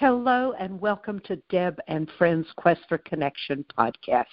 Hello 0.00 0.54
and 0.58 0.80
welcome 0.80 1.20
to 1.26 1.36
Deb 1.50 1.78
and 1.86 2.10
Friends 2.16 2.46
Quest 2.56 2.80
for 2.88 2.96
Connection 2.96 3.66
podcast. 3.78 4.24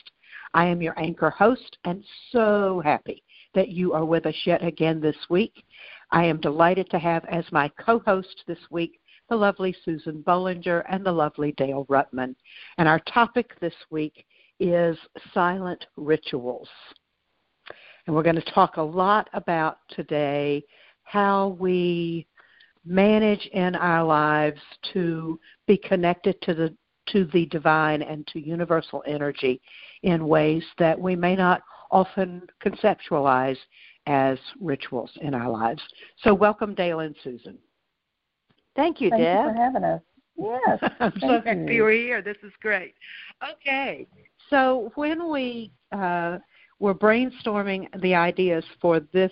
I 0.53 0.65
am 0.65 0.81
your 0.81 0.97
anchor 0.97 1.29
host 1.29 1.77
and 1.83 2.05
so 2.31 2.81
happy 2.85 3.21
that 3.53 3.67
you 3.67 3.91
are 3.91 4.05
with 4.05 4.25
us 4.27 4.43
yet 4.45 4.63
again 4.63 5.01
this 5.01 5.17
week. 5.29 5.65
I 6.09 6.23
am 6.23 6.39
delighted 6.39 6.89
to 6.91 6.99
have 6.99 7.25
as 7.25 7.43
my 7.51 7.69
co 7.85 7.99
host 7.99 8.45
this 8.47 8.61
week 8.71 9.01
the 9.27 9.35
lovely 9.35 9.75
Susan 9.83 10.23
Bollinger 10.25 10.85
and 10.87 11.05
the 11.05 11.11
lovely 11.11 11.51
Dale 11.57 11.85
Rutman. 11.89 12.35
And 12.77 12.87
our 12.87 13.01
topic 13.01 13.59
this 13.59 13.75
week 13.89 14.25
is 14.61 14.97
silent 15.33 15.85
rituals. 15.97 16.69
And 18.05 18.15
we're 18.15 18.23
going 18.23 18.41
to 18.41 18.53
talk 18.53 18.77
a 18.77 18.81
lot 18.81 19.29
about 19.33 19.79
today 19.89 20.63
how 21.03 21.57
we 21.59 22.25
manage 22.87 23.45
in 23.53 23.75
our 23.75 24.03
lives 24.03 24.61
to 24.93 25.39
be 25.67 25.77
connected 25.77 26.41
to 26.43 26.53
the 26.53 26.75
to 27.07 27.25
the 27.33 27.45
divine 27.45 28.01
and 28.01 28.27
to 28.27 28.39
universal 28.39 29.01
energy 29.07 29.61
in 30.03 30.27
ways 30.27 30.63
that 30.77 30.99
we 30.99 31.15
may 31.15 31.35
not 31.35 31.61
often 31.89 32.45
conceptualize 32.61 33.57
as 34.07 34.37
rituals 34.59 35.11
in 35.21 35.33
our 35.33 35.49
lives. 35.49 35.81
So 36.23 36.33
welcome 36.33 36.75
Dale 36.75 36.99
and 36.99 37.15
Susan. 37.23 37.57
Thank 38.75 38.99
you, 38.99 39.09
Thank 39.09 39.23
Deb. 39.23 39.45
you 39.45 39.51
for 39.51 39.57
having 39.57 39.83
us. 39.83 40.01
Yes. 40.37 40.91
I'm 40.99 41.13
so 41.19 41.41
happy 41.45 41.75
you're 41.75 41.91
here. 41.91 42.21
This 42.21 42.37
is 42.43 42.51
great. 42.61 42.93
Okay. 43.51 44.07
So 44.49 44.91
when 44.95 45.31
we 45.31 45.71
uh, 45.91 46.37
were 46.79 46.93
brainstorming 46.93 47.87
the 48.01 48.15
ideas 48.15 48.63
for 48.81 48.99
this 48.99 49.31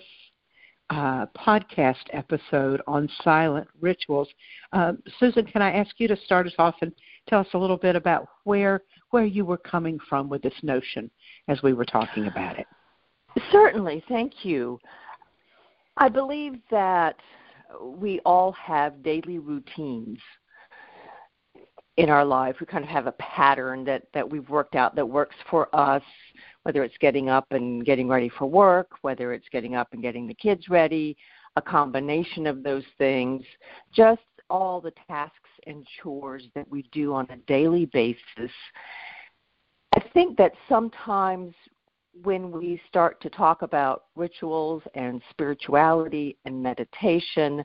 uh, 0.90 1.26
podcast 1.36 2.04
episode 2.12 2.80
on 2.86 3.08
silent 3.22 3.66
rituals. 3.80 4.28
Uh, 4.72 4.92
Susan, 5.18 5.44
can 5.46 5.62
I 5.62 5.72
ask 5.72 5.90
you 5.98 6.08
to 6.08 6.16
start 6.24 6.46
us 6.46 6.52
off 6.58 6.76
and 6.80 6.92
tell 7.28 7.40
us 7.40 7.48
a 7.54 7.58
little 7.58 7.76
bit 7.76 7.96
about 7.96 8.28
where 8.44 8.82
where 9.10 9.24
you 9.24 9.44
were 9.44 9.56
coming 9.56 9.98
from 10.08 10.28
with 10.28 10.42
this 10.42 10.54
notion 10.62 11.10
as 11.48 11.62
we 11.62 11.72
were 11.72 11.84
talking 11.84 12.26
about 12.26 12.58
it? 12.58 12.66
Certainly, 13.52 14.04
thank 14.08 14.44
you. 14.44 14.78
I 15.96 16.08
believe 16.08 16.54
that 16.70 17.16
we 17.80 18.20
all 18.24 18.52
have 18.52 19.02
daily 19.02 19.38
routines 19.38 20.18
in 21.96 22.10
our 22.10 22.24
life. 22.24 22.56
We 22.60 22.66
kind 22.66 22.84
of 22.84 22.90
have 22.90 23.06
a 23.06 23.12
pattern 23.12 23.84
that, 23.84 24.02
that 24.12 24.28
we've 24.28 24.48
worked 24.48 24.74
out 24.74 24.94
that 24.96 25.06
works 25.06 25.36
for 25.50 25.74
us, 25.74 26.02
whether 26.62 26.84
it's 26.84 26.96
getting 26.98 27.28
up 27.28 27.46
and 27.50 27.84
getting 27.84 28.08
ready 28.08 28.28
for 28.28 28.46
work, 28.46 28.90
whether 29.02 29.32
it's 29.32 29.48
getting 29.50 29.74
up 29.74 29.88
and 29.92 30.02
getting 30.02 30.26
the 30.26 30.34
kids 30.34 30.68
ready, 30.68 31.16
a 31.56 31.62
combination 31.62 32.46
of 32.46 32.62
those 32.62 32.84
things, 32.98 33.42
just 33.92 34.20
all 34.50 34.80
the 34.80 34.92
tasks 35.08 35.36
and 35.66 35.86
chores 36.02 36.44
that 36.54 36.68
we 36.68 36.82
do 36.92 37.14
on 37.14 37.26
a 37.30 37.36
daily 37.48 37.86
basis. 37.86 38.52
I 39.94 40.00
think 40.12 40.36
that 40.36 40.52
sometimes 40.68 41.54
when 42.22 42.50
we 42.50 42.80
start 42.88 43.20
to 43.22 43.30
talk 43.30 43.62
about 43.62 44.04
rituals 44.14 44.82
and 44.94 45.20
spirituality 45.30 46.36
and 46.44 46.62
meditation, 46.62 47.64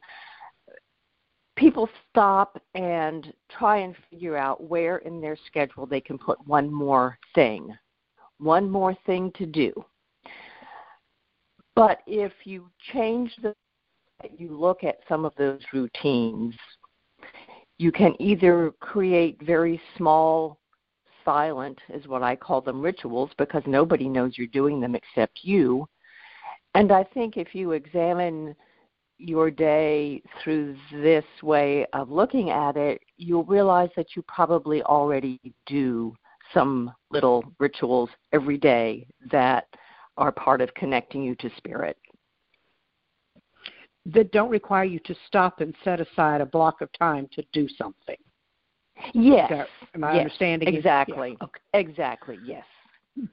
people 1.62 1.88
stop 2.10 2.60
and 2.74 3.32
try 3.56 3.78
and 3.78 3.96
figure 4.10 4.36
out 4.36 4.64
where 4.64 4.98
in 4.98 5.22
their 5.22 5.38
schedule 5.46 5.86
they 5.86 6.02
can 6.02 6.18
put 6.18 6.46
one 6.48 6.74
more 6.74 7.20
thing, 7.36 7.72
one 8.40 8.68
more 8.68 8.98
thing 9.06 9.32
to 9.36 9.46
do. 9.46 9.72
But 11.76 12.00
if 12.08 12.34
you 12.46 12.70
change 12.92 13.32
the 13.44 13.54
you 14.38 14.56
look 14.56 14.84
at 14.84 15.00
some 15.10 15.26
of 15.26 15.34
those 15.36 15.62
routines, 15.74 16.54
you 17.80 17.92
can 17.92 18.14
either 18.20 18.72
create 18.80 19.42
very 19.42 19.82
small 19.98 20.60
silent 21.26 21.80
is 21.90 22.08
what 22.08 22.22
I 22.22 22.36
call 22.36 22.62
them 22.62 22.82
rituals 22.82 23.32
because 23.38 23.64
nobody 23.66 24.08
knows 24.10 24.34
you're 24.36 24.48
doing 24.48 24.80
them 24.80 24.96
except 24.96 25.40
you. 25.44 25.88
And 26.76 26.92
I 26.92 27.04
think 27.04 27.38
if 27.38 27.56
you 27.56 27.72
examine 27.72 28.56
your 29.22 29.52
day 29.52 30.22
through 30.44 30.76
this 30.92 31.26
way 31.44 31.86
of 31.94 32.10
looking 32.10 32.50
at 32.50 32.76
it, 32.76 33.02
you'll 33.18 33.44
realize 33.44 33.90
that 33.96 34.16
you 34.16 34.24
probably 34.24 34.82
already 34.84 35.40
do 35.68 36.16
some 36.54 36.92
little 37.12 37.44
rituals 37.60 38.10
every 38.34 38.58
day 38.58 39.08
that 39.32 39.68
are 40.18 40.32
part 40.32 40.62
of 40.62 40.74
connecting 40.74 41.24
you 41.24 41.36
to 41.36 41.50
spirit. 41.58 41.98
That 44.06 44.32
don't 44.32 44.50
require 44.50 44.84
you 44.84 45.00
to 45.06 45.16
stop 45.28 45.62
and 45.62 45.76
set 45.84 46.02
aside 46.02 46.42
a 46.42 46.46
block 46.46 46.82
of 46.82 46.90
time 46.94 47.30
to 47.34 47.44
do 47.54 47.68
something. 47.78 48.18
Yes. 49.14 49.50
That, 49.50 49.68
am 49.94 50.04
I 50.04 50.14
yes, 50.14 50.22
understanding? 50.22 50.76
Exactly. 50.76 51.38
Yeah. 51.40 51.46
Okay. 51.46 51.62
Exactly. 51.74 52.38
Yes. 52.44 52.66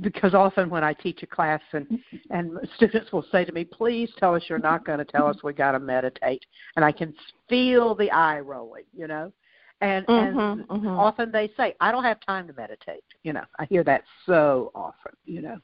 Because 0.00 0.32
often 0.32 0.70
when 0.70 0.84
I 0.84 0.92
teach 0.92 1.22
a 1.22 1.26
class 1.26 1.60
and 1.72 1.98
and 2.30 2.56
students 2.76 3.12
will 3.12 3.26
say 3.32 3.44
to 3.44 3.52
me, 3.52 3.64
"Please 3.64 4.10
tell 4.18 4.34
us 4.34 4.42
you're 4.48 4.58
not 4.58 4.84
going 4.84 4.98
to 4.98 5.04
tell 5.04 5.26
us 5.26 5.36
we 5.42 5.52
got 5.52 5.72
to 5.72 5.80
meditate," 5.80 6.44
and 6.76 6.84
I 6.84 6.92
can 6.92 7.14
feel 7.48 7.94
the 7.94 8.10
eye 8.10 8.40
rolling, 8.40 8.84
you 8.96 9.08
know. 9.08 9.32
And 9.80 10.06
mm-hmm, 10.06 10.38
and 10.38 10.68
mm-hmm. 10.68 10.88
often 10.88 11.32
they 11.32 11.50
say, 11.56 11.74
"I 11.80 11.90
don't 11.90 12.04
have 12.04 12.20
time 12.20 12.46
to 12.46 12.52
meditate." 12.52 13.04
You 13.24 13.32
know, 13.32 13.44
I 13.58 13.64
hear 13.64 13.82
that 13.84 14.02
so 14.26 14.70
often. 14.74 15.12
You 15.24 15.42
know. 15.42 15.58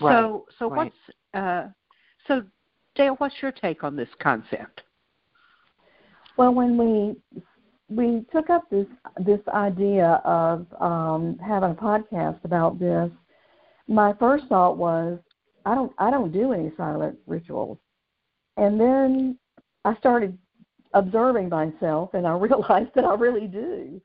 Right, 0.00 0.12
So 0.12 0.46
so 0.58 0.70
right. 0.70 0.76
what's 0.76 1.34
uh 1.34 1.68
so 2.26 2.44
Dale, 2.94 3.14
what's 3.18 3.34
your 3.40 3.52
take 3.52 3.84
on 3.84 3.96
this 3.96 4.08
concept? 4.20 4.82
Well, 6.36 6.52
when 6.54 6.76
we 6.76 7.16
we 7.88 8.24
took 8.32 8.50
up 8.50 8.68
this 8.70 8.86
this 9.24 9.40
idea 9.48 10.20
of 10.24 10.66
um, 10.80 11.38
having 11.38 11.70
a 11.70 11.74
podcast 11.74 12.44
about 12.44 12.78
this, 12.78 13.10
my 13.90 14.14
first 14.18 14.46
thought 14.46 14.78
was, 14.78 15.18
I 15.66 15.74
don't 15.74 15.92
I 15.98 16.10
don't 16.10 16.32
do 16.32 16.52
any 16.52 16.72
silent 16.76 17.18
rituals, 17.26 17.78
and 18.56 18.80
then 18.80 19.38
I 19.84 19.94
started 19.96 20.38
observing 20.94 21.48
myself, 21.48 22.14
and 22.14 22.26
I 22.26 22.32
realized 22.38 22.90
that 22.94 23.04
I 23.04 23.14
really 23.14 23.46
do. 23.46 24.00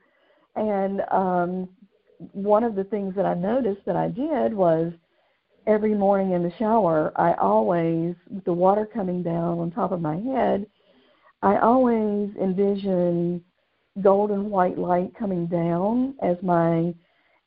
And 0.55 1.01
um, 1.11 1.69
one 2.31 2.63
of 2.63 2.75
the 2.75 2.83
things 2.85 3.15
that 3.15 3.25
I 3.25 3.35
noticed 3.35 3.85
that 3.85 3.95
I 3.95 4.07
did 4.09 4.53
was 4.53 4.91
every 5.67 5.93
morning 5.93 6.31
in 6.31 6.43
the 6.43 6.53
shower, 6.57 7.11
I 7.15 7.33
always, 7.33 8.15
with 8.29 8.45
the 8.45 8.53
water 8.53 8.87
coming 8.91 9.21
down 9.21 9.59
on 9.59 9.71
top 9.71 9.91
of 9.91 10.01
my 10.01 10.17
head, 10.17 10.65
I 11.41 11.57
always 11.57 12.29
envision 12.41 13.43
golden 14.01 14.49
white 14.49 14.77
light 14.77 15.11
coming 15.17 15.45
down 15.45 16.15
as 16.21 16.37
my 16.41 16.93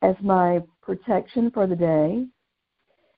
as 0.01 0.15
my 0.21 0.61
protection 0.89 1.51
for 1.51 1.67
the 1.67 1.75
day. 1.75 2.25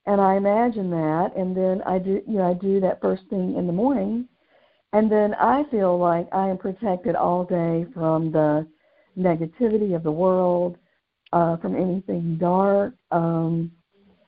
And 0.05 0.19
I 0.19 0.35
imagine 0.35 0.89
that 0.89 1.31
and 1.37 1.55
then 1.55 1.81
I 1.85 1.99
do 1.99 2.21
you 2.27 2.37
know, 2.37 2.49
I 2.49 2.53
do 2.53 2.81
that 2.81 2.99
first 3.01 3.23
thing 3.29 3.55
in 3.55 3.65
the 3.65 3.73
morning 3.73 4.27
and 4.91 5.09
then 5.09 5.33
I 5.35 5.63
feel 5.71 5.97
like 5.97 6.27
I 6.33 6.49
am 6.49 6.57
protected 6.57 7.15
all 7.15 7.45
day 7.45 7.85
from 7.93 8.31
the 8.31 8.67
negativity 9.17 9.95
of 9.95 10.03
the 10.03 10.11
world, 10.11 10.77
uh, 11.31 11.55
from 11.57 11.77
anything 11.77 12.37
dark. 12.37 12.93
Um, 13.11 13.71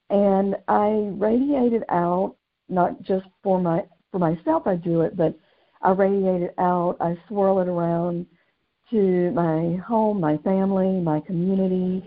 and 0.09 0.55
I 0.69 1.09
radiate 1.17 1.73
it 1.73 1.83
out, 1.89 2.35
not 2.69 3.01
just 3.01 3.25
for 3.41 3.59
my 3.59 3.83
for 4.11 4.19
myself. 4.19 4.67
I 4.67 4.75
do 4.75 5.01
it, 5.01 5.17
but 5.17 5.37
I 5.81 5.91
radiate 5.91 6.43
it 6.43 6.55
out. 6.59 6.95
I 7.01 7.17
swirl 7.27 7.59
it 7.59 7.67
around 7.67 8.25
to 8.91 9.31
my 9.31 9.75
home, 9.85 10.21
my 10.21 10.37
family, 10.37 11.01
my 11.01 11.19
community, 11.19 12.05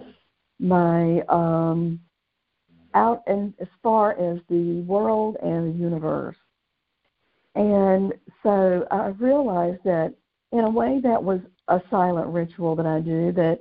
my 0.59 1.21
um, 1.29 2.01
out 2.95 3.23
and 3.27 3.55
as 3.61 3.69
far 3.83 4.13
as 4.13 4.41
the 4.49 4.83
world 4.87 5.37
and 5.43 5.75
the 5.75 5.79
universe. 5.79 6.37
And 7.55 8.13
so 8.43 8.87
I 8.91 9.09
realized 9.19 9.83
that 9.85 10.15
in 10.53 10.61
a 10.61 10.71
way 10.71 11.01
that 11.03 11.23
was 11.23 11.41
a 11.69 11.81
silent 11.91 12.29
ritual 12.29 12.77
that 12.77 12.87
I 12.87 13.01
do 13.01 13.33
that 13.33 13.61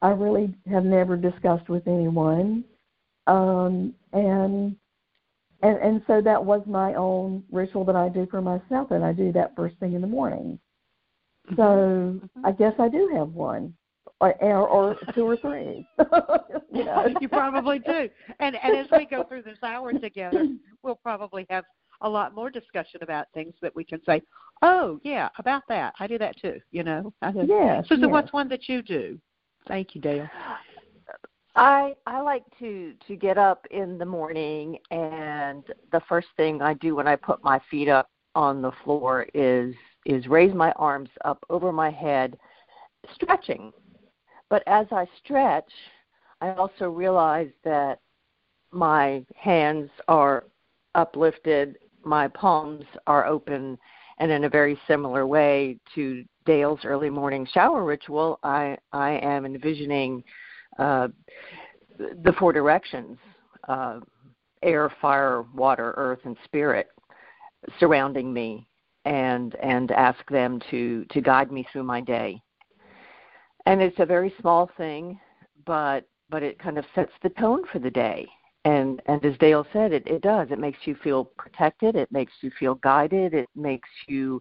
I 0.00 0.10
really 0.10 0.54
have 0.70 0.84
never 0.84 1.16
discussed 1.16 1.68
with 1.68 1.86
anyone. 1.86 2.64
Um, 3.26 3.94
and 4.12 4.76
and 5.62 5.78
and 5.78 6.02
so 6.08 6.20
that 6.20 6.44
was 6.44 6.62
my 6.66 6.94
own 6.94 7.44
ritual 7.52 7.84
that 7.84 7.94
I 7.96 8.08
do 8.08 8.26
for 8.30 8.42
myself, 8.42 8.90
and 8.90 9.04
I 9.04 9.12
do 9.12 9.30
that 9.32 9.54
first 9.54 9.76
thing 9.78 9.94
in 9.94 10.00
the 10.00 10.08
morning. 10.08 10.58
So 11.56 12.20
I 12.44 12.52
guess 12.52 12.74
I 12.78 12.88
do 12.88 13.10
have 13.14 13.28
one, 13.28 13.74
or 14.22 14.34
or, 14.42 14.68
or 14.68 14.96
two 15.14 15.26
or 15.26 15.36
three. 15.36 15.86
you 16.72 16.84
know, 16.84 17.06
you 17.20 17.28
probably 17.28 17.80
do. 17.80 18.08
And 18.38 18.56
and 18.62 18.76
as 18.76 18.86
we 18.92 19.06
go 19.06 19.24
through 19.24 19.42
this 19.42 19.58
hour 19.62 19.92
together, 19.92 20.46
we'll 20.82 20.96
probably 20.96 21.46
have 21.50 21.64
a 22.00 22.08
lot 22.08 22.34
more 22.34 22.50
discussion 22.50 23.00
about 23.02 23.26
things 23.34 23.54
that 23.60 23.74
we 23.74 23.84
can 23.84 24.00
say, 24.04 24.22
"Oh, 24.62 25.00
yeah, 25.02 25.28
about 25.38 25.62
that. 25.68 25.94
I 25.98 26.06
do 26.06 26.18
that 26.18 26.38
too." 26.40 26.60
You 26.70 26.84
know. 26.84 27.12
I 27.20 27.32
do. 27.32 27.44
Yes, 27.46 27.84
Susan, 27.88 28.04
yes. 28.04 28.12
what's 28.12 28.32
one 28.32 28.48
that 28.48 28.68
you 28.68 28.82
do? 28.82 29.18
Thank 29.68 29.94
you, 29.94 30.00
Dale. 30.00 30.28
I 31.56 31.94
I 32.06 32.20
like 32.20 32.44
to 32.60 32.94
to 33.06 33.16
get 33.16 33.38
up 33.38 33.66
in 33.70 33.98
the 33.98 34.06
morning 34.06 34.78
and 34.90 35.64
the 35.90 36.00
first 36.08 36.28
thing 36.36 36.62
I 36.62 36.74
do 36.74 36.94
when 36.94 37.06
I 37.06 37.16
put 37.16 37.44
my 37.44 37.60
feet 37.70 37.88
up 37.88 38.08
on 38.34 38.62
the 38.62 38.72
floor 38.84 39.26
is 39.34 39.74
is 40.06 40.26
raise 40.26 40.54
my 40.54 40.72
arms 40.72 41.10
up 41.24 41.44
over 41.50 41.70
my 41.72 41.90
head 41.90 42.38
stretching. 43.14 43.72
But 44.52 44.64
as 44.66 44.86
I 44.92 45.06
stretch, 45.24 45.72
I 46.42 46.50
also 46.50 46.90
realize 46.90 47.48
that 47.64 48.00
my 48.70 49.24
hands 49.34 49.88
are 50.08 50.44
uplifted, 50.94 51.78
my 52.04 52.28
palms 52.28 52.84
are 53.06 53.24
open, 53.24 53.78
and 54.18 54.30
in 54.30 54.44
a 54.44 54.50
very 54.50 54.78
similar 54.86 55.26
way 55.26 55.78
to 55.94 56.22
Dale's 56.44 56.80
early 56.84 57.08
morning 57.08 57.48
shower 57.50 57.82
ritual, 57.82 58.40
I, 58.42 58.76
I 58.92 59.12
am 59.22 59.46
envisioning 59.46 60.22
uh, 60.78 61.08
the 61.98 62.34
four 62.38 62.52
directions 62.52 63.16
uh, 63.68 64.00
air, 64.62 64.92
fire, 65.00 65.46
water, 65.54 65.94
earth, 65.96 66.20
and 66.26 66.36
spirit 66.44 66.88
surrounding 67.80 68.34
me 68.34 68.68
and 69.06 69.54
and 69.62 69.90
ask 69.92 70.20
them 70.28 70.60
to 70.70 71.06
to 71.06 71.22
guide 71.22 71.50
me 71.50 71.66
through 71.72 71.84
my 71.84 72.02
day 72.02 72.40
and 73.66 73.80
it's 73.80 73.98
a 73.98 74.06
very 74.06 74.32
small 74.40 74.70
thing 74.76 75.18
but 75.66 76.06
but 76.30 76.42
it 76.42 76.58
kind 76.58 76.78
of 76.78 76.84
sets 76.94 77.12
the 77.22 77.28
tone 77.30 77.62
for 77.70 77.78
the 77.78 77.90
day. 77.90 78.26
And 78.64 79.02
and 79.06 79.24
as 79.24 79.36
dale 79.38 79.66
said 79.72 79.92
it 79.92 80.06
it 80.06 80.22
does. 80.22 80.48
It 80.50 80.58
makes 80.58 80.78
you 80.84 80.94
feel 81.02 81.24
protected. 81.36 81.96
It 81.96 82.10
makes 82.10 82.32
you 82.40 82.50
feel 82.58 82.76
guided. 82.76 83.34
It 83.34 83.48
makes 83.54 83.88
you 84.08 84.40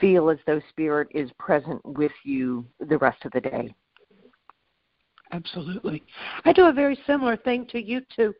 feel 0.00 0.30
as 0.30 0.38
though 0.46 0.60
spirit 0.70 1.08
is 1.10 1.30
present 1.38 1.84
with 1.84 2.12
you 2.24 2.64
the 2.80 2.98
rest 2.98 3.24
of 3.24 3.32
the 3.32 3.40
day. 3.40 3.74
Absolutely. 5.32 6.02
I 6.44 6.52
do 6.52 6.66
a 6.66 6.72
very 6.72 6.98
similar 7.06 7.36
thing 7.36 7.66
to 7.72 7.82
you 7.82 8.00
too. 8.14 8.34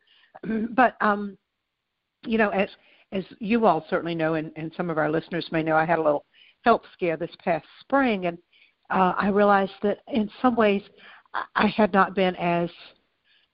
But 0.71 0.97
um 1.01 1.37
you 2.25 2.39
know 2.39 2.51
as 2.51 2.69
as 3.13 3.25
you 3.39 3.67
all 3.67 3.85
certainly 3.91 4.15
know 4.15 4.35
and, 4.35 4.53
and 4.57 4.73
some 4.77 4.89
of 4.89 4.97
our 4.97 5.11
listeners 5.11 5.47
may 5.53 5.63
know 5.63 5.77
i 5.77 5.85
had 5.85 5.99
a 5.99 6.03
little 6.03 6.25
health 6.65 6.83
scare 6.95 7.17
this 7.17 7.31
past 7.45 7.67
spring 7.81 8.27
and 8.27 8.39
uh, 8.91 9.15
i 9.19 9.29
realized 9.29 9.73
that 9.83 9.99
in 10.09 10.31
some 10.41 10.55
ways 10.57 10.83
i 11.55 11.67
had 11.67 11.93
not 11.93 12.15
been 12.15 12.37
as 12.37 12.71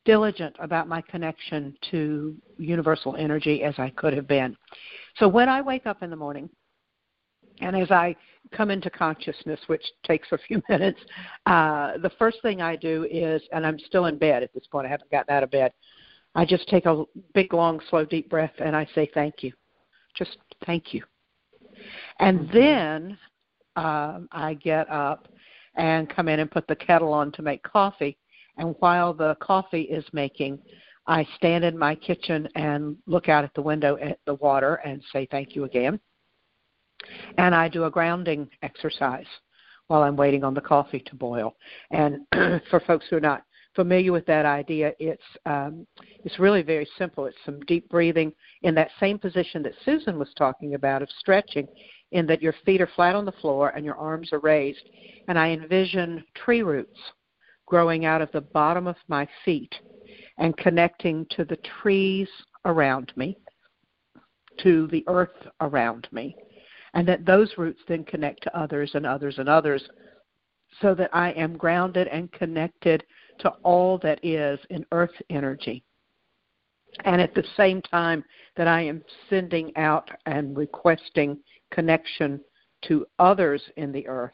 diligent 0.08 0.56
about 0.58 0.88
my 0.88 1.02
connection 1.02 1.76
to 1.90 2.34
universal 2.56 3.14
energy 3.16 3.62
as 3.62 3.74
I 3.76 3.90
could 3.90 4.14
have 4.14 4.26
been. 4.26 4.56
So 5.18 5.28
when 5.28 5.50
I 5.50 5.60
wake 5.60 5.86
up 5.86 6.02
in 6.02 6.08
the 6.08 6.16
morning, 6.16 6.48
and 7.60 7.76
as 7.76 7.90
I 7.90 8.16
come 8.50 8.70
into 8.70 8.88
consciousness, 8.88 9.60
which 9.66 9.84
takes 10.06 10.28
a 10.32 10.38
few 10.38 10.62
minutes, 10.70 10.98
uh, 11.44 11.98
the 11.98 12.10
first 12.18 12.38
thing 12.40 12.62
I 12.62 12.74
do 12.74 13.06
is, 13.10 13.42
and 13.52 13.66
I'm 13.66 13.78
still 13.80 14.06
in 14.06 14.16
bed 14.16 14.42
at 14.42 14.50
this 14.54 14.66
point, 14.72 14.86
I 14.86 14.90
haven't 14.90 15.10
gotten 15.10 15.34
out 15.34 15.42
of 15.42 15.50
bed, 15.50 15.72
I 16.34 16.46
just 16.46 16.66
take 16.68 16.86
a 16.86 17.04
big, 17.34 17.52
long, 17.52 17.78
slow, 17.90 18.06
deep 18.06 18.30
breath 18.30 18.54
and 18.60 18.74
I 18.74 18.88
say 18.94 19.10
thank 19.12 19.42
you. 19.42 19.52
Just 20.16 20.38
thank 20.64 20.94
you. 20.94 21.02
And 22.18 22.40
mm-hmm. 22.40 22.56
then 22.56 23.18
um, 23.78 24.28
I 24.32 24.54
get 24.54 24.90
up 24.90 25.28
and 25.76 26.08
come 26.08 26.28
in 26.28 26.40
and 26.40 26.50
put 26.50 26.66
the 26.66 26.76
kettle 26.76 27.12
on 27.12 27.32
to 27.32 27.42
make 27.42 27.62
coffee 27.62 28.18
and 28.58 28.74
while 28.80 29.14
the 29.14 29.36
coffee 29.36 29.82
is 29.82 30.04
making, 30.12 30.58
I 31.06 31.26
stand 31.36 31.64
in 31.64 31.78
my 31.78 31.94
kitchen 31.94 32.48
and 32.54 32.96
look 33.06 33.28
out 33.28 33.44
at 33.44 33.54
the 33.54 33.62
window 33.62 33.96
at 33.96 34.18
the 34.26 34.34
water 34.34 34.76
and 34.84 35.02
say 35.12 35.26
thank 35.30 35.54
you 35.56 35.64
again. 35.64 35.98
And 37.38 37.54
I 37.54 37.68
do 37.68 37.84
a 37.84 37.90
grounding 37.90 38.48
exercise 38.62 39.26
while 39.86 40.02
I'm 40.02 40.16
waiting 40.16 40.44
on 40.44 40.52
the 40.52 40.60
coffee 40.60 41.00
to 41.00 41.14
boil. 41.14 41.56
And 41.92 42.26
for 42.70 42.80
folks 42.80 43.06
who 43.08 43.16
are 43.16 43.20
not 43.20 43.44
familiar 43.74 44.12
with 44.12 44.26
that 44.26 44.44
idea, 44.44 44.92
it's 44.98 45.22
um, 45.46 45.86
it's 46.24 46.40
really 46.40 46.62
very 46.62 46.86
simple. 46.98 47.26
It's 47.26 47.36
some 47.46 47.60
deep 47.60 47.88
breathing 47.88 48.32
in 48.62 48.74
that 48.74 48.90
same 48.98 49.18
position 49.18 49.62
that 49.62 49.74
Susan 49.84 50.18
was 50.18 50.28
talking 50.36 50.74
about 50.74 51.00
of 51.00 51.08
stretching, 51.20 51.68
in 52.12 52.26
that 52.26 52.42
your 52.42 52.54
feet 52.64 52.80
are 52.80 52.90
flat 52.94 53.14
on 53.14 53.24
the 53.24 53.32
floor 53.32 53.70
and 53.70 53.84
your 53.84 53.96
arms 53.96 54.32
are 54.32 54.38
raised. 54.40 54.88
And 55.28 55.38
I 55.38 55.50
envision 55.50 56.24
tree 56.34 56.62
roots 56.62 56.98
growing 57.66 58.06
out 58.06 58.22
of 58.22 58.32
the 58.32 58.40
bottom 58.40 58.86
of 58.86 58.96
my 59.08 59.28
feet 59.44 59.74
and 60.38 60.56
connecting 60.56 61.26
to 61.30 61.44
the 61.44 61.58
trees 61.82 62.28
around 62.64 63.12
me, 63.16 63.36
to 64.62 64.86
the 64.88 65.04
earth 65.06 65.46
around 65.60 66.08
me, 66.10 66.34
and 66.94 67.06
that 67.06 67.26
those 67.26 67.52
roots 67.58 67.80
then 67.86 68.04
connect 68.04 68.42
to 68.42 68.58
others 68.58 68.92
and 68.94 69.04
others 69.04 69.38
and 69.38 69.48
others 69.48 69.86
so 70.80 70.94
that 70.94 71.10
I 71.12 71.32
am 71.32 71.56
grounded 71.56 72.08
and 72.08 72.32
connected 72.32 73.04
to 73.40 73.50
all 73.62 73.98
that 73.98 74.20
is 74.24 74.58
in 74.70 74.84
earth 74.92 75.14
energy. 75.30 75.84
And 77.04 77.20
at 77.20 77.34
the 77.34 77.44
same 77.56 77.82
time 77.82 78.24
that 78.56 78.66
I 78.66 78.82
am 78.82 79.02
sending 79.28 79.76
out 79.76 80.10
and 80.26 80.56
requesting 80.56 81.38
connection 81.70 82.40
to 82.82 83.06
others 83.18 83.62
in 83.76 83.92
the 83.92 84.06
earth 84.06 84.32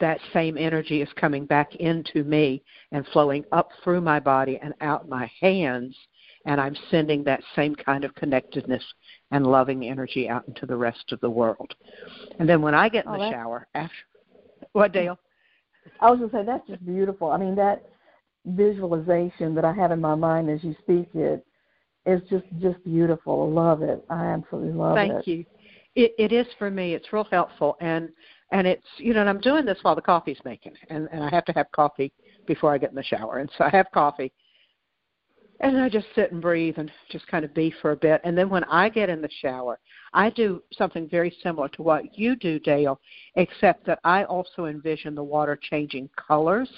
that 0.00 0.20
same 0.32 0.56
energy 0.56 1.02
is 1.02 1.08
coming 1.16 1.44
back 1.44 1.74
into 1.76 2.24
me 2.24 2.62
and 2.92 3.06
flowing 3.08 3.44
up 3.52 3.70
through 3.82 4.00
my 4.00 4.20
body 4.20 4.58
and 4.62 4.74
out 4.80 5.08
my 5.08 5.30
hands 5.40 5.96
and 6.44 6.60
I'm 6.60 6.76
sending 6.90 7.24
that 7.24 7.42
same 7.56 7.74
kind 7.74 8.04
of 8.04 8.14
connectedness 8.14 8.82
and 9.32 9.46
loving 9.46 9.84
energy 9.84 10.28
out 10.28 10.46
into 10.46 10.66
the 10.66 10.76
rest 10.76 11.12
of 11.12 11.20
the 11.20 11.28
world. 11.28 11.74
And 12.38 12.48
then 12.48 12.62
when 12.62 12.74
I 12.74 12.88
get 12.88 13.04
in 13.06 13.12
oh, 13.12 13.18
the 13.18 13.30
shower 13.30 13.66
after 13.74 13.94
what 14.72 14.92
Dale? 14.92 15.18
I 16.00 16.10
was 16.10 16.20
gonna 16.20 16.32
say 16.32 16.46
that's 16.46 16.66
just 16.66 16.84
beautiful. 16.86 17.30
I 17.30 17.38
mean 17.38 17.54
that 17.56 17.82
visualization 18.46 19.54
that 19.54 19.64
I 19.64 19.72
have 19.72 19.90
in 19.90 20.00
my 20.00 20.14
mind 20.14 20.48
as 20.48 20.62
you 20.62 20.74
speak 20.80 21.08
it 21.14 21.44
is 22.06 22.22
just 22.30 22.44
just 22.60 22.82
beautiful. 22.84 23.42
I 23.50 23.60
love 23.60 23.82
it. 23.82 24.04
I 24.08 24.26
absolutely 24.26 24.72
love 24.72 24.94
Thank 24.94 25.12
it. 25.12 25.14
Thank 25.16 25.26
you. 25.26 25.44
It, 25.98 26.12
it 26.18 26.32
is 26.32 26.46
for 26.58 26.70
me. 26.70 26.94
It's 26.94 27.12
real 27.12 27.26
helpful, 27.30 27.76
and 27.80 28.08
and 28.52 28.66
it's 28.66 28.86
you 28.98 29.12
know 29.12 29.20
and 29.20 29.28
i'm 29.28 29.40
doing 29.40 29.64
this 29.64 29.78
while 29.82 29.94
the 29.94 30.02
coffee's 30.02 30.38
making 30.44 30.72
and 30.90 31.08
and 31.12 31.22
i 31.22 31.30
have 31.30 31.44
to 31.44 31.52
have 31.52 31.70
coffee 31.72 32.12
before 32.46 32.72
i 32.72 32.78
get 32.78 32.90
in 32.90 32.96
the 32.96 33.02
shower 33.02 33.38
and 33.38 33.50
so 33.56 33.64
i 33.64 33.70
have 33.70 33.86
coffee 33.92 34.32
and 35.60 35.78
i 35.78 35.88
just 35.88 36.06
sit 36.14 36.32
and 36.32 36.40
breathe 36.40 36.74
and 36.78 36.90
just 37.10 37.26
kind 37.26 37.44
of 37.44 37.52
be 37.54 37.72
for 37.82 37.92
a 37.92 37.96
bit 37.96 38.20
and 38.24 38.36
then 38.36 38.48
when 38.48 38.64
i 38.64 38.88
get 38.88 39.10
in 39.10 39.20
the 39.20 39.28
shower 39.40 39.78
i 40.14 40.30
do 40.30 40.62
something 40.72 41.08
very 41.08 41.34
similar 41.42 41.68
to 41.68 41.82
what 41.82 42.18
you 42.18 42.36
do 42.36 42.58
dale 42.60 43.00
except 43.34 43.84
that 43.84 43.98
i 44.04 44.24
also 44.24 44.66
envision 44.66 45.14
the 45.14 45.22
water 45.22 45.58
changing 45.60 46.08
colors 46.16 46.70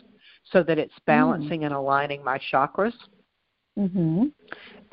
so 0.50 0.62
that 0.62 0.78
it's 0.78 0.94
mm. 0.94 1.06
balancing 1.06 1.61
mm. 1.61 1.67
and 1.67 1.75
aligning 1.75 2.25
my 2.25 2.38
chakras 2.52 2.94
mm-hmm. 3.78 4.25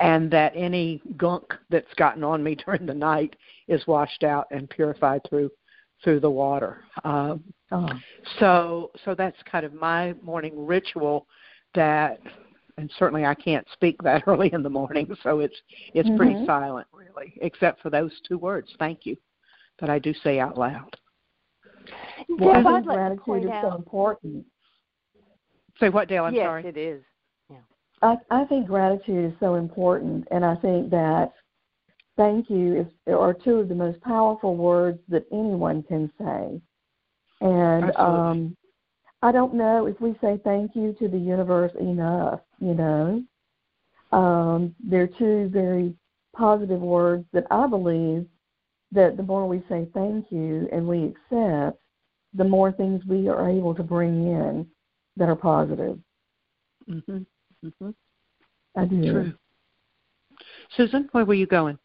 And 0.00 0.30
that 0.30 0.52
any 0.54 1.02
gunk 1.16 1.54
that's 1.70 1.92
gotten 1.94 2.24
on 2.24 2.42
me 2.42 2.54
during 2.66 2.86
the 2.86 2.94
night 2.94 3.36
is 3.66 3.86
washed 3.86 4.24
out 4.24 4.46
and 4.50 4.68
purified 4.70 5.20
through 5.28 5.50
through 6.04 6.20
the 6.20 6.30
water. 6.30 6.78
Um, 7.04 7.42
oh. 7.72 7.88
So 8.38 8.90
so 9.04 9.14
that's 9.14 9.36
kind 9.50 9.66
of 9.66 9.74
my 9.74 10.14
morning 10.22 10.66
ritual 10.66 11.26
that 11.74 12.20
and 12.76 12.90
certainly 12.98 13.26
I 13.26 13.34
can't 13.34 13.66
speak 13.72 13.96
that 14.02 14.22
early 14.26 14.52
in 14.52 14.62
the 14.62 14.70
morning, 14.70 15.14
so 15.22 15.40
it's 15.40 15.56
it's 15.94 16.08
mm-hmm. 16.08 16.16
pretty 16.16 16.46
silent 16.46 16.86
really, 16.92 17.34
except 17.42 17.82
for 17.82 17.90
those 17.90 18.12
two 18.26 18.38
words, 18.38 18.68
thank 18.78 19.04
you, 19.04 19.16
that 19.80 19.90
I 19.90 19.98
do 19.98 20.14
say 20.22 20.38
out 20.38 20.56
loud. 20.56 20.96
Well, 22.28 22.66
I 22.66 22.80
think 22.80 22.86
gratitude 22.86 23.44
is 23.44 23.50
so 23.62 23.74
important. 23.74 24.44
Say 25.80 25.88
what, 25.88 26.08
Dale? 26.08 26.24
I'm 26.24 26.34
yes, 26.34 26.44
sorry. 26.44 26.66
it 26.66 26.76
is. 26.76 27.02
I, 28.02 28.16
I 28.30 28.44
think 28.44 28.66
gratitude 28.66 29.32
is 29.32 29.38
so 29.40 29.56
important, 29.56 30.26
and 30.30 30.44
I 30.44 30.54
think 30.56 30.90
that 30.90 31.32
thank 32.16 32.50
you 32.50 32.80
is, 32.80 33.12
are 33.12 33.34
two 33.34 33.56
of 33.56 33.68
the 33.68 33.74
most 33.74 34.00
powerful 34.02 34.56
words 34.56 34.98
that 35.08 35.26
anyone 35.32 35.82
can 35.82 36.10
say. 36.18 36.60
And 37.40 37.96
um, 37.96 38.56
I 39.22 39.32
don't 39.32 39.54
know 39.54 39.86
if 39.86 40.00
we 40.00 40.16
say 40.20 40.40
thank 40.44 40.74
you 40.74 40.94
to 40.98 41.08
the 41.08 41.18
universe 41.18 41.72
enough, 41.80 42.40
you 42.60 42.74
know. 42.74 43.22
Um, 44.10 44.74
they're 44.80 45.06
two 45.06 45.48
very 45.48 45.94
positive 46.34 46.80
words 46.80 47.24
that 47.32 47.46
I 47.50 47.66
believe 47.66 48.26
that 48.92 49.16
the 49.16 49.22
more 49.22 49.46
we 49.46 49.62
say 49.68 49.86
thank 49.92 50.26
you 50.30 50.68
and 50.72 50.86
we 50.86 51.04
accept, 51.04 51.78
the 52.34 52.44
more 52.44 52.72
things 52.72 53.04
we 53.06 53.28
are 53.28 53.48
able 53.48 53.74
to 53.74 53.82
bring 53.82 54.26
in 54.26 54.66
that 55.16 55.28
are 55.28 55.36
positive. 55.36 55.98
Mhm. 56.88 57.26
Mhm. 57.64 57.94
I 58.76 58.84
do. 58.84 59.12
True. 59.12 59.32
Susan, 60.76 61.08
where 61.12 61.24
were 61.24 61.34
you 61.34 61.46
going? 61.46 61.78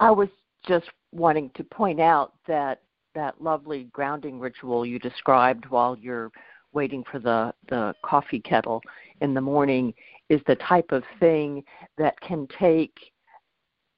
I 0.00 0.10
was 0.10 0.28
just 0.66 0.86
wanting 1.12 1.50
to 1.54 1.64
point 1.64 2.00
out 2.00 2.34
that 2.46 2.82
that 3.14 3.40
lovely 3.42 3.84
grounding 3.92 4.38
ritual 4.38 4.84
you 4.84 4.98
described 4.98 5.64
while 5.70 5.96
you're 5.96 6.30
waiting 6.72 7.02
for 7.10 7.18
the 7.18 7.52
the 7.68 7.94
coffee 8.04 8.40
kettle 8.40 8.82
in 9.20 9.34
the 9.34 9.40
morning 9.40 9.94
is 10.28 10.40
the 10.46 10.56
type 10.56 10.92
of 10.92 11.02
thing 11.18 11.64
that 11.96 12.20
can 12.20 12.46
take 12.58 12.94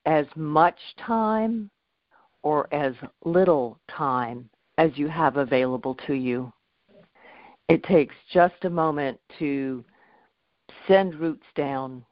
as 0.07 0.27
much 0.37 0.79
time 0.97 1.71
or 2.43 2.73
as 2.73 2.95
little 3.25 3.79
time 3.91 4.49
as 4.79 4.91
you 4.95 5.09
have 5.09 5.37
available 5.37 5.95
to 6.07 6.15
you. 6.15 6.53
It 7.69 7.83
takes 7.83 8.15
just 8.33 8.65
a 8.65 8.71
moment 8.71 9.19
to 9.39 9.85
send 10.87 11.15
roots 11.15 11.47
down, 11.55 12.05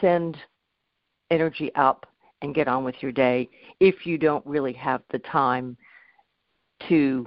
send 0.00 0.36
energy 1.30 1.70
up, 1.74 2.06
and 2.42 2.54
get 2.54 2.68
on 2.68 2.84
with 2.84 2.94
your 3.00 3.12
day 3.12 3.48
if 3.80 4.06
you 4.06 4.16
don't 4.16 4.44
really 4.46 4.72
have 4.72 5.02
the 5.10 5.18
time 5.18 5.76
to 6.88 7.26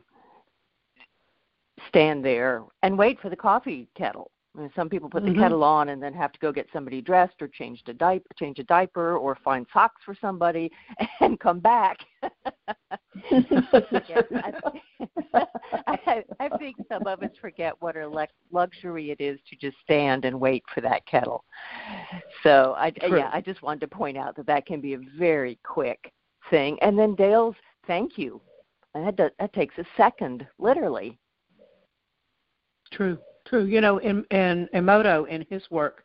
stand 1.88 2.24
there 2.26 2.64
and 2.82 2.98
wait 2.98 3.20
for 3.20 3.30
the 3.30 3.36
coffee 3.36 3.88
kettle. 3.96 4.32
I 4.56 4.62
mean, 4.62 4.72
some 4.76 4.88
people 4.88 5.10
put 5.10 5.24
the 5.24 5.30
mm-hmm. 5.30 5.42
kettle 5.42 5.64
on 5.64 5.90
and 5.90 6.02
then 6.02 6.14
have 6.14 6.32
to 6.32 6.40
go 6.40 6.52
get 6.52 6.68
somebody 6.72 7.02
dressed 7.02 7.42
or 7.42 7.48
change 7.48 7.82
a 7.88 7.94
diaper, 7.94 8.28
change 8.38 8.60
a 8.60 8.64
diaper, 8.64 9.18
or 9.18 9.36
find 9.44 9.66
socks 9.74 10.02
for 10.06 10.16
somebody 10.22 10.72
and 11.22 11.40
come 11.40 11.60
back. 11.60 11.98
I, 12.22 12.30
I, 15.88 16.24
I 16.40 16.50
think 16.60 16.76
some 16.88 17.08
of 17.08 17.24
us 17.24 17.32
forget 17.42 17.74
what 17.80 17.98
a 17.98 18.28
luxury 18.52 19.10
it 19.10 19.20
is 19.20 19.40
to 19.50 19.56
just 19.56 19.76
stand 19.84 20.26
and 20.26 20.40
wait 20.40 20.64
for 20.74 20.82
that 20.82 21.06
kettle. 21.08 21.44
So 22.44 22.76
I, 22.78 22.92
True. 22.92 23.18
yeah, 23.18 23.32
I 23.34 23.42
just 23.42 23.64
wanted 23.64 23.82
to 23.82 23.88
point 23.88 24.18
out 24.18 24.36
that 24.36 24.46
that 24.46 24.68
can 24.68 24.82
be 24.82 24.94
a 24.94 25.00
very 25.18 25.58
quick 25.64 26.12
thing. 26.52 26.78
And 26.82 26.98
then 26.98 27.16
Dale's 27.16 27.56
thank 27.88 28.20
you. 28.20 28.40
That 28.94 29.16
does, 29.16 29.32
that 29.40 29.52
takes 29.54 29.76
a 29.80 29.86
second, 29.98 30.46
literally. 30.60 31.18
True, 32.92 33.18
true. 33.54 33.66
You 33.66 33.82
know, 33.82 33.98
in, 34.00 34.24
in 34.32 34.68
Emoto, 34.74 35.28
in 35.28 35.46
his 35.50 35.62
work, 35.70 36.04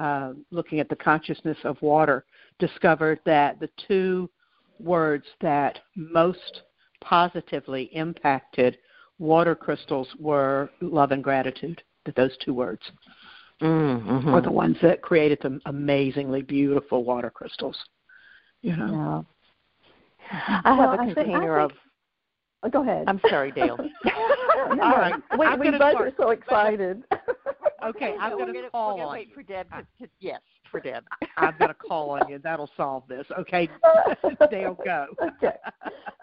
uh, 0.00 0.32
looking 0.50 0.80
at 0.80 0.88
the 0.88 0.96
consciousness 0.96 1.56
of 1.64 1.80
water, 1.80 2.24
discovered 2.58 3.20
that 3.24 3.58
the 3.58 3.70
two 3.88 4.28
words 4.78 5.24
that 5.40 5.78
most 5.96 6.62
positively 7.02 7.84
impacted 7.92 8.78
water 9.18 9.54
crystals 9.54 10.08
were 10.18 10.70
love 10.80 11.12
and 11.12 11.24
gratitude. 11.24 11.82
That 12.06 12.16
those 12.16 12.36
two 12.42 12.54
words 12.54 12.82
mm-hmm. 13.60 14.32
were 14.32 14.40
the 14.40 14.50
ones 14.50 14.76
that 14.82 15.02
created 15.02 15.38
the 15.42 15.60
amazingly 15.66 16.42
beautiful 16.42 17.04
water 17.04 17.30
crystals. 17.30 17.76
You 18.62 18.76
know. 18.76 19.26
Yeah. 20.32 20.60
I 20.64 20.78
well, 20.78 20.90
have 20.90 21.00
a 21.00 21.02
I 21.02 21.14
container 21.14 21.60
think, 21.60 21.72
of. 21.72 21.78
Oh, 22.62 22.68
go 22.68 22.82
ahead. 22.82 23.04
I'm 23.08 23.20
sorry, 23.28 23.52
Dale. 23.52 23.78
no, 24.74 24.82
All 24.82 24.96
right. 24.96 25.14
We, 25.38 25.46
I'm 25.46 25.60
we 25.60 25.70
both 25.70 25.96
are 25.96 26.12
so 26.16 26.30
excited. 26.30 27.02
Okay, 27.82 28.14
I'm 28.20 28.32
we're 28.32 28.38
going 28.38 28.54
gonna, 28.54 28.70
call 28.70 28.88
we're 28.88 28.96
gonna 28.96 29.08
on 29.08 29.12
wait 29.14 29.28
you. 29.28 29.34
for 29.34 29.42
Deb 29.42 29.70
to, 29.70 29.86
to 30.04 30.10
yes, 30.20 30.40
for 30.70 30.80
Deb. 30.80 31.02
I'm 31.38 31.54
going 31.58 31.70
to 31.70 31.74
call 31.74 32.10
on 32.10 32.28
you. 32.28 32.38
That'll 32.38 32.70
solve 32.76 33.04
this. 33.08 33.26
Okay, 33.38 33.68
Dale, 34.50 34.76
go. 34.84 35.06
okay. 35.22 35.56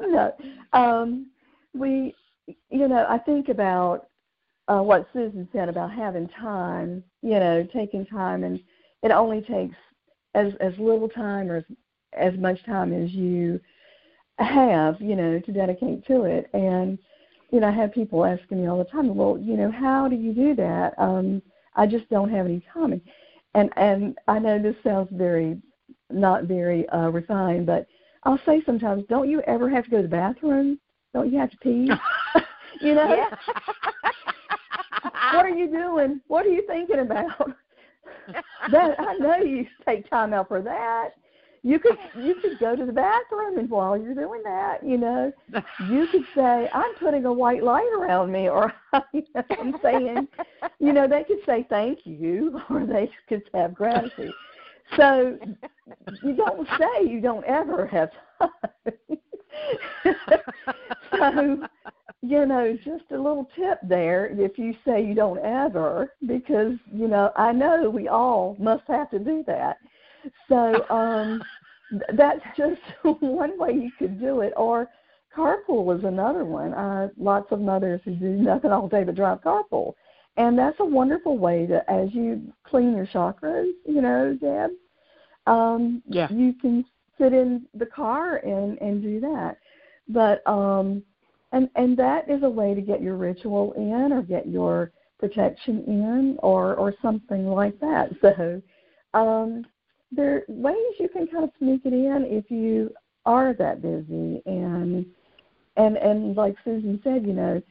No. 0.02 0.36
Um, 0.74 1.32
we, 1.74 2.14
you 2.70 2.88
know, 2.88 3.06
I 3.10 3.18
think 3.18 3.50
about 3.50 4.10
uh, 4.68 4.82
what 4.82 5.08
Susan 5.14 5.50
said 5.52 5.68
about 5.68 5.92
having 5.92 6.28
time. 6.30 7.04
You 7.24 7.40
know, 7.40 7.68
taking 7.74 8.06
time, 8.06 8.44
and 8.44 8.60
it 9.02 9.12
only 9.12 9.42
takes 9.42 9.76
as 10.36 10.54
as 10.60 10.74
little 10.78 11.10
time 11.10 11.50
or 11.50 11.58
as, 11.58 11.64
as 12.14 12.38
much 12.38 12.64
time 12.66 12.94
as 12.94 13.12
you 13.12 13.60
have, 14.38 15.02
you 15.02 15.16
know, 15.16 15.40
to 15.40 15.52
dedicate 15.52 16.06
to 16.06 16.24
it. 16.26 16.50
And 16.54 17.00
you 17.52 17.60
know, 17.60 17.68
I 17.68 17.72
have 17.72 17.94
people 17.94 18.26
asking 18.26 18.62
me 18.62 18.68
all 18.68 18.78
the 18.78 18.86
time, 18.86 19.16
well, 19.16 19.38
you 19.40 19.56
know, 19.56 19.72
how 19.72 20.08
do 20.08 20.16
you 20.16 20.34
do 20.34 20.56
that? 20.56 20.94
Um, 20.98 21.42
I 21.76 21.88
just 21.88 22.10
don't 22.10 22.30
have 22.30 22.46
any 22.46 22.64
time. 22.74 23.02
And 23.54 23.70
and, 23.78 24.18
I 24.28 24.40
know 24.40 24.62
this 24.62 24.76
sounds 24.84 25.10
very 25.12 25.58
not 26.10 26.44
very 26.44 26.88
uh, 26.90 27.10
refined, 27.10 27.66
but 27.66 27.88
I'll 28.24 28.40
say 28.46 28.62
sometimes, 28.66 29.06
don't 29.10 29.30
you 29.30 29.42
ever 29.42 29.70
have 29.70 29.86
to 29.86 29.90
go 29.90 29.98
to 29.98 30.04
the 30.04 30.10
bathroom? 30.10 30.80
Don't 31.14 31.32
you 31.32 31.40
have 31.40 31.52
to 31.52 31.58
pee? 31.58 31.90
you 32.82 32.94
know? 32.94 33.16
Yeah. 33.16 33.30
what 35.34 35.46
are 35.46 35.50
you 35.50 35.68
doing? 35.68 36.22
What 36.28 36.46
are 36.46 36.50
you 36.50 36.64
thinking 36.68 37.00
about? 37.00 37.54
that 38.72 39.00
I 39.00 39.14
know 39.16 39.38
you 39.38 39.66
take 39.86 40.10
time 40.10 40.34
out 40.34 40.50
for 40.50 40.62
that. 40.62 41.12
You 41.68 41.80
could 41.80 41.98
you 42.16 42.34
could 42.36 42.58
go 42.60 42.78
to 42.78 42.86
the 42.86 42.94
bathroom 42.94 43.58
and 43.58 43.70
while 43.70 43.98
you're 43.98 44.14
doing 44.14 44.42
that, 44.44 44.88
you 44.88 44.98
know, 44.98 45.34
you 45.90 46.08
could 46.08 46.24
say, 46.34 46.70
I'm 46.74 46.94
putting 46.96 47.26
a 47.26 47.34
white 47.34 47.62
light 47.62 47.92
around 47.98 48.32
me 48.32 48.48
or 48.48 48.74
you 49.14 49.24
know, 49.36 49.44
I'm 49.50 49.76
saying 49.84 50.30
you 50.80 50.94
know, 50.94 51.10
they 51.10 51.26
could 51.26 51.40
say 51.46 51.68
thank 51.70 52.00
you 52.06 52.62
or 52.70 52.86
they 52.86 53.12
could 53.28 53.44
have 53.54 53.74
gratitude. 53.74 54.32
So 54.96 55.38
you 56.24 56.36
don't 56.38 56.66
say 56.80 57.06
you 57.06 57.20
don't 57.20 57.44
ever 57.44 57.86
have 57.88 58.12
so, 61.20 61.68
you 62.22 62.46
know, 62.46 62.78
just 62.86 63.12
a 63.12 63.18
little 63.18 63.50
tip 63.58 63.80
there 63.84 64.28
if 64.40 64.58
you 64.58 64.74
say 64.86 65.04
you 65.04 65.16
don't 65.16 65.40
ever, 65.40 66.14
because, 66.28 66.76
you 66.94 67.10
know, 67.10 67.34
I 67.36 67.52
know 67.52 67.90
we 67.90 68.08
all 68.08 68.56
must 68.58 68.84
have 68.88 69.10
to 69.12 69.20
do 69.20 69.44
that. 69.48 69.80
So 70.50 70.86
um 70.90 71.42
that's 72.14 72.42
just 72.58 72.82
one 73.22 73.58
way 73.60 73.72
you 73.74 73.92
could 73.98 74.20
do 74.20 74.42
it. 74.42 74.54
Or 74.58 74.88
carpool 75.36 75.98
is 75.98 76.04
another 76.04 76.46
one. 76.46 76.74
Uh, 76.74 77.10
lots 77.18 77.52
of 77.52 77.60
mothers 77.60 78.02
who 78.06 78.16
do 78.16 78.30
nothing 78.30 78.72
all 78.72 78.88
day 78.88 79.04
but 79.04 79.16
drive 79.16 79.42
carpool. 79.42 79.94
And 80.38 80.58
that's 80.58 80.80
a 80.80 80.86
wonderful 80.86 81.38
way 81.38 81.66
to, 81.68 81.90
as 81.90 82.14
you 82.14 82.42
clean 82.64 82.96
your 82.96 83.08
chakras, 83.08 83.72
you 83.86 84.02
know, 84.02 84.38
Deb, 84.40 84.72
um, 85.48 86.04
Yeah. 86.08 86.28
you 86.30 86.54
can 86.54 86.86
sit 87.18 87.34
in 87.34 87.66
the 87.74 87.86
car 87.86 88.38
and 88.38 88.78
and 88.82 89.02
do 89.02 89.20
that. 89.22 89.58
But 90.08 90.46
um, 90.48 91.04
and 91.52 91.70
and 91.76 91.98
that 91.98 92.30
is 92.30 92.44
a 92.44 92.50
way 92.50 92.74
to 92.76 92.82
get 92.82 93.02
your 93.02 93.16
ritual 93.16 93.74
in 93.74 94.12
or 94.12 94.22
get 94.22 94.48
your 94.48 94.92
protection 95.20 95.84
in 95.88 96.38
or 96.44 96.76
or 96.76 96.94
something 97.02 97.48
like 97.48 97.80
that. 97.80 98.10
So 98.22 98.62
um, 99.14 99.66
there 100.12 100.36
are 100.36 100.44
ways 100.48 100.94
you 101.00 101.10
can 101.10 101.28
kind 101.28 101.44
of 101.44 101.52
sneak 101.60 101.82
it 101.86 101.94
in 101.94 102.26
if 102.28 102.50
you 102.50 102.94
are 103.26 103.54
that 103.54 103.82
busy 103.82 104.42
and 104.46 105.06
and 105.76 105.98
and 105.98 106.36
like 106.36 106.56
Susan 106.64 107.00
said, 107.04 107.26
you 107.26 107.34
know, 107.34 107.62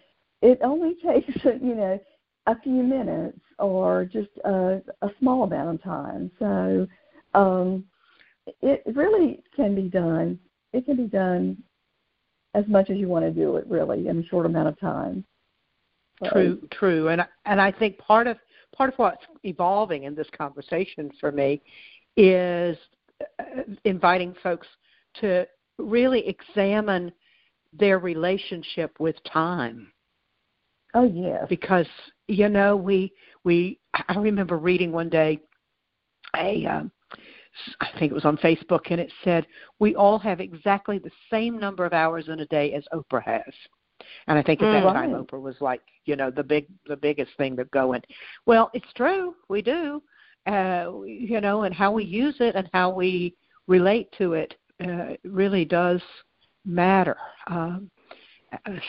it 0.43 0.61
only 0.63 0.95
takes 1.07 1.45
you 1.45 1.75
know 1.75 1.99
a 2.47 2.61
few 2.61 2.83
minutes 2.83 3.41
or 3.59 4.05
just 4.05 4.29
a, 4.45 4.81
a 5.03 5.09
small 5.19 5.45
amount 5.45 5.75
of 5.75 5.83
time. 5.83 6.31
So 6.39 6.87
um, 7.35 7.85
it 8.63 8.83
really 8.95 9.43
can 9.55 9.75
be 9.75 9.89
done. 9.89 10.39
It 10.73 10.85
can 10.85 10.97
be 10.97 11.09
done 11.09 11.63
as 12.55 12.65
much 12.69 12.91
as 12.91 12.97
you 12.97 13.09
want 13.09 13.25
to 13.25 13.31
do 13.31 13.57
it, 13.57 13.67
really, 13.67 14.09
in 14.09 14.19
a 14.19 14.27
short 14.27 14.47
amount 14.47 14.69
of 14.69 14.79
time. 14.79 15.25
So, 16.23 16.31
True, 16.31 16.69
true, 16.71 17.09
and 17.09 17.27
and 17.45 17.61
I 17.61 17.71
think 17.71 17.99
part 17.99 18.27
of 18.27 18.39
part 18.75 18.93
of 18.93 18.99
what's 18.99 19.25
evolving 19.45 20.05
in 20.05 20.15
this 20.15 20.29
conversation 20.37 21.11
for 21.21 21.31
me 21.31 21.61
is 22.17 22.77
uh, 23.39 23.63
inviting 23.85 24.35
folks 24.43 24.67
to 25.21 25.47
really 25.79 26.27
examine 26.27 27.13
their 27.73 27.99
relationship 27.99 28.99
with 28.99 29.17
time 29.25 29.93
Oh 30.95 31.05
yeah. 31.05 31.45
because 31.49 31.87
you 32.29 32.49
know 32.49 32.77
we 32.77 33.13
we 33.45 33.79
I 34.09 34.17
remember 34.17 34.57
reading 34.57 34.93
one 34.93 35.09
day 35.11 35.41
a 36.37 36.65
um, 36.67 36.91
I 37.81 37.89
think 37.99 38.11
it 38.11 38.15
was 38.15 38.25
on 38.25 38.37
Facebook 38.39 38.91
and 38.91 39.01
it 39.01 39.13
said 39.25 39.47
we 39.79 39.95
all 39.95 40.19
have 40.19 40.41
exactly 40.41 40.99
the 40.99 41.11
same 41.31 41.59
number 41.59 41.85
of 41.85 41.93
hours 41.93 42.29
in 42.29 42.41
a 42.41 42.47
day 42.47 42.73
as 42.73 42.85
Oprah 42.93 43.23
has. 43.23 43.55
And 44.27 44.39
I 44.39 44.43
think 44.43 44.61
at 44.61 44.71
that 44.71 44.83
Mm, 44.83 44.93
time. 44.93 45.11
Oprah 45.13 45.41
was 45.41 45.57
like, 45.61 45.81
you 46.05 46.17
know, 46.17 46.31
the 46.31 46.43
big 46.43 46.67
the 46.87 46.97
biggest 46.97 47.31
thing 47.37 47.57
to 47.57 47.65
going. 47.67 48.03
Well, 48.45 48.71
it's 48.75 48.93
true, 48.95 49.35
we 49.49 49.63
do. 49.63 50.03
Uh 50.47 51.03
you 51.05 51.41
know, 51.41 51.63
and 51.63 51.75
how 51.75 51.93
we 51.93 52.05
use 52.05 52.37
it 52.41 52.55
and 52.55 52.69
how 52.73 52.91
we 52.91 53.35
relate 53.67 54.09
to 54.19 54.35
it 54.35 54.55
uh 54.85 55.15
really 55.25 55.65
does 55.65 56.01
matter. 56.65 57.17
Um 57.49 57.91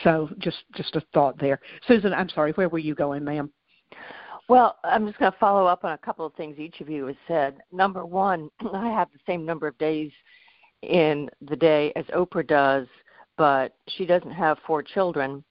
so 0.04 0.30
just 0.38 0.58
just 0.74 0.96
a 0.96 1.02
thought 1.12 1.38
there. 1.38 1.60
Susan, 1.86 2.12
I'm 2.12 2.28
sorry, 2.28 2.52
where 2.52 2.68
were 2.68 2.78
you 2.78 2.94
going, 2.94 3.24
ma'am? 3.24 3.50
Well, 4.48 4.76
I'm 4.82 5.06
just 5.06 5.18
going 5.18 5.30
to 5.30 5.38
follow 5.38 5.66
up 5.66 5.84
on 5.84 5.92
a 5.92 5.98
couple 5.98 6.24
of 6.24 6.32
things 6.34 6.58
each 6.58 6.80
of 6.80 6.88
you 6.88 7.06
has 7.06 7.16
said. 7.26 7.58
Number 7.70 8.06
one, 8.06 8.48
I 8.72 8.88
have 8.88 9.08
the 9.12 9.18
same 9.26 9.44
number 9.44 9.66
of 9.66 9.76
days 9.76 10.10
in 10.82 11.28
the 11.42 11.56
day 11.56 11.92
as 11.96 12.06
Oprah 12.06 12.46
does, 12.46 12.86
but 13.36 13.74
she 13.88 14.06
doesn't 14.06 14.30
have 14.30 14.58
four 14.66 14.82
children, 14.82 15.44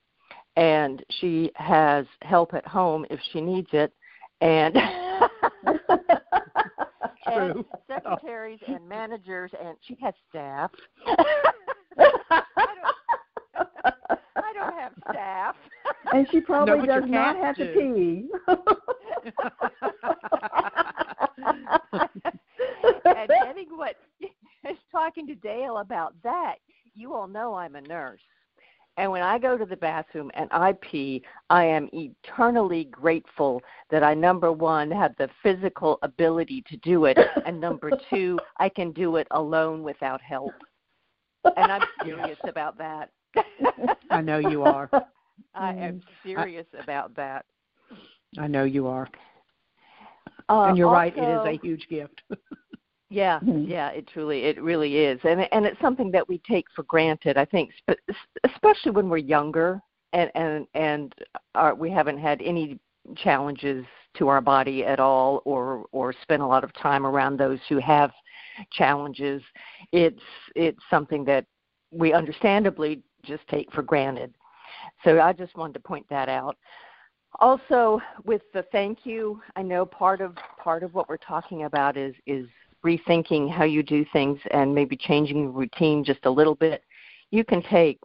and 0.56 1.04
she 1.20 1.52
has 1.54 2.06
help 2.22 2.54
at 2.54 2.66
home 2.66 3.06
if 3.08 3.20
she 3.32 3.40
needs 3.40 3.68
it, 3.72 3.92
and 4.40 4.74
and 7.26 7.52
True. 7.52 7.66
secretaries 7.86 8.60
and 8.66 8.88
managers, 8.88 9.50
and 9.62 9.76
she 9.86 9.96
has 10.02 10.14
staff. 10.28 10.70
I 14.38 14.52
don't 14.54 14.72
have 14.78 14.92
staff. 15.10 15.56
and 16.12 16.26
she 16.30 16.40
probably 16.40 16.78
but 16.78 16.86
your 16.86 17.00
does 17.00 17.10
not 17.10 17.36
have 17.36 17.56
cats 17.56 17.58
to 17.58 17.74
pee. 17.74 18.28
and 23.04 23.28
getting 23.28 23.76
what 23.76 23.96
talking 24.90 25.26
to 25.26 25.34
Dale 25.34 25.78
about 25.78 26.14
that, 26.22 26.56
you 26.94 27.14
all 27.14 27.28
know 27.28 27.54
I'm 27.54 27.76
a 27.76 27.80
nurse. 27.80 28.20
And 28.98 29.12
when 29.12 29.22
I 29.22 29.38
go 29.38 29.56
to 29.56 29.64
the 29.64 29.76
bathroom 29.76 30.28
and 30.34 30.48
I 30.50 30.72
pee, 30.72 31.22
I 31.50 31.64
am 31.64 31.88
eternally 31.92 32.86
grateful 32.86 33.62
that 33.90 34.02
I 34.02 34.12
number 34.12 34.50
one 34.50 34.90
have 34.90 35.14
the 35.18 35.30
physical 35.40 36.00
ability 36.02 36.64
to 36.68 36.76
do 36.78 37.04
it, 37.04 37.16
and 37.46 37.60
number 37.60 37.92
two, 38.10 38.40
I 38.58 38.68
can 38.68 38.90
do 38.90 39.14
it 39.16 39.28
alone 39.30 39.84
without 39.84 40.20
help. 40.20 40.52
And 41.56 41.70
I'm 41.70 41.82
serious 42.04 42.38
about 42.48 42.76
that. 42.78 43.10
I 44.10 44.20
know 44.20 44.38
you 44.38 44.64
are. 44.64 44.90
I 45.54 45.74
am 45.74 46.02
serious 46.24 46.66
I, 46.76 46.82
about 46.82 47.14
that. 47.14 47.46
I 48.36 48.48
know 48.48 48.64
you 48.64 48.88
are. 48.88 49.08
Uh, 50.48 50.64
and 50.64 50.76
you're 50.76 50.88
also, 50.88 50.96
right; 50.96 51.16
it 51.16 51.22
is 51.22 51.46
a 51.46 51.64
huge 51.64 51.86
gift. 51.88 52.20
Yeah, 53.10 53.40
mm-hmm. 53.40 53.64
yeah, 53.70 53.88
it 53.88 54.06
truly, 54.06 54.44
it 54.44 54.62
really 54.62 54.98
is, 54.98 55.18
and 55.24 55.48
and 55.52 55.64
it's 55.64 55.80
something 55.80 56.10
that 56.10 56.28
we 56.28 56.38
take 56.38 56.66
for 56.74 56.82
granted. 56.84 57.38
I 57.38 57.44
think, 57.46 57.70
especially 58.44 58.92
when 58.92 59.08
we're 59.08 59.16
younger, 59.16 59.80
and 60.12 60.30
and 60.34 60.66
and 60.74 61.14
our, 61.54 61.74
we 61.74 61.90
haven't 61.90 62.18
had 62.18 62.42
any 62.42 62.78
challenges 63.16 63.86
to 64.18 64.28
our 64.28 64.42
body 64.42 64.84
at 64.84 65.00
all, 65.00 65.40
or 65.46 65.86
or 65.90 66.12
spent 66.22 66.42
a 66.42 66.46
lot 66.46 66.64
of 66.64 66.72
time 66.74 67.06
around 67.06 67.38
those 67.38 67.60
who 67.68 67.78
have 67.78 68.10
challenges. 68.72 69.42
It's 69.92 70.20
it's 70.54 70.82
something 70.90 71.24
that 71.24 71.46
we 71.90 72.12
understandably 72.12 73.02
just 73.24 73.46
take 73.48 73.72
for 73.72 73.82
granted. 73.82 74.34
So 75.02 75.18
I 75.20 75.32
just 75.32 75.56
wanted 75.56 75.74
to 75.74 75.80
point 75.80 76.06
that 76.10 76.28
out. 76.28 76.58
Also, 77.40 78.00
with 78.24 78.42
the 78.52 78.64
thank 78.72 79.04
you, 79.04 79.40
I 79.56 79.62
know 79.62 79.86
part 79.86 80.20
of 80.20 80.36
part 80.62 80.82
of 80.82 80.92
what 80.92 81.08
we're 81.08 81.16
talking 81.16 81.64
about 81.64 81.96
is 81.96 82.14
is 82.26 82.46
rethinking 82.84 83.50
how 83.50 83.64
you 83.64 83.82
do 83.82 84.04
things 84.12 84.38
and 84.50 84.74
maybe 84.74 84.96
changing 84.96 85.46
the 85.46 85.52
routine 85.52 86.04
just 86.04 86.24
a 86.24 86.30
little 86.30 86.54
bit. 86.54 86.82
You 87.30 87.44
can 87.44 87.62
take 87.62 87.98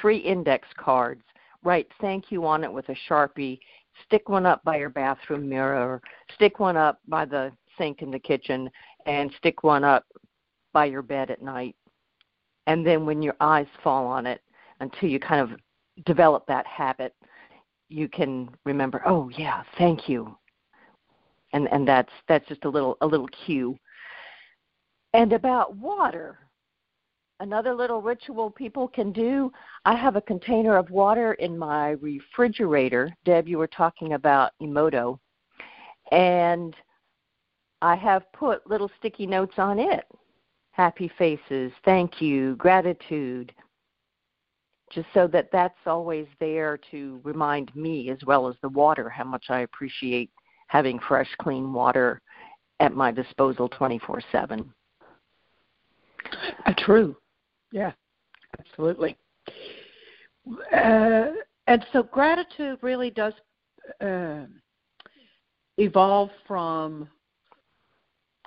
three 0.00 0.18
index 0.18 0.68
cards, 0.76 1.22
write 1.62 1.88
thank 2.00 2.30
you 2.30 2.46
on 2.46 2.64
it 2.64 2.72
with 2.72 2.88
a 2.88 2.96
sharpie, 3.08 3.58
stick 4.06 4.28
one 4.28 4.46
up 4.46 4.62
by 4.64 4.76
your 4.76 4.88
bathroom 4.90 5.48
mirror, 5.48 6.00
stick 6.34 6.60
one 6.60 6.76
up 6.76 6.98
by 7.08 7.24
the 7.24 7.52
sink 7.76 8.02
in 8.02 8.10
the 8.10 8.18
kitchen, 8.18 8.70
and 9.06 9.32
stick 9.38 9.62
one 9.62 9.84
up 9.84 10.04
by 10.72 10.84
your 10.84 11.02
bed 11.02 11.30
at 11.30 11.42
night. 11.42 11.76
And 12.66 12.86
then 12.86 13.04
when 13.04 13.22
your 13.22 13.36
eyes 13.40 13.66
fall 13.82 14.06
on 14.06 14.26
it, 14.26 14.40
until 14.80 15.08
you 15.08 15.20
kind 15.20 15.40
of 15.40 15.58
develop 16.04 16.46
that 16.46 16.66
habit, 16.66 17.14
you 17.88 18.08
can 18.08 18.48
remember, 18.64 19.02
oh 19.06 19.28
yeah, 19.36 19.62
thank 19.76 20.08
you. 20.08 20.36
And 21.52 21.68
and 21.72 21.86
that's 21.86 22.12
that's 22.28 22.46
just 22.48 22.64
a 22.64 22.68
little 22.68 22.96
a 23.00 23.06
little 23.06 23.28
cue. 23.44 23.76
And 25.12 25.32
about 25.32 25.76
water, 25.76 26.38
another 27.40 27.74
little 27.74 28.00
ritual 28.00 28.50
people 28.50 28.86
can 28.86 29.12
do. 29.12 29.50
I 29.84 29.96
have 29.96 30.16
a 30.16 30.20
container 30.20 30.76
of 30.76 30.90
water 30.90 31.34
in 31.34 31.58
my 31.58 31.90
refrigerator. 31.90 33.12
Deb, 33.24 33.48
you 33.48 33.58
were 33.58 33.66
talking 33.66 34.12
about 34.12 34.52
Emoto. 34.62 35.18
And 36.12 36.74
I 37.82 37.96
have 37.96 38.30
put 38.32 38.68
little 38.68 38.90
sticky 38.98 39.26
notes 39.26 39.54
on 39.58 39.78
it. 39.78 40.04
Happy 40.72 41.10
faces, 41.18 41.72
thank 41.84 42.22
you, 42.22 42.54
gratitude, 42.56 43.52
just 44.90 45.08
so 45.12 45.26
that 45.26 45.50
that's 45.52 45.78
always 45.86 46.26
there 46.38 46.78
to 46.90 47.20
remind 47.24 47.74
me 47.74 48.10
as 48.10 48.18
well 48.26 48.48
as 48.48 48.54
the 48.62 48.68
water 48.68 49.08
how 49.08 49.24
much 49.24 49.46
I 49.48 49.60
appreciate 49.60 50.30
having 50.68 50.98
fresh, 51.00 51.28
clean 51.40 51.72
water 51.72 52.20
at 52.78 52.94
my 52.94 53.10
disposal 53.10 53.68
24 53.68 54.22
7. 54.30 54.72
Uh, 56.66 56.72
true. 56.78 57.16
Yeah, 57.72 57.92
absolutely. 58.58 59.16
Uh, 60.74 61.26
and 61.66 61.84
so 61.92 62.02
gratitude 62.02 62.78
really 62.82 63.10
does 63.10 63.34
uh, 64.00 64.44
evolve 65.78 66.30
from 66.46 67.08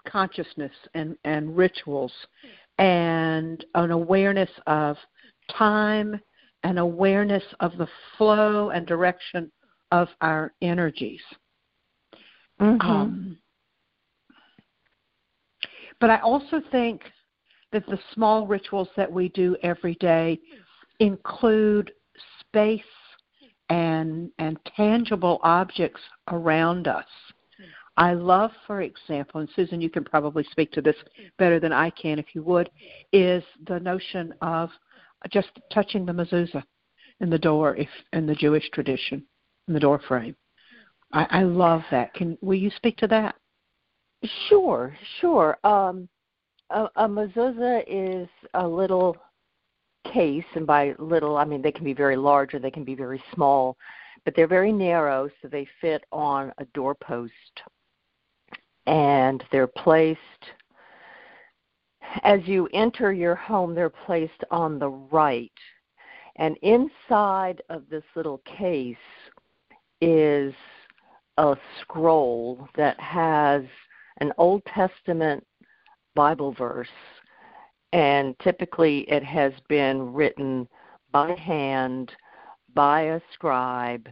consciousness 0.07 0.71
and, 0.93 1.15
and 1.23 1.55
rituals 1.55 2.11
and 2.79 3.63
an 3.75 3.91
awareness 3.91 4.49
of 4.67 4.97
time 5.55 6.19
and 6.63 6.79
awareness 6.79 7.43
of 7.59 7.77
the 7.77 7.87
flow 8.17 8.69
and 8.69 8.85
direction 8.85 9.51
of 9.91 10.07
our 10.21 10.53
energies. 10.61 11.21
Mm-hmm. 12.59 12.89
Um, 12.89 13.37
but 15.99 16.09
I 16.09 16.19
also 16.19 16.61
think 16.71 17.01
that 17.73 17.85
the 17.87 17.99
small 18.13 18.47
rituals 18.47 18.87
that 18.95 19.11
we 19.11 19.29
do 19.29 19.57
every 19.63 19.95
day 19.95 20.39
include 20.99 21.91
space 22.39 22.81
and 23.69 24.29
and 24.39 24.57
tangible 24.77 25.39
objects 25.43 26.01
around 26.29 26.87
us. 26.87 27.05
I 27.95 28.13
love, 28.13 28.51
for 28.65 28.81
example, 28.81 29.41
and 29.41 29.49
Susan, 29.55 29.79
you 29.79 29.89
can 29.89 30.03
probably 30.03 30.43
speak 30.51 30.71
to 30.71 30.81
this 30.81 30.95
better 31.37 31.59
than 31.59 31.71
I 31.71 31.91
can 31.91 32.17
if 32.17 32.33
you 32.33 32.41
would, 32.43 32.69
is 33.11 33.43
the 33.67 33.79
notion 33.79 34.33
of 34.41 34.69
just 35.29 35.49
touching 35.71 36.05
the 36.05 36.11
mezuzah 36.11 36.63
in 37.19 37.29
the 37.29 37.37
door 37.37 37.75
if 37.75 37.89
in 38.11 38.25
the 38.25 38.35
Jewish 38.35 38.67
tradition, 38.71 39.23
in 39.67 39.73
the 39.73 39.79
door 39.79 40.01
frame. 40.07 40.35
I, 41.11 41.27
I 41.29 41.43
love 41.43 41.83
that. 41.91 42.13
Can 42.15 42.37
will 42.41 42.57
you 42.57 42.71
speak 42.75 42.97
to 42.97 43.07
that? 43.07 43.35
Sure, 44.49 44.95
sure. 45.19 45.57
Um, 45.63 46.09
a, 46.69 46.87
a 46.95 47.07
mezuzah 47.07 47.83
is 47.87 48.27
a 48.53 48.67
little 48.67 49.17
case, 50.11 50.45
and 50.55 50.67
by 50.67 50.95
little 50.99 51.37
I 51.37 51.45
mean 51.45 51.61
they 51.61 51.71
can 51.71 51.85
be 51.85 51.93
very 51.93 52.15
large 52.15 52.53
or 52.53 52.59
they 52.59 52.71
can 52.71 52.83
be 52.83 52.95
very 52.95 53.21
small, 53.33 53.77
but 54.25 54.35
they're 54.35 54.47
very 54.47 54.71
narrow, 54.71 55.29
so 55.41 55.47
they 55.47 55.67
fit 55.81 56.03
on 56.11 56.51
a 56.57 56.65
doorpost, 56.73 57.61
and 58.85 59.43
they're 59.51 59.67
placed 59.67 60.19
as 62.21 62.41
you 62.45 62.69
enter 62.73 63.11
your 63.11 63.35
home, 63.35 63.73
they're 63.73 63.89
placed 63.89 64.43
on 64.51 64.77
the 64.77 64.89
right. 64.89 65.51
And 66.35 66.57
inside 66.61 67.61
of 67.69 67.83
this 67.89 68.03
little 68.15 68.39
case 68.39 68.95
is 70.01 70.53
a 71.37 71.55
scroll 71.81 72.67
that 72.75 72.99
has 72.99 73.63
an 74.17 74.31
Old 74.37 74.63
Testament 74.65 75.45
Bible 76.15 76.53
verse. 76.53 76.87
And 77.91 78.37
typically 78.39 79.01
it 79.01 79.23
has 79.23 79.53
been 79.67 80.13
written 80.13 80.67
by 81.11 81.33
hand 81.33 82.11
by 82.73 83.01
a 83.01 83.21
scribe 83.33 84.09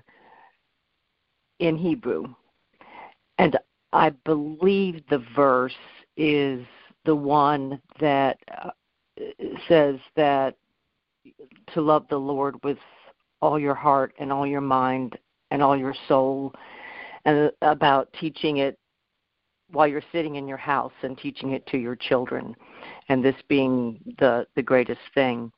in 1.60 1.78
Hebrew. 1.78 2.26
And 3.38 3.58
I 3.94 4.12
believe 4.26 5.02
the 5.10 5.26
verse 5.36 5.74
is 6.16 6.66
the 7.06 7.16
one 7.16 7.82
that 8.00 8.38
uh, 8.64 8.70
says 9.68 9.98
that 10.16 10.56
to 11.74 11.82
love 11.82 12.06
the 12.10 12.18
Lord 12.18 12.56
with 12.64 12.78
all 13.42 13.60
your 13.60 13.76
heart 13.76 14.14
and 14.20 14.32
all 14.32 14.46
your 14.46 14.62
mind 14.62 15.18
and 15.50 15.62
all 15.62 15.76
your 15.76 15.96
soul, 16.08 16.54
and 17.26 17.52
about 17.62 18.14
teaching 18.20 18.58
it 18.58 18.78
while 19.72 19.88
you're 19.88 20.04
sitting 20.12 20.36
in 20.36 20.48
your 20.48 20.58
house 20.58 20.94
and 21.02 21.18
teaching 21.18 21.52
it 21.52 21.66
to 21.68 21.78
your 21.78 21.96
children, 21.96 22.56
and 23.10 23.24
this 23.24 23.36
being 23.48 24.00
the 24.20 24.46
the 24.56 24.62
greatest 24.62 25.02
thing. 25.14 25.52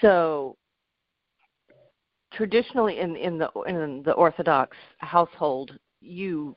So 0.00 0.56
traditionally 2.32 3.00
in 3.00 3.16
in 3.16 3.38
the 3.38 3.50
in 3.66 4.02
the 4.04 4.12
Orthodox 4.12 4.76
household, 4.98 5.78
you 6.00 6.56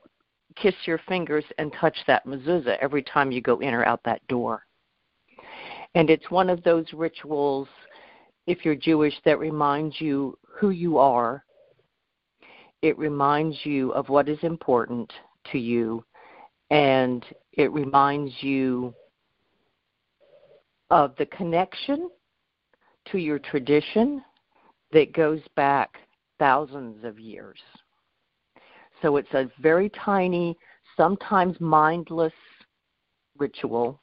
kiss 0.56 0.74
your 0.86 0.98
fingers 1.06 1.44
and 1.58 1.72
touch 1.72 1.96
that 2.06 2.26
mezuzah 2.26 2.78
every 2.80 3.02
time 3.02 3.30
you 3.30 3.40
go 3.40 3.58
in 3.60 3.74
or 3.74 3.84
out 3.84 4.00
that 4.04 4.26
door. 4.28 4.62
And 5.94 6.10
it's 6.10 6.30
one 6.30 6.50
of 6.50 6.62
those 6.62 6.86
rituals, 6.92 7.68
if 8.46 8.64
you're 8.64 8.74
Jewish, 8.74 9.14
that 9.24 9.38
reminds 9.38 10.00
you 10.00 10.38
who 10.46 10.70
you 10.70 10.98
are. 10.98 11.44
It 12.82 12.98
reminds 12.98 13.56
you 13.64 13.92
of 13.92 14.08
what 14.08 14.28
is 14.28 14.38
important 14.42 15.10
to 15.52 15.58
you. 15.58 16.04
And 16.70 17.24
it 17.52 17.72
reminds 17.72 18.32
you 18.42 18.94
of 20.90 21.14
the 21.16 21.26
connection 21.26 22.10
to 23.10 23.18
your 23.18 23.38
tradition 23.38 24.22
that 24.92 25.12
goes 25.12 25.40
back 25.54 25.98
thousands 26.38 27.04
of 27.04 27.18
years. 27.18 27.58
So 29.02 29.16
it's 29.16 29.32
a 29.32 29.50
very 29.60 29.90
tiny, 29.90 30.56
sometimes 30.96 31.60
mindless 31.60 32.32
ritual. 33.38 34.00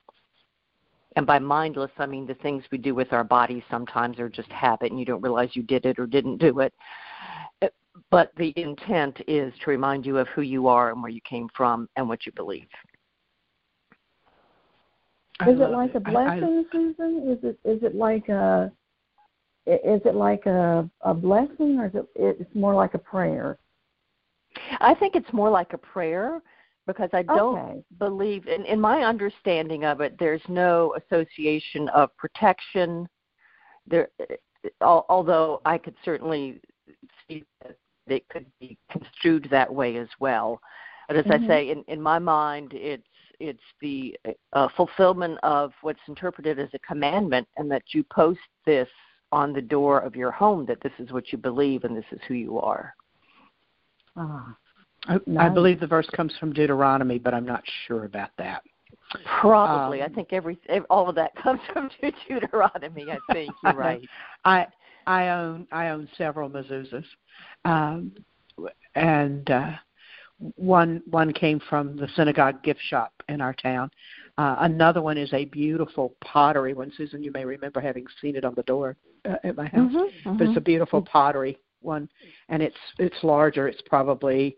And 1.16 1.26
by 1.26 1.40
mindless, 1.40 1.92
I 1.98 2.06
mean 2.06 2.26
the 2.26 2.34
things 2.36 2.64
we 2.72 2.78
do 2.78 2.96
with 2.96 3.14
our 3.14 3.24
bodies 3.24 3.64
sometimes 3.70 4.20
are 4.20 4.30
just 4.30 4.52
habit 4.52 4.92
and 4.92 5.00
you 5.00 5.06
don't 5.06 5.22
realize 5.22 5.50
you 5.54 5.64
did 5.64 5.86
it 5.86 6.00
or 6.00 6.08
didn't 6.08 6.38
do 6.38 6.60
it. 6.60 6.74
But 8.10 8.32
the 8.38 8.54
intent 8.56 9.22
is 9.28 9.54
to 9.64 9.70
remind 9.70 10.06
you 10.06 10.18
of 10.18 10.28
who 10.30 10.42
you 10.42 10.68
are 10.68 10.92
and 10.92 11.02
where 11.02 11.12
you 11.12 11.22
came 11.30 11.48
from 11.56 11.88
and 11.96 12.08
what 12.08 12.26
you 12.26 12.32
believe. 12.36 12.68
Is 15.48 15.60
it 15.60 15.72
like 15.72 15.96
a 15.96 16.00
blessing, 16.00 16.44
I, 16.44 16.60
I, 16.60 16.72
Susan? 16.72 17.28
Is 17.30 17.44
it 17.44 17.60
is 17.68 17.84
it 17.84 17.96
like 17.96 18.30
a 18.30 18.72
is 19.66 20.02
it 20.06 20.16
like 20.16 20.46
a 20.46 20.90
a 21.02 21.14
blessing 21.14 21.80
or 21.80 21.88
is 21.88 21.96
it 21.96 22.06
it's 22.16 22.56
more 22.56 22.74
like 22.74 22.94
a 22.94 23.00
prayer? 23.00 23.58
I 24.80 24.94
think 24.94 25.16
it's 25.16 25.32
more 25.34 25.50
like 25.50 25.74
a 25.74 25.78
prayer 25.78 26.42
because 26.86 27.10
I 27.14 27.24
don't 27.24 27.60
okay. 27.60 27.84
believe 27.98 28.48
in 28.48 28.66
in 28.66 28.80
my 28.80 29.04
understanding 29.04 29.86
of 29.86 30.02
it 30.02 30.16
there's 30.20 30.42
no 30.48 30.96
association 30.96 31.90
of 31.90 32.16
protection 32.18 33.08
there 33.88 34.10
although 34.82 35.62
I 35.66 35.78
could 35.78 35.96
certainly 36.04 36.60
see 37.28 37.44
it 38.08 38.28
could 38.30 38.46
be 38.60 38.78
construed 38.92 39.48
that 39.52 39.74
way 39.74 39.98
as 39.98 40.08
well. 40.20 40.60
But 41.08 41.18
as 41.18 41.26
mm-hmm. 41.26 41.44
I 41.44 41.48
say, 41.48 41.70
in, 41.70 41.84
in 41.88 42.02
my 42.02 42.20
mind, 42.20 42.72
it's 42.74 43.04
it's 43.40 43.60
the 43.82 44.16
uh, 44.54 44.68
fulfillment 44.78 45.38
of 45.44 45.74
what's 45.82 46.00
interpreted 46.08 46.60
as 46.60 46.70
a 46.74 46.80
commandment, 46.80 47.48
and 47.58 47.70
that 47.72 47.84
you 47.90 48.04
post 48.04 48.40
this 48.66 48.88
on 49.32 49.52
the 49.52 49.62
door 49.62 50.00
of 50.00 50.16
your 50.16 50.32
home 50.32 50.66
that 50.68 50.80
this 50.82 50.92
is 51.00 51.12
what 51.12 51.32
you 51.32 51.38
believe 51.38 51.84
and 51.84 51.98
this 51.98 52.06
is 52.12 52.20
who 52.28 52.36
you 52.36 52.60
are. 52.60 52.94
Ah, 54.16 54.56
I, 55.08 55.20
nice. 55.26 55.50
I 55.50 55.50
believe 55.50 55.80
the 55.80 55.88
verse 55.88 56.08
comes 56.16 56.32
from 56.40 56.54
Deuteronomy, 56.54 57.18
but 57.18 57.34
I'm 57.34 57.46
not 57.46 57.64
sure 57.88 58.06
about 58.06 58.30
that. 58.38 58.62
Probably, 59.42 60.02
um, 60.02 60.12
I 60.12 60.14
think 60.14 60.30
every 60.32 60.58
all 60.90 61.10
of 61.10 61.16
that 61.16 61.36
comes 61.44 61.60
from 61.74 61.90
Deuteronomy. 62.30 63.08
I 63.12 63.34
think 63.34 63.54
you're 63.64 63.74
right. 63.76 64.02
I 64.46 64.68
I 65.08 65.30
own 65.30 65.68
I 65.72 65.90
own 65.90 66.08
several 66.18 66.50
mezuzahs, 66.50 67.06
um, 67.66 68.12
and 68.96 69.50
uh, 69.50 69.72
one 70.56 71.02
one 71.10 71.34
came 71.34 71.60
from 71.70 71.96
the 71.96 72.08
synagogue 72.16 72.64
gift 72.64 72.82
shop 72.90 73.14
in 73.30 73.42
our 73.42 73.54
town. 73.54 73.90
Uh, 74.38 74.56
another 74.60 75.02
one 75.02 75.18
is 75.18 75.32
a 75.34 75.46
beautiful 75.46 76.16
pottery 76.24 76.74
one. 76.74 76.92
Susan, 76.98 77.24
you 77.24 77.32
may 77.32 77.46
remember 77.46 77.80
having 77.80 78.06
seen 78.22 78.36
it 78.36 78.46
on 78.46 78.54
the 78.56 78.64
door 78.64 78.98
uh, 79.26 79.36
at 79.44 79.56
my 79.56 79.66
house. 79.66 79.92
Mm-hmm, 79.92 80.30
mm-hmm. 80.30 80.38
But 80.38 80.48
it's 80.48 80.58
a 80.58 80.62
beautiful 80.62 81.02
pottery 81.02 81.58
one, 81.82 82.10
and 82.50 82.62
it's 82.62 82.78
it's 82.98 83.24
larger. 83.24 83.68
It's 83.68 83.82
probably 83.86 84.58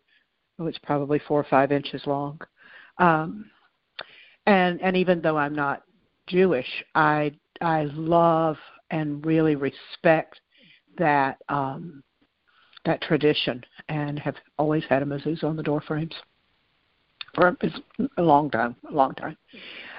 oh, 0.59 0.67
it's 0.67 0.79
probably 0.79 1.19
four 1.27 1.39
or 1.39 1.47
five 1.49 1.71
inches 1.71 2.01
long. 2.05 2.39
Um, 2.97 3.49
and 4.45 4.81
and 4.81 4.95
even 4.95 5.21
though 5.21 5.37
I'm 5.37 5.55
not 5.55 5.83
Jewish, 6.27 6.83
I 6.93 7.33
I 7.61 7.83
love 7.93 8.57
and 8.91 9.25
really 9.25 9.55
respect 9.55 10.39
that 10.97 11.37
um, 11.49 12.03
that 12.85 13.01
tradition, 13.01 13.63
and 13.89 14.19
have 14.19 14.35
always 14.59 14.83
had 14.87 15.01
a 15.01 15.05
mezuzah 15.05 15.43
on 15.43 15.55
the 15.55 15.63
door 15.63 15.81
frames 15.81 16.13
for 17.33 17.57
a 18.17 18.21
long 18.21 18.49
time, 18.49 18.75
a 18.89 18.93
long 18.93 19.13
time. 19.15 19.37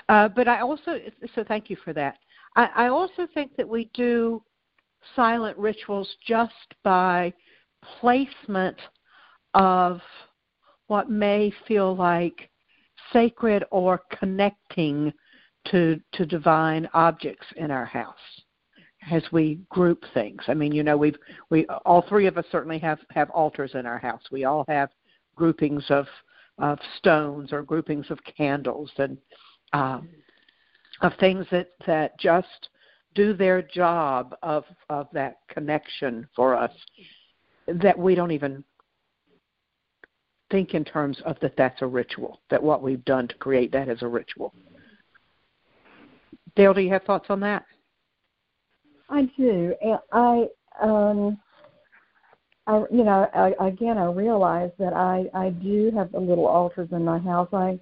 Uh, 0.08 0.28
but 0.28 0.48
I 0.48 0.60
also 0.60 0.98
so 1.34 1.44
thank 1.44 1.68
you 1.68 1.76
for 1.84 1.92
that. 1.92 2.18
I, 2.56 2.70
I 2.74 2.88
also 2.88 3.26
think 3.34 3.56
that 3.56 3.68
we 3.68 3.90
do 3.94 4.42
silent 5.14 5.56
rituals 5.58 6.08
just 6.26 6.74
by 6.82 7.32
placement 8.00 8.76
of 9.54 10.00
what 10.86 11.10
may 11.10 11.52
feel 11.66 11.94
like 11.94 12.50
sacred 13.12 13.64
or 13.70 14.00
connecting 14.18 15.12
to 15.70 16.00
to 16.12 16.24
divine 16.24 16.88
objects 16.94 17.46
in 17.56 17.70
our 17.70 17.84
house 17.84 18.14
as 19.10 19.22
we 19.32 19.60
group 19.68 20.04
things. 20.14 20.42
I 20.48 20.54
mean, 20.54 20.72
you 20.72 20.82
know, 20.82 20.96
we've 20.96 21.16
we 21.50 21.66
all 21.84 22.04
three 22.08 22.26
of 22.26 22.38
us 22.38 22.44
certainly 22.50 22.78
have 22.80 22.98
have 23.10 23.30
altars 23.30 23.72
in 23.74 23.86
our 23.86 23.98
house. 23.98 24.22
We 24.30 24.44
all 24.44 24.64
have 24.68 24.90
groupings 25.36 25.84
of 25.90 26.06
of 26.58 26.78
stones 26.98 27.52
or 27.52 27.62
groupings 27.62 28.06
of 28.10 28.18
candles 28.24 28.90
and 28.98 29.18
um, 29.72 30.08
of 31.02 31.12
things 31.20 31.46
that 31.50 31.70
that 31.86 32.18
just 32.18 32.68
do 33.14 33.32
their 33.32 33.62
job 33.62 34.34
of 34.42 34.64
of 34.90 35.08
that 35.12 35.38
connection 35.48 36.26
for 36.34 36.56
us 36.56 36.72
that 37.66 37.98
we 37.98 38.14
don't 38.14 38.30
even 38.30 38.62
think 40.50 40.74
in 40.74 40.84
terms 40.84 41.20
of 41.24 41.36
that 41.40 41.56
that's 41.56 41.82
a 41.82 41.86
ritual 41.86 42.40
that 42.50 42.62
what 42.62 42.82
we've 42.82 43.04
done 43.04 43.26
to 43.26 43.34
create 43.36 43.72
that 43.72 43.88
as 43.88 44.02
a 44.02 44.06
ritual 44.06 44.54
dale 46.54 46.72
do 46.72 46.80
you 46.80 46.90
have 46.90 47.02
thoughts 47.02 47.26
on 47.28 47.40
that 47.40 47.64
i 49.08 49.22
do 49.36 49.74
i 50.12 50.46
um 50.82 51.38
I, 52.68 52.82
you 52.90 53.04
know, 53.04 53.28
I, 53.32 53.68
again, 53.68 53.96
I 53.96 54.06
realize 54.06 54.72
that 54.80 54.92
I 54.92 55.26
I 55.34 55.50
do 55.50 55.92
have 55.94 56.10
the 56.10 56.18
little 56.18 56.46
altars 56.46 56.88
in 56.90 57.04
my 57.04 57.18
house. 57.20 57.48
I 57.52 57.78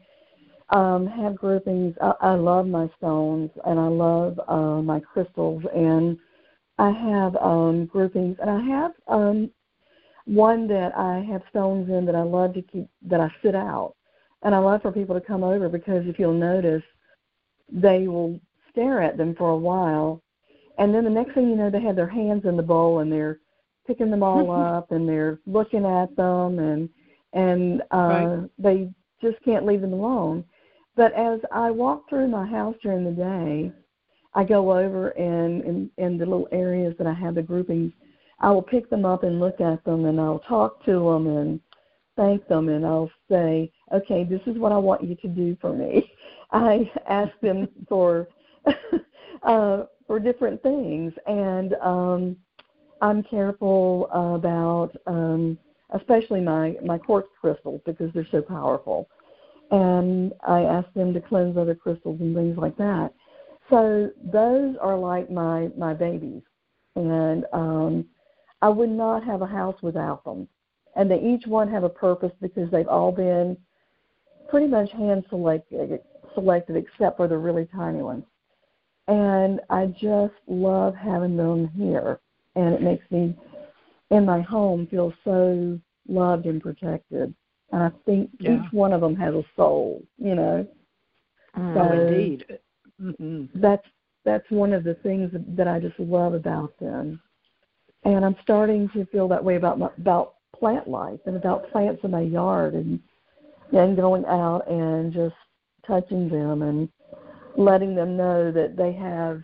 um, 0.70 1.06
have 1.06 1.37
groupings. 1.37 1.94
I, 2.02 2.12
I 2.20 2.34
love 2.34 2.66
my 2.66 2.90
stones 2.98 3.50
and 3.64 3.78
I 3.78 3.87
love 3.87 4.38
uh, 4.48 4.82
my 4.82 5.00
crystals, 5.00 5.62
and 5.74 6.18
I 6.78 6.90
have 6.90 7.37
um, 7.37 7.87
groupings, 7.87 8.37
and 8.40 8.50
I 8.50 8.60
have 8.60 8.92
um, 9.08 9.50
one 10.26 10.66
that 10.68 10.96
I 10.96 11.20
have 11.30 11.42
stones 11.50 11.88
in 11.88 12.04
that 12.06 12.14
I 12.14 12.22
love 12.22 12.54
to 12.54 12.62
keep 12.62 12.88
that 13.02 13.20
I 13.20 13.30
sit 13.42 13.54
out, 13.54 13.94
and 14.42 14.54
I 14.54 14.58
love 14.58 14.82
for 14.82 14.92
people 14.92 15.14
to 15.14 15.26
come 15.26 15.44
over 15.44 15.68
because 15.68 16.04
if 16.06 16.18
you'll 16.18 16.34
notice, 16.34 16.82
they 17.70 18.06
will 18.08 18.38
stare 18.70 19.00
at 19.00 19.16
them 19.16 19.34
for 19.37 19.50
a 19.50 19.56
while, 19.56 20.22
and 20.78 20.94
then 20.94 21.04
the 21.04 21.10
next 21.10 21.34
thing 21.34 21.48
you 21.48 21.56
know, 21.56 21.70
they 21.70 21.80
have 21.80 21.96
their 21.96 22.08
hands 22.08 22.44
in 22.44 22.56
the 22.56 22.62
bowl 22.62 23.00
and 23.00 23.12
they're 23.12 23.38
picking 23.87 24.10
them 24.10 24.22
all 24.22 24.50
up 24.76 24.90
and 24.90 25.08
they're 25.08 25.38
looking 25.46 25.84
at 25.84 26.14
them 26.16 26.58
and 26.58 26.88
and 27.32 27.82
uh, 27.90 28.08
right. 28.08 28.50
they 28.58 28.90
just 29.20 29.42
can't 29.44 29.66
leave 29.66 29.80
them 29.80 29.92
alone. 29.92 30.44
But 30.96 31.12
as 31.14 31.40
I 31.50 31.70
walk 31.70 32.08
through 32.08 32.28
my 32.28 32.46
house 32.46 32.76
during 32.80 33.04
the 33.04 33.10
day, 33.10 33.72
I 34.34 34.44
go 34.44 34.76
over 34.76 35.08
and 35.10 35.64
in, 35.64 35.90
in 35.98 36.18
the 36.18 36.26
little 36.26 36.48
areas 36.52 36.94
that 36.98 37.06
I 37.06 37.12
have 37.14 37.34
the 37.34 37.42
groupings, 37.42 37.92
I 38.40 38.50
will 38.50 38.62
pick 38.62 38.90
them 38.90 39.04
up 39.04 39.22
and 39.24 39.40
look 39.40 39.60
at 39.60 39.84
them 39.84 40.04
and 40.04 40.20
I'll 40.20 40.40
talk 40.40 40.84
to 40.84 40.92
them 40.92 41.26
and 41.26 41.60
thank 42.16 42.46
them 42.48 42.68
and 42.68 42.84
I'll 42.84 43.10
say, 43.28 43.72
okay, 43.92 44.24
this 44.24 44.40
is 44.46 44.58
what 44.58 44.72
I 44.72 44.76
want 44.76 45.02
you 45.02 45.16
to 45.16 45.28
do 45.28 45.56
for 45.60 45.72
me. 45.72 46.10
I 46.52 46.90
ask 47.08 47.32
them 47.40 47.68
for 47.88 48.28
uh, 49.42 49.84
for 50.06 50.18
different 50.18 50.62
things 50.62 51.12
and 51.26 51.74
um, 51.82 52.36
I'm 53.00 53.22
careful 53.22 54.08
about 54.12 54.90
um, 55.06 55.58
especially 55.94 56.40
my 56.40 56.76
my 56.84 56.98
quartz 56.98 57.28
crystals 57.40 57.80
because 57.84 58.12
they're 58.14 58.26
so 58.30 58.42
powerful 58.42 59.08
and 59.70 60.32
I 60.46 60.62
ask 60.62 60.92
them 60.94 61.12
to 61.14 61.20
cleanse 61.20 61.56
other 61.56 61.74
crystals 61.74 62.20
and 62.20 62.34
things 62.34 62.56
like 62.56 62.76
that. 62.76 63.12
So 63.70 64.10
those 64.32 64.76
are 64.80 64.96
like 64.96 65.30
my 65.30 65.68
my 65.76 65.94
babies, 65.94 66.42
and 66.96 67.44
um, 67.52 68.04
I 68.62 68.68
would 68.68 68.90
not 68.90 69.24
have 69.24 69.42
a 69.42 69.46
house 69.46 69.76
without 69.82 70.24
them. 70.24 70.48
And 70.96 71.10
they 71.10 71.20
each 71.20 71.46
one 71.46 71.68
have 71.70 71.82
a 71.82 71.88
purpose 71.88 72.30
because 72.40 72.70
they've 72.70 72.86
all 72.86 73.10
been 73.10 73.56
pretty 74.48 74.68
much 74.68 74.92
hand 74.92 75.24
selected, 75.28 75.98
selected 76.34 76.76
except 76.76 77.16
for 77.16 77.26
the 77.26 77.36
really 77.36 77.66
tiny 77.74 78.02
ones. 78.02 78.24
And 79.06 79.60
I 79.68 79.86
just 79.86 80.34
love 80.46 80.94
having 80.94 81.36
them 81.36 81.68
here, 81.76 82.20
and 82.56 82.74
it 82.74 82.80
makes 82.80 83.04
me 83.10 83.36
in 84.10 84.24
my 84.24 84.40
home 84.40 84.86
feel 84.86 85.12
so 85.24 85.78
loved 86.08 86.46
and 86.46 86.62
protected. 86.62 87.34
And 87.72 87.82
I 87.82 87.90
think 88.06 88.30
yeah. 88.38 88.56
each 88.56 88.72
one 88.72 88.92
of 88.92 89.00
them 89.00 89.16
has 89.16 89.34
a 89.34 89.44
soul, 89.56 90.02
you 90.18 90.34
know. 90.34 90.66
Mm, 91.56 91.74
so 91.74 92.00
indeed. 92.00 92.44
Mm-hmm. 93.00 93.60
That's 93.60 93.86
that's 94.24 94.48
one 94.50 94.72
of 94.72 94.84
the 94.84 94.94
things 94.94 95.30
that 95.56 95.68
I 95.68 95.80
just 95.80 95.98
love 95.98 96.34
about 96.34 96.78
them. 96.78 97.20
And 98.04 98.24
I'm 98.24 98.36
starting 98.42 98.88
to 98.90 99.04
feel 99.06 99.28
that 99.28 99.44
way 99.44 99.56
about 99.56 99.78
my, 99.78 99.88
about 99.98 100.34
plant 100.58 100.88
life 100.88 101.20
and 101.26 101.36
about 101.36 101.70
plants 101.70 102.00
in 102.04 102.10
my 102.10 102.22
yard 102.22 102.74
and 102.74 103.00
and 103.72 103.96
going 103.96 104.24
out 104.26 104.62
and 104.68 105.12
just 105.12 105.34
touching 105.86 106.28
them 106.28 106.62
and 106.62 106.88
letting 107.56 107.94
them 107.94 108.16
know 108.16 108.50
that 108.52 108.76
they 108.76 108.92
have 108.92 109.42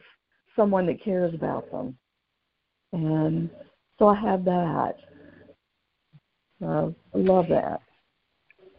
someone 0.56 0.86
that 0.86 1.02
cares 1.02 1.34
about 1.34 1.70
them. 1.70 1.96
And 2.92 3.50
so 3.98 4.08
I 4.08 4.20
have 4.20 4.44
that. 4.44 4.94
I 6.62 6.88
love 7.14 7.46
that. 7.48 7.80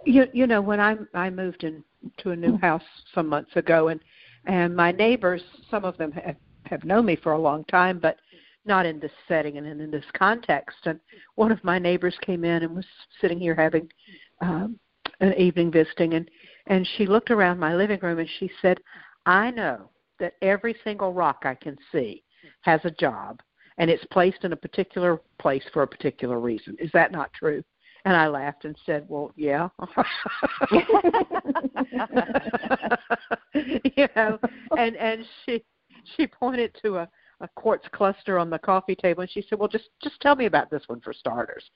You 0.06 0.26
you 0.34 0.48
know 0.48 0.62
when 0.62 0.80
I 0.80 0.98
I 1.14 1.30
moved 1.30 1.64
into 1.64 2.32
a 2.32 2.36
new 2.36 2.54
mm-hmm. 2.54 2.66
house 2.66 2.84
some 3.14 3.28
months 3.28 3.56
ago 3.56 3.90
and 3.90 4.00
and 4.46 4.76
my 4.76 4.92
neighbors 4.92 5.42
some 5.70 5.86
of 5.86 5.98
them 5.98 6.12
have 6.12 6.36
have 6.66 6.84
known 6.84 7.06
me 7.06 7.16
for 7.16 7.34
a 7.34 7.40
long 7.40 7.64
time 7.66 8.00
but 8.00 8.18
not 8.66 8.86
in 8.86 9.00
this 9.00 9.12
setting 9.28 9.58
and 9.58 9.68
in 9.68 9.92
this 9.92 10.06
context 10.14 10.78
and 10.86 11.00
one 11.36 11.52
of 11.52 11.64
my 11.64 11.78
neighbors 11.80 12.16
came 12.22 12.44
in 12.44 12.64
and 12.64 12.76
was 12.76 12.86
sitting 13.20 13.40
here 13.40 13.56
having 13.56 13.88
um 14.42 14.80
an 15.20 15.34
evening 15.36 15.72
visiting 15.72 16.16
and 16.16 16.30
and 16.68 16.88
she 16.98 17.06
looked 17.06 17.32
around 17.32 17.60
my 17.60 17.76
living 17.76 18.00
room 18.02 18.20
and 18.20 18.30
she 18.40 18.50
said 18.62 18.80
I 19.26 19.52
know 19.52 19.90
that 20.20 20.34
every 20.42 20.76
single 20.84 21.14
rock 21.14 21.44
I 21.44 21.56
can 21.56 21.78
see 21.92 22.24
has 22.62 22.82
a 22.84 22.92
job 22.92 23.42
and 23.78 23.90
it's 23.90 24.06
placed 24.12 24.44
in 24.44 24.54
a 24.54 24.58
particular 24.58 25.20
place 25.40 25.64
for 25.74 25.84
a 25.84 25.88
particular 25.88 26.40
reason. 26.40 26.76
Is 26.80 26.92
that 26.94 27.12
not 27.12 27.34
true? 27.34 27.64
And 28.06 28.16
I 28.16 28.28
laughed 28.28 28.66
and 28.66 28.76
said, 28.86 29.06
"Well, 29.08 29.32
yeah." 29.36 29.70
you 33.54 34.08
know, 34.16 34.40
and 34.76 34.96
and 34.98 35.24
she 35.46 35.64
she 36.16 36.26
pointed 36.26 36.76
to 36.82 36.98
a 36.98 37.08
a 37.42 37.48
quartz 37.56 37.88
cluster 37.92 38.40
on 38.40 38.50
the 38.50 38.58
coffee 38.60 38.96
table 38.96 39.22
and 39.22 39.30
she 39.30 39.44
said, 39.48 39.60
"Well, 39.60 39.68
just 39.68 39.90
just 40.02 40.20
tell 40.20 40.36
me 40.36 40.46
about 40.46 40.72
this 40.72 40.84
one 40.88 41.02
for 41.02 41.14
starters." 41.14 41.70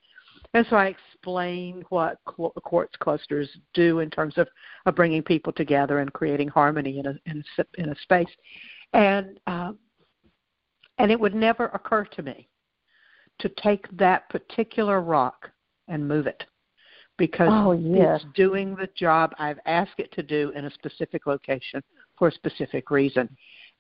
And 0.54 0.66
so 0.70 0.76
I 0.76 0.88
explained 0.88 1.84
what 1.90 2.20
quartz 2.26 2.94
clusters 3.00 3.50
do 3.74 4.00
in 4.00 4.10
terms 4.10 4.38
of, 4.38 4.48
of 4.86 4.96
bringing 4.96 5.22
people 5.22 5.52
together 5.52 6.00
and 6.00 6.14
creating 6.14 6.48
harmony 6.48 7.00
in 7.00 7.08
a 7.08 7.16
in 7.26 7.44
a, 7.58 7.66
in 7.78 7.90
a 7.90 7.96
space, 8.04 8.30
and 8.94 9.40
um, 9.48 9.78
and 10.98 11.12
it 11.12 11.20
would 11.20 11.36
never 11.36 11.66
occur 11.68 12.06
to 12.06 12.24
me 12.24 12.48
to 13.40 13.50
take 13.62 13.86
that 13.98 14.30
particular 14.30 15.02
rock 15.02 15.50
and 15.88 16.08
move 16.08 16.28
it 16.28 16.44
because 17.18 17.50
oh, 17.52 17.78
it's 17.78 18.26
doing 18.34 18.76
the 18.76 18.90
job 18.96 19.34
I've 19.40 19.60
asked 19.66 20.00
it 20.00 20.12
to 20.14 20.24
do 20.24 20.52
in 20.56 20.66
a 20.66 20.72
specific 20.72 21.26
location 21.26 21.82
for 22.18 22.28
a 22.28 22.32
specific 22.32 22.92
reason. 22.92 23.30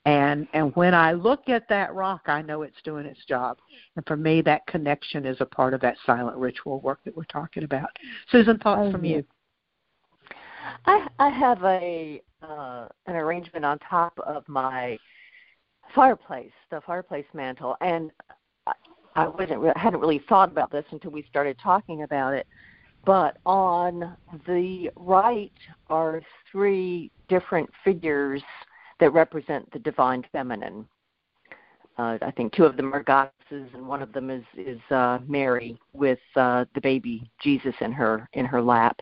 And 0.05 0.47
and 0.53 0.75
when 0.75 0.93
I 0.93 1.13
look 1.13 1.49
at 1.49 1.67
that 1.69 1.93
rock, 1.95 2.21
I 2.27 2.41
know 2.43 2.61
it's 2.61 2.81
doing 2.83 3.07
its 3.07 3.25
job. 3.25 3.57
And 3.95 4.05
for 4.05 4.15
me, 4.15 4.41
that 4.41 4.65
connection 4.67 5.25
is 5.25 5.37
a 5.39 5.45
part 5.45 5.73
of 5.73 5.81
that 5.81 5.97
silent 6.05 6.37
ritual 6.37 6.79
work 6.81 6.99
that 7.05 7.17
we're 7.17 7.23
talking 7.23 7.63
about. 7.63 7.89
Susan, 8.31 8.59
thoughts 8.59 8.81
oh, 8.83 8.91
from 8.91 9.03
yes. 9.03 9.17
you? 9.17 9.25
I 10.85 11.07
I 11.17 11.29
have 11.29 11.63
a 11.63 12.21
uh, 12.43 12.87
an 13.07 13.15
arrangement 13.15 13.65
on 13.65 13.79
top 13.79 14.17
of 14.19 14.47
my 14.47 14.97
fireplace, 15.95 16.51
the 16.69 16.81
fireplace 16.81 17.25
mantle, 17.33 17.75
and 17.81 18.11
I, 18.67 18.73
I 19.15 19.27
wasn't 19.27 19.59
re- 19.59 19.73
hadn't 19.75 19.99
really 19.99 20.23
thought 20.29 20.51
about 20.51 20.71
this 20.71 20.85
until 20.91 21.11
we 21.11 21.25
started 21.29 21.57
talking 21.61 22.03
about 22.03 22.33
it. 22.33 22.45
But 23.05 23.37
on 23.45 24.15
the 24.47 24.89
right 24.95 25.51
are 25.89 26.21
three 26.51 27.11
different 27.27 27.69
figures 27.83 28.41
that 28.99 29.11
represent 29.11 29.71
the 29.71 29.79
divine 29.79 30.23
feminine. 30.31 30.87
Uh, 31.97 32.17
I 32.21 32.31
think 32.31 32.53
two 32.53 32.65
of 32.65 32.75
them 32.75 32.93
are 32.93 33.03
goddesses, 33.03 33.69
and 33.73 33.87
one 33.87 34.01
of 34.01 34.11
them 34.11 34.29
is 34.29 34.43
is 34.57 34.79
uh, 34.91 35.19
Mary 35.27 35.79
with 35.93 36.19
uh, 36.35 36.65
the 36.73 36.81
baby 36.81 37.29
Jesus 37.41 37.73
in 37.79 37.93
her 37.93 38.27
in 38.33 38.45
her 38.45 38.61
lap. 38.61 38.99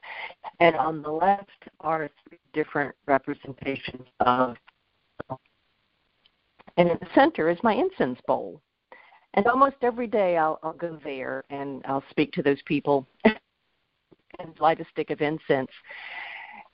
And 0.59 0.75
on 0.75 1.01
the 1.01 1.09
left 1.09 1.49
are 1.79 2.09
three 2.27 2.39
different 2.53 2.93
representations 3.07 4.07
of, 4.19 4.57
and 6.77 6.89
in 6.89 6.97
the 6.99 7.07
center 7.15 7.49
is 7.49 7.57
my 7.63 7.73
incense 7.73 8.19
bowl. 8.27 8.61
And 9.33 9.47
almost 9.47 9.77
every 9.81 10.07
day 10.07 10.37
I'll, 10.37 10.59
I'll 10.61 10.73
go 10.73 10.99
there 11.03 11.43
and 11.49 11.81
I'll 11.85 12.03
speak 12.11 12.31
to 12.33 12.43
those 12.43 12.61
people 12.65 13.07
and 13.23 14.59
light 14.59 14.79
a 14.79 14.85
stick 14.91 15.09
of 15.09 15.21
incense. 15.21 15.71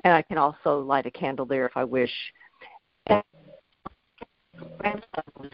And 0.03 0.13
I 0.13 0.21
can 0.21 0.37
also 0.37 0.79
light 0.81 1.05
a 1.05 1.11
candle 1.11 1.45
there 1.45 1.65
if 1.65 1.75
I 1.75 1.83
wish. 1.83 2.11
And 3.09 3.23
grandson 4.77 5.51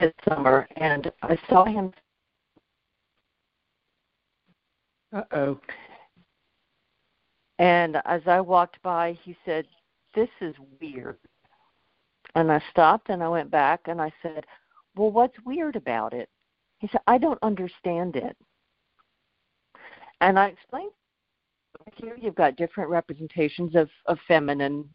this 0.00 0.12
summer, 0.28 0.68
and 0.76 1.10
I 1.22 1.38
saw 1.48 1.64
him. 1.64 1.92
Uh 5.12 5.22
oh. 5.32 5.60
And 7.58 7.96
as 8.04 8.22
I 8.26 8.40
walked 8.40 8.80
by, 8.82 9.18
he 9.24 9.36
said, 9.44 9.66
This 10.14 10.28
is 10.40 10.54
weird. 10.80 11.18
And 12.34 12.52
I 12.52 12.62
stopped 12.70 13.08
and 13.08 13.22
I 13.22 13.28
went 13.28 13.50
back 13.50 13.80
and 13.86 14.00
I 14.00 14.12
said, 14.22 14.44
Well, 14.96 15.10
what's 15.10 15.36
weird 15.44 15.76
about 15.76 16.12
it? 16.12 16.28
He 16.78 16.88
said, 16.88 17.00
I 17.06 17.18
don't 17.18 17.42
understand 17.42 18.16
it. 18.16 18.36
And 20.20 20.38
I 20.38 20.48
explained 20.48 20.92
here 21.94 22.16
you've 22.20 22.34
got 22.34 22.56
different 22.56 22.90
representations 22.90 23.74
of, 23.74 23.88
of 24.06 24.18
feminine 24.26 24.88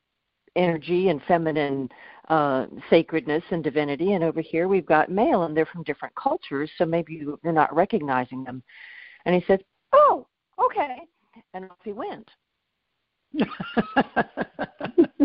energy 0.55 1.09
and 1.09 1.21
feminine 1.27 1.89
uh, 2.29 2.67
sacredness 2.89 3.43
and 3.51 3.63
divinity, 3.63 4.13
and 4.13 4.23
over 4.23 4.41
here 4.41 4.67
we've 4.67 4.85
got 4.85 5.11
male, 5.11 5.43
and 5.43 5.55
they're 5.55 5.65
from 5.65 5.83
different 5.83 6.15
cultures, 6.15 6.69
so 6.77 6.85
maybe 6.85 7.25
you're 7.43 7.53
not 7.53 7.75
recognizing 7.75 8.43
them. 8.43 8.63
And 9.25 9.35
he 9.35 9.43
said, 9.47 9.63
"Oh, 9.91 10.27
okay," 10.63 10.99
and 11.53 11.65
off 11.65 11.77
he 11.83 11.91
went. 11.91 12.29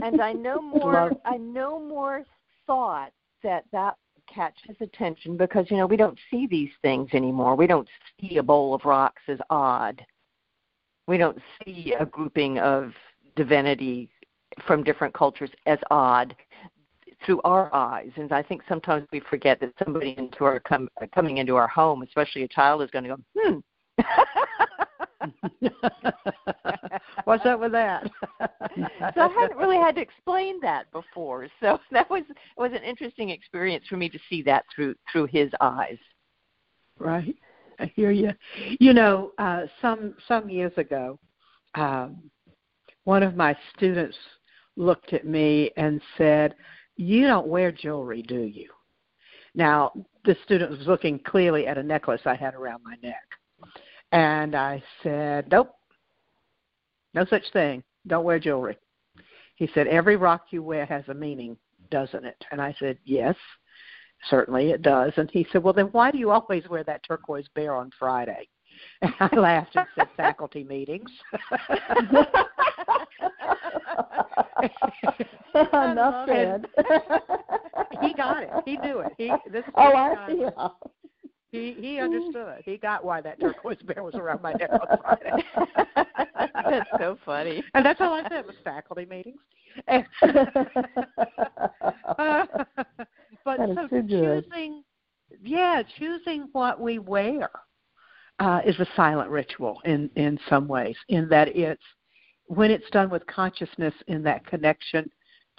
and 0.02 0.20
I 0.20 0.32
no 0.32 0.60
more, 0.60 1.12
I 1.24 1.36
no 1.36 1.78
more 1.78 2.24
thought 2.66 3.12
that 3.42 3.64
that 3.72 3.96
catch 4.32 4.54
his 4.66 4.76
attention 4.80 5.36
because 5.36 5.66
you 5.70 5.76
know 5.76 5.86
we 5.86 5.96
don't 5.96 6.18
see 6.30 6.46
these 6.46 6.70
things 6.82 7.08
anymore. 7.12 7.54
We 7.54 7.66
don't 7.66 7.88
see 8.20 8.38
a 8.38 8.42
bowl 8.42 8.74
of 8.74 8.84
rocks 8.84 9.22
as 9.28 9.38
odd. 9.50 10.04
We 11.06 11.16
don't 11.16 11.38
see 11.64 11.94
a 11.98 12.04
grouping 12.04 12.58
of 12.58 12.92
divinity 13.36 14.10
from 14.66 14.82
different 14.82 15.14
cultures 15.14 15.50
as 15.66 15.78
odd 15.90 16.34
through 17.24 17.40
our 17.44 17.74
eyes. 17.74 18.10
And 18.16 18.32
I 18.32 18.42
think 18.42 18.62
sometimes 18.68 19.06
we 19.12 19.20
forget 19.20 19.60
that 19.60 19.72
somebody 19.82 20.14
into 20.18 20.44
our 20.44 20.60
com- 20.60 20.88
coming 21.14 21.38
into 21.38 21.56
our 21.56 21.68
home, 21.68 22.02
especially 22.02 22.44
a 22.44 22.48
child, 22.48 22.82
is 22.82 22.90
going 22.90 23.04
to 23.04 23.16
go, 23.16 23.18
hmm. 23.36 23.58
What's 27.24 27.44
up 27.44 27.60
with 27.60 27.72
that? 27.72 28.08
so 28.40 29.20
I 29.20 29.28
hadn't 29.28 29.58
really 29.58 29.76
had 29.76 29.96
to 29.96 30.00
explain 30.00 30.60
that 30.60 30.90
before. 30.92 31.48
So 31.60 31.78
that 31.90 32.08
was 32.08 32.22
was 32.56 32.72
an 32.72 32.82
interesting 32.82 33.30
experience 33.30 33.84
for 33.88 33.96
me 33.96 34.08
to 34.08 34.18
see 34.30 34.42
that 34.42 34.64
through 34.74 34.94
through 35.10 35.26
his 35.26 35.50
eyes. 35.60 35.98
Right. 36.98 37.36
I 37.78 37.92
hear 37.94 38.10
you. 38.10 38.30
You 38.80 38.92
know, 38.92 39.32
uh, 39.38 39.66
some 39.80 40.14
some 40.26 40.48
years 40.48 40.72
ago, 40.76 41.18
um, 41.74 42.30
one 43.04 43.22
of 43.22 43.36
my 43.36 43.56
students 43.76 44.16
looked 44.78 45.12
at 45.12 45.26
me 45.26 45.70
and 45.76 46.00
said, 46.16 46.54
"You 46.96 47.26
don't 47.26 47.48
wear 47.48 47.72
jewelry, 47.72 48.22
do 48.22 48.40
you?" 48.40 48.70
Now, 49.54 49.92
the 50.24 50.36
student 50.44 50.70
was 50.70 50.86
looking 50.86 51.18
clearly 51.18 51.66
at 51.66 51.78
a 51.78 51.82
necklace 51.82 52.22
I 52.24 52.34
had 52.34 52.54
around 52.54 52.82
my 52.84 52.96
neck, 53.02 53.26
and 54.12 54.54
I 54.54 54.82
said, 55.02 55.50
"Nope, 55.50 55.74
no 57.14 57.24
such 57.24 57.50
thing. 57.52 57.82
Don't 58.06 58.24
wear 58.24 58.38
jewelry." 58.38 58.78
He 59.56 59.66
said, 59.74 59.88
"Every 59.88 60.16
rock 60.16 60.46
you 60.52 60.62
wear 60.62 60.86
has 60.86 61.08
a 61.08 61.14
meaning, 61.14 61.58
doesn't 61.90 62.24
it?" 62.24 62.44
And 62.50 62.62
I 62.62 62.74
said, 62.78 62.98
"Yes." 63.04 63.36
Certainly 64.28 64.70
it 64.70 64.82
does. 64.82 65.12
And 65.16 65.30
he 65.30 65.46
said, 65.50 65.62
Well, 65.62 65.72
then 65.72 65.86
why 65.86 66.10
do 66.10 66.18
you 66.18 66.30
always 66.30 66.68
wear 66.68 66.84
that 66.84 67.04
turquoise 67.04 67.48
bear 67.54 67.74
on 67.74 67.90
Friday? 67.98 68.48
And 69.02 69.12
I 69.20 69.36
laughed 69.36 69.76
and 69.76 69.86
said, 69.96 70.08
Faculty 70.16 70.64
meetings. 70.64 71.10
Enough 75.54 76.28
said. 76.28 76.66
he 78.00 78.12
got 78.14 78.42
it. 78.42 78.50
He 78.64 78.76
knew 78.78 79.00
it. 79.00 79.12
He 79.16 79.32
this 79.50 79.64
oh, 79.76 79.94
I 79.94 80.26
see. 80.28 80.44
He 81.50 81.74
he 81.80 81.98
understood. 81.98 82.62
He 82.64 82.76
got 82.76 83.04
why 83.04 83.20
that 83.22 83.40
turquoise 83.40 83.78
bear 83.86 84.02
was 84.02 84.14
around 84.14 84.42
my 84.42 84.52
neck 84.52 84.70
on 84.70 84.98
Friday. 85.00 85.44
that's 86.70 86.90
so 86.98 87.16
funny. 87.24 87.64
And 87.74 87.84
that's 87.84 88.00
all 88.00 88.12
I 88.12 88.28
said 88.28 88.46
was 88.46 88.56
faculty 88.62 89.06
meetings. 89.06 89.38
uh, 89.88 90.02
but 93.44 93.58
so 93.74 93.88
choosing, 93.90 94.82
yeah, 95.42 95.82
choosing 95.98 96.48
what 96.52 96.80
we 96.80 96.98
wear 96.98 97.48
uh, 98.40 98.60
is 98.64 98.78
a 98.78 98.86
silent 98.96 99.30
ritual 99.30 99.80
in 99.84 100.10
in 100.16 100.38
some 100.48 100.68
ways. 100.68 100.96
In 101.08 101.28
that 101.28 101.48
it's 101.56 101.82
when 102.46 102.70
it's 102.70 102.88
done 102.90 103.10
with 103.10 103.26
consciousness 103.26 103.94
in 104.06 104.22
that 104.22 104.46
connection 104.46 105.10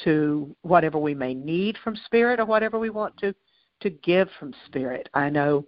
to 0.04 0.56
whatever 0.62 0.98
we 0.98 1.14
may 1.14 1.34
need 1.34 1.78
from 1.84 1.96
spirit 2.06 2.40
or 2.40 2.46
whatever 2.46 2.80
we 2.80 2.90
want 2.90 3.16
to 3.18 3.34
to 3.82 3.90
give 3.90 4.30
from 4.40 4.54
spirit. 4.66 5.10
I 5.14 5.30
know 5.30 5.66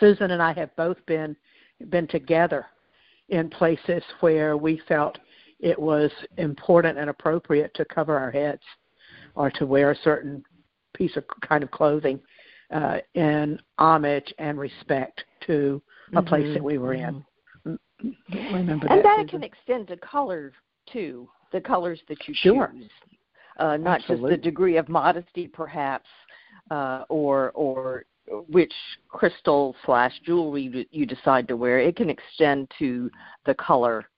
Susan 0.00 0.30
and 0.30 0.42
I 0.42 0.52
have 0.52 0.74
both 0.76 1.04
been 1.06 1.36
been 1.88 2.06
together 2.06 2.66
in 3.28 3.48
places 3.48 4.02
where 4.20 4.56
we 4.56 4.80
felt 4.86 5.18
it 5.60 5.78
was 5.78 6.10
important 6.36 6.98
and 6.98 7.08
appropriate 7.08 7.72
to 7.74 7.84
cover 7.84 8.18
our 8.18 8.30
heads 8.30 8.62
or 9.34 9.50
to 9.52 9.64
wear 9.64 9.90
a 9.92 9.96
certain 10.04 10.42
piece 10.94 11.16
of 11.16 11.24
kind 11.40 11.64
of 11.64 11.70
clothing 11.70 12.20
uh, 12.72 12.98
in 13.14 13.58
homage 13.78 14.32
and 14.38 14.58
respect 14.58 15.24
to 15.46 15.82
a 16.14 16.20
Mm-hmm. 16.20 16.28
place 16.28 16.54
that 16.54 16.62
we 16.62 16.78
were 16.78 16.94
in. 16.94 17.24
Remember 18.32 18.86
and 18.88 18.98
that, 19.04 19.16
that 19.16 19.28
can 19.28 19.42
extend 19.42 19.88
to 19.88 19.96
color 19.96 20.52
too 20.92 21.28
the 21.52 21.60
colors 21.60 22.00
that 22.08 22.26
you 22.26 22.34
Sure. 22.34 22.72
choose 22.74 22.90
uh, 23.58 23.76
not 23.76 24.00
Absolutely. 24.00 24.30
just 24.32 24.42
the 24.42 24.50
degree 24.50 24.76
of 24.76 24.88
modesty 24.88 25.46
perhaps 25.46 26.08
uh, 26.70 27.04
or 27.08 27.52
or 27.52 28.04
which 28.48 28.72
crystal 29.08 29.74
slash 29.84 30.12
jewelry 30.24 30.62
you- 30.62 30.86
you 30.90 31.06
decide 31.06 31.46
to 31.48 31.56
wear 31.56 31.78
it 31.78 31.96
can 31.96 32.10
extend 32.10 32.70
to 32.78 33.10
the 33.46 33.54
color 33.54 34.08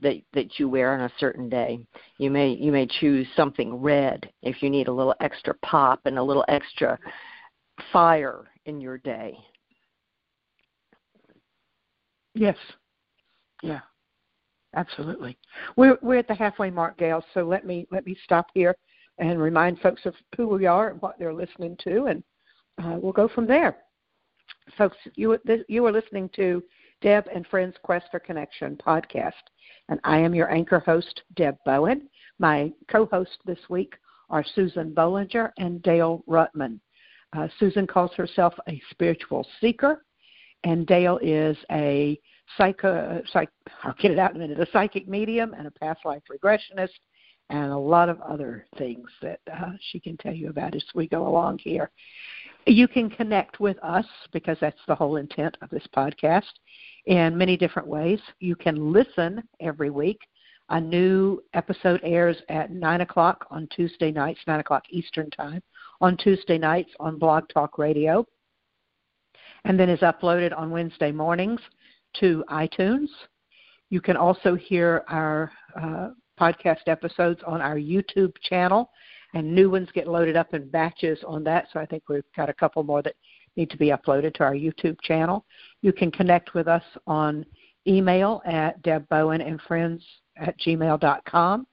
that 0.00 0.16
that 0.32 0.58
you 0.58 0.68
wear 0.68 0.94
on 0.94 1.00
a 1.00 1.12
certain 1.18 1.48
day 1.48 1.78
you 2.18 2.30
may 2.30 2.50
you 2.50 2.70
may 2.72 2.86
choose 2.86 3.26
something 3.36 3.74
red 3.74 4.30
if 4.42 4.62
you 4.62 4.70
need 4.70 4.88
a 4.88 4.92
little 4.92 5.14
extra 5.20 5.54
pop 5.62 6.00
and 6.06 6.18
a 6.18 6.22
little 6.22 6.44
extra 6.48 6.98
fire 7.92 8.44
in 8.66 8.80
your 8.80 8.98
day 8.98 9.36
Yes. 12.34 12.56
Yeah. 13.62 13.80
Absolutely. 14.74 15.36
We're 15.76 15.98
we're 16.02 16.18
at 16.18 16.28
the 16.28 16.34
halfway 16.34 16.70
mark, 16.70 16.96
Gail. 16.96 17.22
So 17.34 17.44
let 17.44 17.66
me 17.66 17.86
let 17.90 18.06
me 18.06 18.16
stop 18.24 18.46
here 18.54 18.74
and 19.18 19.40
remind 19.40 19.80
folks 19.80 20.06
of 20.06 20.14
who 20.36 20.48
we 20.48 20.66
are 20.66 20.90
and 20.90 21.02
what 21.02 21.18
they're 21.18 21.34
listening 21.34 21.76
to, 21.84 22.06
and 22.06 22.22
uh, 22.82 22.96
we'll 22.98 23.12
go 23.12 23.28
from 23.28 23.46
there. 23.46 23.76
Folks, 24.78 24.96
you 25.14 25.38
you 25.68 25.84
are 25.84 25.92
listening 25.92 26.30
to 26.36 26.62
Deb 27.02 27.26
and 27.34 27.46
Friends 27.48 27.76
Quest 27.82 28.06
for 28.10 28.18
Connection 28.18 28.76
podcast, 28.76 29.32
and 29.90 30.00
I 30.04 30.18
am 30.18 30.34
your 30.34 30.50
anchor 30.50 30.80
host, 30.80 31.22
Deb 31.34 31.56
Bowen. 31.66 32.08
My 32.38 32.72
co-hosts 32.90 33.38
this 33.44 33.58
week 33.68 33.94
are 34.30 34.44
Susan 34.54 34.94
Bollinger 34.94 35.50
and 35.58 35.82
Dale 35.82 36.24
Rutman. 36.26 36.80
Uh, 37.34 37.48
Susan 37.58 37.86
calls 37.86 38.12
herself 38.14 38.54
a 38.68 38.80
spiritual 38.90 39.46
seeker 39.60 40.04
and 40.64 40.86
Dale 40.86 41.18
is 41.22 41.56
a 41.70 42.18
psycho, 42.56 43.22
psych, 43.32 43.48
I'll 43.82 43.94
get 44.00 44.10
it 44.10 44.18
out 44.18 44.30
in 44.30 44.36
a 44.36 44.40
minute, 44.40 44.60
a 44.60 44.70
psychic 44.72 45.08
medium 45.08 45.54
and 45.54 45.66
a 45.66 45.70
past 45.70 46.00
life 46.04 46.22
regressionist, 46.30 46.90
and 47.50 47.72
a 47.72 47.78
lot 47.78 48.08
of 48.08 48.20
other 48.22 48.66
things 48.78 49.08
that 49.20 49.40
uh, 49.52 49.72
she 49.90 50.00
can 50.00 50.16
tell 50.16 50.32
you 50.32 50.48
about 50.48 50.74
as 50.74 50.84
we 50.94 51.06
go 51.08 51.26
along 51.26 51.58
here. 51.58 51.90
You 52.66 52.86
can 52.86 53.10
connect 53.10 53.60
with 53.60 53.76
us 53.82 54.06
because 54.32 54.56
that's 54.60 54.80
the 54.86 54.94
whole 54.94 55.16
intent 55.16 55.56
of 55.62 55.68
this 55.70 55.86
podcast 55.94 56.52
in 57.06 57.36
many 57.36 57.56
different 57.56 57.88
ways. 57.88 58.20
You 58.38 58.54
can 58.56 58.92
listen 58.92 59.42
every 59.60 59.90
week. 59.90 60.20
A 60.68 60.80
new 60.80 61.42
episode 61.54 62.00
airs 62.04 62.36
at 62.48 62.70
9 62.70 63.00
o'clock 63.00 63.46
on 63.50 63.68
Tuesday 63.74 64.12
nights, 64.12 64.40
9 64.46 64.60
o'clock 64.60 64.84
Eastern 64.90 65.28
Time, 65.30 65.60
on 66.00 66.16
Tuesday 66.16 66.56
nights 66.56 66.90
on 67.00 67.18
Blog 67.18 67.48
Talk 67.52 67.78
Radio, 67.78 68.24
and 69.64 69.78
then 69.78 69.88
is 69.88 70.00
uploaded 70.00 70.56
on 70.56 70.70
Wednesday 70.70 71.12
mornings 71.12 71.60
to 72.14 72.44
iTunes. 72.50 73.08
You 73.90 74.00
can 74.00 74.16
also 74.16 74.54
hear 74.54 75.04
our 75.08 75.52
uh, 75.80 76.10
podcast 76.40 76.88
episodes 76.88 77.40
on 77.46 77.60
our 77.60 77.76
YouTube 77.76 78.32
channel, 78.42 78.90
and 79.34 79.54
new 79.54 79.70
ones 79.70 79.88
get 79.94 80.08
loaded 80.08 80.36
up 80.36 80.54
in 80.54 80.68
batches 80.68 81.18
on 81.26 81.44
that. 81.44 81.66
So 81.72 81.80
I 81.80 81.86
think 81.86 82.04
we've 82.08 82.24
got 82.36 82.50
a 82.50 82.54
couple 82.54 82.82
more 82.82 83.02
that 83.02 83.14
need 83.56 83.70
to 83.70 83.76
be 83.76 83.88
uploaded 83.88 84.34
to 84.34 84.44
our 84.44 84.54
YouTube 84.54 84.96
channel. 85.02 85.44
You 85.82 85.92
can 85.92 86.10
connect 86.10 86.54
with 86.54 86.68
us 86.68 86.82
on 87.06 87.44
email 87.86 88.42
at 88.44 88.82
debbowen 88.82 89.46
and 89.46 89.60
friends 89.62 90.04
at 90.36 90.58
gmail.com. 90.60 91.66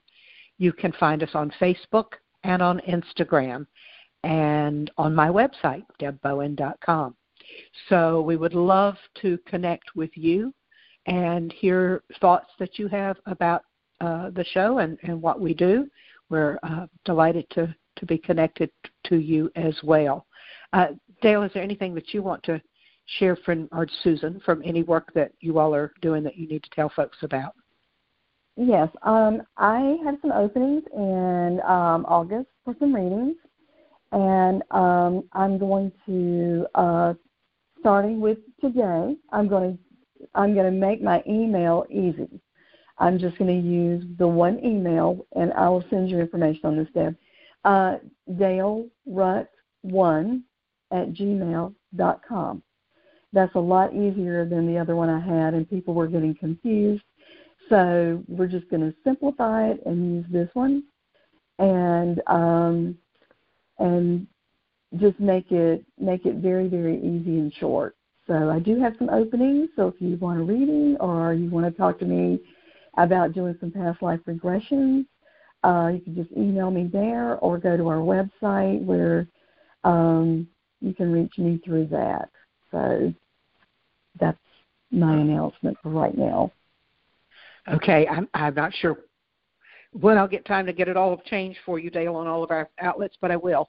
You 0.58 0.72
can 0.72 0.92
find 0.92 1.22
us 1.22 1.30
on 1.34 1.52
Facebook 1.60 2.12
and 2.44 2.60
on 2.60 2.80
Instagram 2.88 3.66
and 4.24 4.90
on 4.98 5.14
my 5.14 5.28
website, 5.28 5.84
debbowen.com. 6.00 7.14
So 7.88 8.20
we 8.20 8.36
would 8.36 8.54
love 8.54 8.96
to 9.22 9.38
connect 9.46 9.94
with 9.94 10.10
you 10.14 10.52
and 11.06 11.52
hear 11.52 12.02
thoughts 12.20 12.50
that 12.58 12.78
you 12.78 12.88
have 12.88 13.16
about 13.26 13.62
uh, 14.00 14.30
the 14.30 14.44
show 14.52 14.78
and, 14.78 14.98
and 15.02 15.20
what 15.20 15.40
we 15.40 15.54
do. 15.54 15.86
We're 16.28 16.58
uh, 16.62 16.86
delighted 17.04 17.46
to, 17.50 17.74
to 17.96 18.06
be 18.06 18.18
connected 18.18 18.70
to 19.04 19.16
you 19.16 19.50
as 19.56 19.74
well. 19.82 20.26
Uh, 20.72 20.88
Dale, 21.22 21.42
is 21.42 21.52
there 21.52 21.62
anything 21.62 21.94
that 21.94 22.14
you 22.14 22.22
want 22.22 22.42
to 22.44 22.60
share 23.18 23.36
from, 23.36 23.68
or 23.72 23.86
Susan, 24.02 24.40
from 24.44 24.62
any 24.64 24.82
work 24.82 25.12
that 25.14 25.32
you 25.40 25.58
all 25.58 25.74
are 25.74 25.92
doing 26.00 26.22
that 26.22 26.36
you 26.36 26.46
need 26.46 26.62
to 26.62 26.70
tell 26.70 26.90
folks 26.94 27.18
about? 27.22 27.54
Yes, 28.56 28.88
um, 29.02 29.42
I 29.56 29.96
have 30.04 30.16
some 30.20 30.32
openings 30.32 30.82
in 30.94 31.60
um, 31.66 32.04
August 32.06 32.48
for 32.64 32.76
some 32.78 32.94
readings, 32.94 33.36
and 34.12 34.62
um, 34.70 35.24
I'm 35.32 35.58
going 35.58 35.90
to, 36.06 36.66
uh, 36.74 37.14
starting 37.80 38.20
with 38.20 38.38
today, 38.60 39.16
I'm 39.32 39.48
going 39.48 39.72
to 39.72 39.78
I'm 40.34 40.54
going 40.54 40.66
to 40.66 40.78
make 40.78 41.02
my 41.02 41.22
email 41.26 41.86
easy. 41.90 42.40
I'm 42.98 43.18
just 43.18 43.38
going 43.38 43.48
to 43.48 43.68
use 43.68 44.04
the 44.18 44.28
one 44.28 44.62
email, 44.64 45.26
and 45.34 45.52
I 45.54 45.68
will 45.70 45.84
send 45.88 46.10
you 46.10 46.20
information 46.20 46.60
on 46.64 46.76
this, 46.76 46.88
Deb. 46.94 47.16
Uh, 47.64 47.96
Dale 48.38 48.86
Rutt 49.08 49.48
one 49.82 50.44
at 50.90 51.12
gmail.com. 51.12 52.62
That's 53.32 53.54
a 53.54 53.60
lot 53.60 53.94
easier 53.94 54.44
than 54.44 54.66
the 54.66 54.78
other 54.78 54.96
one 54.96 55.08
I 55.08 55.20
had, 55.20 55.54
and 55.54 55.68
people 55.68 55.94
were 55.94 56.08
getting 56.08 56.34
confused. 56.34 57.02
So 57.68 58.22
we're 58.26 58.48
just 58.48 58.68
going 58.68 58.82
to 58.82 58.94
simplify 59.04 59.68
it 59.68 59.80
and 59.86 60.16
use 60.16 60.26
this 60.30 60.48
one, 60.54 60.82
and 61.58 62.20
um, 62.26 62.98
and 63.78 64.26
just 64.98 65.18
make 65.20 65.50
it 65.52 65.84
make 65.98 66.26
it 66.26 66.36
very 66.36 66.68
very 66.68 66.98
easy 66.98 67.38
and 67.38 67.52
short. 67.54 67.96
So 68.26 68.50
I 68.50 68.58
do 68.60 68.80
have 68.80 68.94
some 68.98 69.08
openings. 69.10 69.70
So 69.76 69.88
if 69.88 69.94
you 69.98 70.16
want 70.16 70.40
a 70.40 70.42
reading 70.42 70.96
or 71.00 71.34
you 71.34 71.50
want 71.50 71.66
to 71.66 71.76
talk 71.76 71.98
to 71.98 72.04
me 72.04 72.38
about 72.96 73.32
doing 73.32 73.56
some 73.60 73.70
past 73.70 74.02
life 74.02 74.20
regressions, 74.26 75.06
uh, 75.64 75.90
you 75.94 76.00
can 76.00 76.14
just 76.14 76.30
email 76.32 76.70
me 76.70 76.88
there 76.92 77.36
or 77.36 77.58
go 77.58 77.76
to 77.76 77.88
our 77.88 77.96
website 77.96 78.84
where 78.84 79.26
um, 79.84 80.46
you 80.80 80.94
can 80.94 81.12
reach 81.12 81.38
me 81.38 81.60
through 81.64 81.86
that. 81.86 82.28
So 82.70 83.12
that's 84.20 84.38
my 84.90 85.14
announcement 85.14 85.76
for 85.82 85.90
right 85.90 86.16
now. 86.16 86.52
Okay, 87.68 88.06
I'm 88.08 88.28
I'm 88.34 88.54
not 88.54 88.72
sure 88.74 88.98
when 89.92 90.16
I'll 90.16 90.28
get 90.28 90.44
time 90.44 90.66
to 90.66 90.72
get 90.72 90.88
it 90.88 90.96
all 90.96 91.20
changed 91.26 91.58
for 91.66 91.78
you, 91.78 91.90
Dale, 91.90 92.16
on 92.16 92.26
all 92.26 92.44
of 92.44 92.50
our 92.50 92.68
outlets, 92.80 93.16
but 93.20 93.30
I 93.30 93.36
will. 93.36 93.68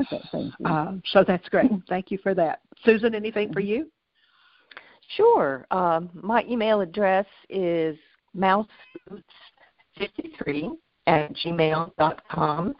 Okay, 0.00 0.20
thank 0.30 0.52
you. 0.58 0.66
Um, 0.66 1.02
so 1.12 1.24
that's 1.26 1.48
great. 1.48 1.70
Thank 1.88 2.10
you 2.10 2.18
for 2.18 2.34
that. 2.34 2.60
Susan, 2.84 3.14
anything 3.14 3.50
for 3.52 3.60
you? 3.60 3.90
Sure. 5.16 5.66
Um, 5.70 6.10
my 6.14 6.44
email 6.48 6.82
address 6.82 7.26
is 7.48 7.96
mouseboots53 8.36 10.76
at 11.06 11.32
gmail.com, 11.34 12.74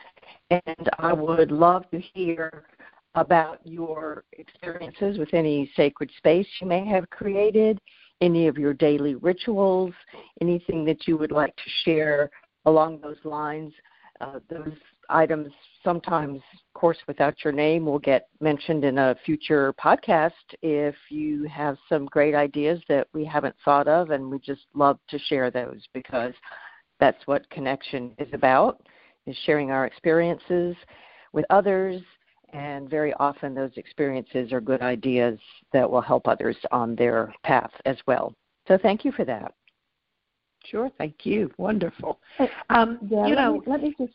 and 0.50 0.90
I 0.98 1.12
would 1.12 1.50
love 1.50 1.90
to 1.90 1.98
hear 1.98 2.64
about 3.14 3.61
your 3.64 4.24
experiences 4.33 5.18
with 5.18 5.33
any 5.33 5.70
sacred 5.74 6.11
space 6.18 6.46
you 6.61 6.66
may 6.66 6.85
have 6.87 7.09
created, 7.11 7.81
any 8.20 8.46
of 8.46 8.59
your 8.59 8.74
daily 8.74 9.14
rituals, 9.16 9.94
anything 10.40 10.85
that 10.85 11.09
you 11.09 11.16
would 11.16 11.33
like 11.33 11.57
to 11.57 11.70
share 11.85 12.31
along 12.66 13.00
those 13.00 13.16
lines. 13.24 13.72
Uh, 14.20 14.40
those 14.50 14.74
items 15.11 15.52
sometimes, 15.85 16.37
of 16.37 16.74
course, 16.74 16.98
without 17.07 17.35
your 17.44 17.52
name, 17.52 17.87
will 17.87 17.98
get 17.98 18.28
mentioned 18.40 18.85
in 18.85 18.98
a 18.98 19.16
future 19.24 19.72
podcast 19.74 20.33
if 20.62 20.94
you 21.09 21.44
have 21.44 21.76
some 21.88 22.07
great 22.07 22.35
ideas 22.35 22.81
that 22.88 23.07
we 23.12 23.24
haven't 23.24 23.54
thought 23.64 23.87
of, 23.87 24.11
and 24.11 24.28
we 24.28 24.38
just 24.38 24.66
love 24.74 24.98
to 25.09 25.18
share 25.18 25.50
those 25.50 25.87
because 25.94 26.35
that's 26.98 27.26
what 27.26 27.48
connection 27.50 28.12
is 28.18 28.28
about, 28.33 28.81
is 29.26 29.37
sharing 29.44 29.70
our 29.70 29.87
experiences 29.87 30.74
with 31.33 31.44
others 31.50 32.02
and 32.52 32.88
very 32.88 33.12
often 33.14 33.54
those 33.54 33.72
experiences 33.76 34.52
are 34.52 34.61
good 34.61 34.81
ideas 34.81 35.38
that 35.72 35.88
will 35.88 36.00
help 36.00 36.26
others 36.26 36.57
on 36.72 36.94
their 36.96 37.33
path 37.44 37.70
as 37.85 37.96
well. 38.07 38.33
So 38.66 38.78
thank 38.81 39.04
you 39.04 39.12
for 39.12 39.24
that. 39.26 39.52
Sure, 40.64 40.90
thank 40.99 41.25
you. 41.25 41.51
Wonderful. 41.57 42.21
Um, 42.71 42.99
yeah, 43.09 43.27
you 43.27 43.35
let 43.35 43.44
know, 43.44 43.53
me, 43.55 43.61
let 43.66 43.83
me 43.83 43.94
just 43.99 44.12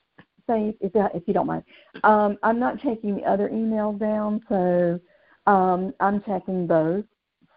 say, 0.48 0.76
if 0.82 0.92
if 0.94 1.24
you 1.28 1.34
don't 1.34 1.48
mind, 1.48 1.64
um, 2.04 2.38
I'm 2.44 2.60
not 2.60 2.82
taking 2.82 3.16
the 3.16 3.24
other 3.24 3.50
emails 3.50 4.00
down, 4.00 4.42
so 4.50 5.00
um, 5.48 5.94
I'm 6.00 6.22
checking 6.24 6.68
both. 6.68 7.06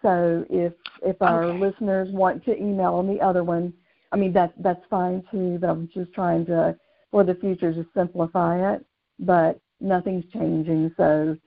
So 0.01 0.45
if 0.49 0.73
if 1.03 1.21
our 1.21 1.45
okay. 1.45 1.59
listeners 1.59 2.09
want 2.11 2.43
to 2.45 2.55
email 2.55 2.93
on 2.95 3.07
the 3.07 3.19
other 3.19 3.43
one, 3.43 3.73
I 4.11 4.17
mean 4.17 4.33
that 4.33 4.53
that's 4.59 4.83
fine 4.89 5.23
too. 5.31 5.57
But 5.59 5.69
I'm 5.69 5.89
just 5.93 6.13
trying 6.13 6.45
to 6.47 6.75
for 7.11 7.23
the 7.23 7.35
future 7.35 7.73
just 7.73 7.93
simplify 7.93 8.73
it. 8.73 8.85
But 9.19 9.59
nothing's 9.79 10.25
changing. 10.31 10.91
So 10.97 11.37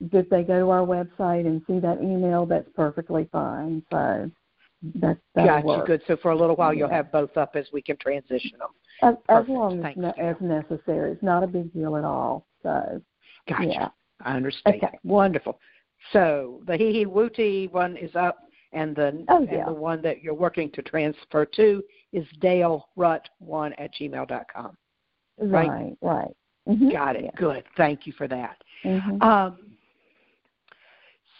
if 0.00 0.28
they 0.28 0.42
go 0.42 0.60
to 0.60 0.70
our 0.70 0.86
website 0.86 1.46
and 1.46 1.62
see 1.66 1.78
that 1.80 2.00
email, 2.00 2.46
that's 2.46 2.68
perfectly 2.74 3.28
fine. 3.30 3.82
So 3.90 4.30
that's 4.96 5.20
that 5.34 5.46
gotcha. 5.46 5.66
Work. 5.66 5.86
Good. 5.86 6.02
So 6.06 6.16
for 6.16 6.30
a 6.30 6.36
little 6.36 6.56
while, 6.56 6.72
you'll 6.72 6.88
have 6.88 7.12
both 7.12 7.36
up 7.36 7.54
as 7.54 7.66
we 7.72 7.82
can 7.82 7.96
transition 7.98 8.58
them. 8.58 8.68
As, 9.02 9.14
as 9.28 9.48
long 9.48 9.84
as, 9.84 9.96
ne- 9.96 10.12
as 10.18 10.36
necessary. 10.40 11.12
It's 11.12 11.22
not 11.22 11.42
a 11.42 11.46
big 11.46 11.72
deal 11.72 11.96
at 11.96 12.04
all. 12.04 12.46
So 12.62 13.00
gotcha. 13.48 13.66
Yeah. 13.66 13.88
I 14.22 14.36
understand. 14.36 14.76
Okay. 14.76 14.98
Wonderful. 15.04 15.58
So 16.12 16.62
the 16.66 16.76
hee 16.76 16.92
hee 16.92 17.06
wooty 17.06 17.68
one 17.68 17.96
is 17.96 18.14
up, 18.16 18.38
and 18.72 18.94
the 18.96 19.24
oh, 19.28 19.42
yeah. 19.42 19.58
and 19.58 19.68
the 19.68 19.72
one 19.72 20.02
that 20.02 20.22
you're 20.22 20.34
working 20.34 20.70
to 20.72 20.82
transfer 20.82 21.44
to 21.44 21.82
is 22.12 22.26
Dale 22.40 22.88
Rutt 22.96 23.22
one 23.38 23.72
at 23.74 23.94
gmail 23.94 24.28
dot 24.28 24.46
com. 24.54 24.76
Right. 25.38 25.68
Right. 25.68 25.96
right. 26.02 26.36
Mm-hmm. 26.68 26.90
Got 26.90 27.16
it. 27.16 27.24
Yeah. 27.24 27.30
Good. 27.36 27.64
Thank 27.76 28.06
you 28.06 28.12
for 28.12 28.28
that. 28.28 28.62
Mm-hmm. 28.84 29.22
Um, 29.22 29.58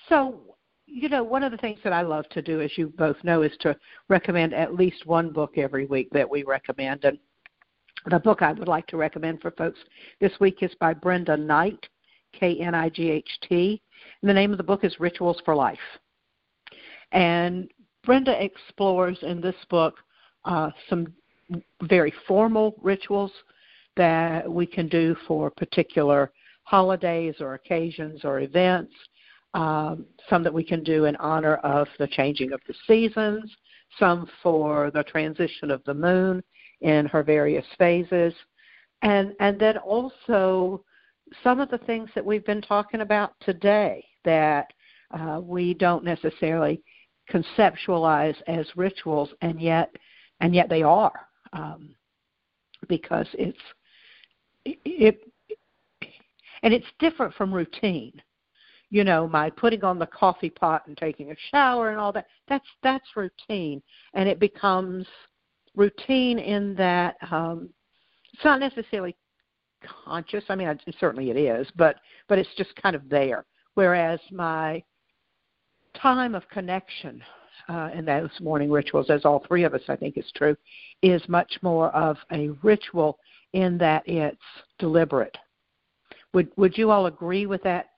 so, 0.08 0.49
you 0.90 1.08
know, 1.08 1.22
one 1.22 1.42
of 1.42 1.52
the 1.52 1.58
things 1.58 1.78
that 1.84 1.92
I 1.92 2.02
love 2.02 2.28
to 2.30 2.42
do, 2.42 2.60
as 2.60 2.76
you 2.76 2.88
both 2.88 3.16
know, 3.22 3.42
is 3.42 3.52
to 3.60 3.76
recommend 4.08 4.52
at 4.52 4.74
least 4.74 5.06
one 5.06 5.30
book 5.30 5.56
every 5.56 5.86
week 5.86 6.08
that 6.12 6.28
we 6.28 6.42
recommend. 6.42 7.04
And 7.04 7.18
the 8.10 8.18
book 8.18 8.42
I 8.42 8.52
would 8.52 8.68
like 8.68 8.86
to 8.88 8.96
recommend 8.96 9.40
for 9.40 9.50
folks 9.52 9.78
this 10.20 10.32
week 10.40 10.58
is 10.62 10.72
by 10.80 10.94
Brenda 10.94 11.36
Knight, 11.36 11.86
K 12.32 12.58
N 12.60 12.74
I 12.74 12.88
G 12.88 13.10
H 13.10 13.28
T. 13.48 13.80
And 14.20 14.28
the 14.28 14.34
name 14.34 14.52
of 14.52 14.58
the 14.58 14.64
book 14.64 14.84
is 14.84 14.98
Rituals 14.98 15.40
for 15.44 15.54
Life. 15.54 15.78
And 17.12 17.70
Brenda 18.04 18.42
explores 18.42 19.18
in 19.22 19.40
this 19.40 19.56
book 19.68 19.94
uh, 20.44 20.70
some 20.88 21.12
very 21.82 22.12
formal 22.26 22.74
rituals 22.82 23.32
that 23.96 24.50
we 24.50 24.66
can 24.66 24.88
do 24.88 25.16
for 25.26 25.50
particular 25.50 26.32
holidays 26.64 27.34
or 27.40 27.54
occasions 27.54 28.24
or 28.24 28.40
events, 28.40 28.94
um, 29.54 30.06
some 30.28 30.42
that 30.44 30.54
we 30.54 30.64
can 30.64 30.82
do 30.82 31.06
in 31.06 31.16
honor 31.16 31.56
of 31.56 31.88
the 31.98 32.06
changing 32.06 32.52
of 32.52 32.60
the 32.68 32.74
seasons, 32.86 33.50
some 33.98 34.28
for 34.42 34.90
the 34.92 35.02
transition 35.04 35.70
of 35.70 35.82
the 35.84 35.94
moon 35.94 36.42
in 36.80 37.06
her 37.06 37.22
various 37.22 37.66
phases, 37.78 38.32
and 39.02 39.34
and 39.40 39.58
then 39.58 39.76
also 39.78 40.84
some 41.42 41.60
of 41.60 41.70
the 41.70 41.78
things 41.78 42.08
that 42.14 42.24
we've 42.24 42.46
been 42.46 42.62
talking 42.62 43.00
about 43.00 43.32
today 43.40 44.04
that 44.24 44.66
uh, 45.12 45.40
we 45.42 45.74
don't 45.74 46.04
necessarily 46.04 46.82
conceptualize 47.32 48.36
as 48.46 48.66
rituals, 48.76 49.30
and 49.42 49.60
yet 49.60 49.94
and 50.40 50.54
yet 50.54 50.68
they 50.68 50.82
are 50.82 51.26
um, 51.52 51.94
because 52.88 53.26
it's 53.34 53.58
it, 54.64 54.78
it 54.84 55.20
and 56.62 56.72
it's 56.72 56.86
different 56.98 57.34
from 57.34 57.52
routine 57.52 58.12
you 58.90 59.04
know 59.04 59.28
my 59.28 59.48
putting 59.50 59.84
on 59.84 59.98
the 59.98 60.06
coffee 60.06 60.50
pot 60.50 60.82
and 60.86 60.96
taking 60.96 61.30
a 61.30 61.36
shower 61.50 61.90
and 61.90 61.98
all 61.98 62.12
that 62.12 62.26
that's 62.48 62.66
that's 62.82 63.16
routine. 63.16 63.82
And 64.14 64.28
it 64.28 64.38
becomes 64.38 65.06
routine 65.74 66.38
in 66.38 66.74
that 66.74 67.16
um 67.30 67.70
it's 68.32 68.44
not 68.44 68.60
necessarily 68.60 69.16
conscious. 70.04 70.44
I 70.48 70.56
mean 70.56 70.78
certainly 70.98 71.30
it 71.30 71.36
is 71.36 71.66
but 71.76 71.96
but 72.28 72.38
it's 72.38 72.54
just 72.56 72.74
kind 72.76 72.96
of 72.96 73.08
there. 73.08 73.44
Whereas 73.74 74.20
my 74.30 74.82
time 75.94 76.34
of 76.34 76.48
connection 76.48 77.22
uh, 77.68 77.90
in 77.94 78.04
those 78.04 78.30
morning 78.40 78.70
rituals, 78.70 79.10
as 79.10 79.24
all 79.24 79.44
three 79.46 79.64
of 79.64 79.74
us 79.74 79.82
I 79.88 79.96
think 79.96 80.18
is 80.18 80.30
true, 80.34 80.56
is 81.02 81.22
much 81.28 81.58
more 81.62 81.90
of 81.94 82.16
a 82.32 82.48
ritual 82.62 83.18
in 83.52 83.78
that 83.78 84.02
it's 84.06 84.38
deliberate. 84.78 85.36
Would 86.32 86.50
would 86.56 86.76
you 86.76 86.90
all 86.90 87.06
agree 87.06 87.46
with 87.46 87.62
that 87.62 87.90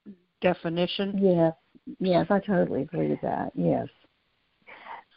definition? 0.43 1.18
Yes, 1.18 1.55
yes, 1.99 2.26
I 2.28 2.40
totally 2.40 2.82
agree 2.82 3.09
with 3.09 3.20
that. 3.22 3.53
Yes. 3.55 3.88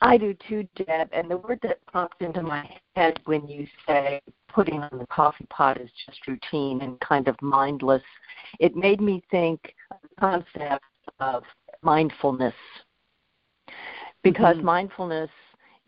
I 0.01 0.17
do 0.17 0.35
too, 0.47 0.67
Deb. 0.75 1.09
And 1.13 1.29
the 1.29 1.37
word 1.37 1.59
that 1.63 1.85
popped 1.87 2.21
into 2.21 2.41
my 2.41 2.69
head 2.95 3.19
when 3.25 3.47
you 3.47 3.65
say 3.87 4.21
putting 4.49 4.81
on 4.81 4.97
the 4.97 5.07
coffee 5.07 5.47
pot 5.49 5.79
is 5.79 5.89
just 6.05 6.27
routine 6.27 6.81
and 6.81 6.99
kind 6.99 7.27
of 7.27 7.35
mindless, 7.41 8.03
it 8.59 8.75
made 8.75 9.01
me 9.01 9.23
think 9.31 9.73
of 9.91 9.97
the 10.03 10.15
concept 10.19 10.85
of 11.19 11.43
mindfulness 11.81 12.53
because 14.23 14.55
mm-hmm. 14.57 14.65
mindfulness 14.65 15.29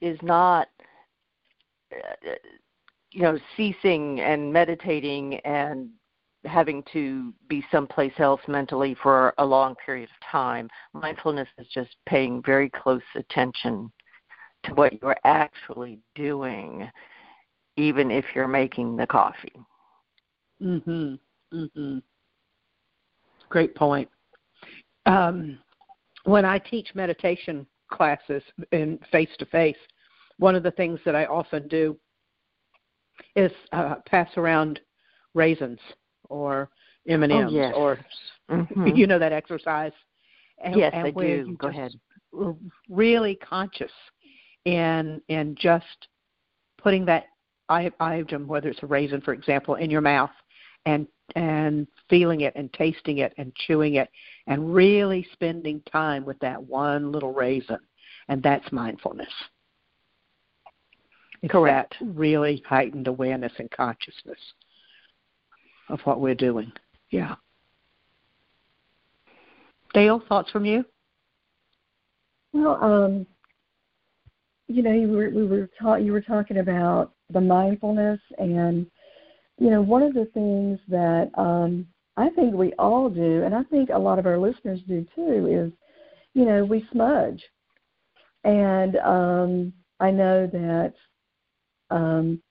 is 0.01 0.17
not 0.21 0.67
uh, 1.91 2.31
you 3.11 3.21
know 3.21 3.37
ceasing 3.55 4.19
and 4.19 4.51
meditating 4.51 5.35
and 5.39 5.89
having 6.47 6.83
to 6.93 7.33
be 7.47 7.63
someplace 7.71 8.13
else 8.19 8.41
mentally 8.47 8.95
for 9.01 9.33
a 9.37 9.45
long 9.45 9.75
period 9.85 10.09
of 10.09 10.27
time. 10.31 10.69
Mindfulness 10.93 11.47
is 11.57 11.67
just 11.73 11.95
paying 12.07 12.41
very 12.43 12.69
close 12.69 13.01
attention 13.15 13.91
to 14.63 14.73
what 14.73 14.99
you're 15.01 15.17
actually 15.23 15.99
doing 16.15 16.89
even 17.77 18.09
if 18.09 18.25
you're 18.33 18.47
making 18.47 18.97
the 18.97 19.05
coffee. 19.07 19.53
Mhm 20.61 21.19
mhm 21.53 22.01
great 23.49 23.75
point. 23.75 24.09
Um 25.05 25.59
when 26.23 26.43
i 26.43 26.57
teach 26.57 26.93
meditation 26.95 27.65
classes 27.89 28.43
in 28.71 28.99
face 29.11 29.29
to 29.39 29.45
face, 29.45 29.77
one 30.39 30.55
of 30.55 30.63
the 30.63 30.71
things 30.71 30.99
that 31.05 31.15
I 31.15 31.25
often 31.25 31.67
do 31.67 31.97
is 33.35 33.51
uh, 33.71 33.95
pass 34.05 34.29
around 34.35 34.79
raisins 35.33 35.79
or 36.29 36.69
M 37.07 37.23
and 37.23 37.31
M's 37.31 37.53
oh, 37.53 37.71
or 37.71 37.99
mm-hmm. 38.49 38.87
you 38.95 39.07
know 39.07 39.19
that 39.19 39.33
exercise. 39.33 39.93
And, 40.63 40.75
yes, 40.75 40.91
and 40.93 41.07
I 41.07 41.11
do. 41.11 41.55
Go 41.59 41.67
ahead. 41.67 41.93
Really 42.89 43.35
conscious 43.35 43.91
in 44.65 45.21
in 45.27 45.55
just 45.55 46.07
putting 46.77 47.05
that 47.05 47.25
item, 47.69 48.47
whether 48.47 48.69
it's 48.69 48.83
a 48.83 48.87
raisin, 48.87 49.21
for 49.21 49.33
example, 49.33 49.75
in 49.75 49.89
your 49.89 50.01
mouth, 50.01 50.31
and 50.85 51.07
and 51.35 51.87
feeling 52.09 52.41
it 52.41 52.53
and 52.55 52.71
tasting 52.73 53.17
it 53.19 53.33
and 53.37 53.53
chewing 53.55 53.95
it 53.95 54.09
and 54.47 54.73
really 54.73 55.27
spending 55.33 55.81
time 55.91 56.25
with 56.25 56.39
that 56.39 56.61
one 56.61 57.11
little 57.11 57.33
raisin. 57.33 57.79
And 58.29 58.41
that's 58.41 58.71
mindfulness. 58.71 59.27
It's 61.41 61.51
Correct. 61.51 61.95
That 61.99 62.05
really 62.13 62.63
heightened 62.67 63.07
awareness 63.07 63.51
and 63.59 63.69
consciousness 63.71 64.39
of 65.89 65.99
what 66.01 66.19
we're 66.19 66.35
doing. 66.35 66.71
Yeah. 67.11 67.35
Dale, 69.93 70.21
thoughts 70.27 70.51
from 70.51 70.65
you? 70.65 70.83
Well, 72.53 72.83
um, 72.83 73.27
you 74.67 74.83
know, 74.83 74.93
you 74.93 75.07
were 75.09 75.29
we 75.29 75.45
were 75.45 75.69
ta- 75.81 75.95
you 75.95 76.11
were 76.11 76.21
talking 76.21 76.57
about 76.57 77.13
the 77.29 77.41
mindfulness 77.41 78.19
and 78.37 78.85
you 79.59 79.71
know, 79.71 79.81
one 79.81 80.03
of 80.03 80.13
the 80.13 80.25
things 80.33 80.79
that 80.87 81.31
um, 81.35 81.87
I 82.15 82.29
think 82.29 82.53
we 82.53 82.73
all 82.73 83.09
do, 83.09 83.43
and 83.43 83.55
I 83.55 83.63
think 83.63 83.89
a 83.89 83.97
lot 83.97 84.19
of 84.19 84.25
our 84.25 84.37
listeners 84.37 84.79
do 84.87 85.05
too, 85.15 85.47
is, 85.47 85.71
you 86.33 86.45
know, 86.45 86.63
we 86.63 86.87
smudge. 86.91 87.43
And 88.43 88.97
um, 88.97 89.73
I 89.99 90.11
know 90.11 90.47
that 90.47 90.93
um, 91.89 92.41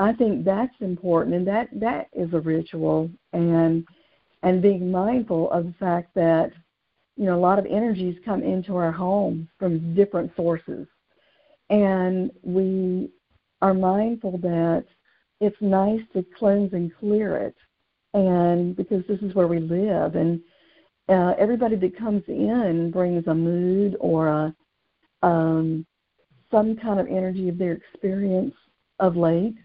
I 0.00 0.14
think 0.14 0.46
that's 0.46 0.74
important, 0.80 1.36
and 1.36 1.46
that 1.46 1.68
that 1.74 2.08
is 2.14 2.32
a 2.32 2.40
ritual, 2.40 3.10
and 3.34 3.86
and 4.42 4.62
being 4.62 4.90
mindful 4.90 5.50
of 5.50 5.66
the 5.66 5.74
fact 5.78 6.14
that 6.14 6.52
you 7.16 7.26
know 7.26 7.36
a 7.38 7.40
lot 7.40 7.58
of 7.58 7.66
energies 7.66 8.16
come 8.24 8.42
into 8.42 8.76
our 8.76 8.92
home 8.92 9.46
from 9.58 9.94
different 9.94 10.32
sources, 10.36 10.86
and 11.68 12.30
we 12.42 13.10
are 13.60 13.74
mindful 13.74 14.38
that 14.38 14.86
it's 15.40 15.60
nice 15.60 16.00
to 16.14 16.24
cleanse 16.38 16.72
and 16.72 16.96
clear 16.98 17.36
it, 17.36 17.56
and 18.14 18.74
because 18.76 19.04
this 19.06 19.20
is 19.20 19.34
where 19.34 19.48
we 19.48 19.58
live, 19.60 20.14
and 20.14 20.40
uh, 21.10 21.34
everybody 21.38 21.76
that 21.76 21.98
comes 21.98 22.22
in 22.26 22.90
brings 22.90 23.26
a 23.26 23.34
mood 23.34 23.96
or 24.00 24.28
a 24.28 24.54
um, 25.22 25.84
some 26.50 26.74
kind 26.74 26.98
of 26.98 27.06
energy 27.06 27.50
of 27.50 27.58
their 27.58 27.72
experience 27.72 28.54
of 28.98 29.14
late, 29.14 29.56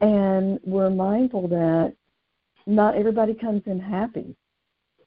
and 0.00 0.58
we're 0.64 0.90
mindful 0.90 1.48
that 1.48 1.94
not 2.66 2.96
everybody 2.96 3.34
comes 3.34 3.62
in 3.66 3.80
happy, 3.80 4.36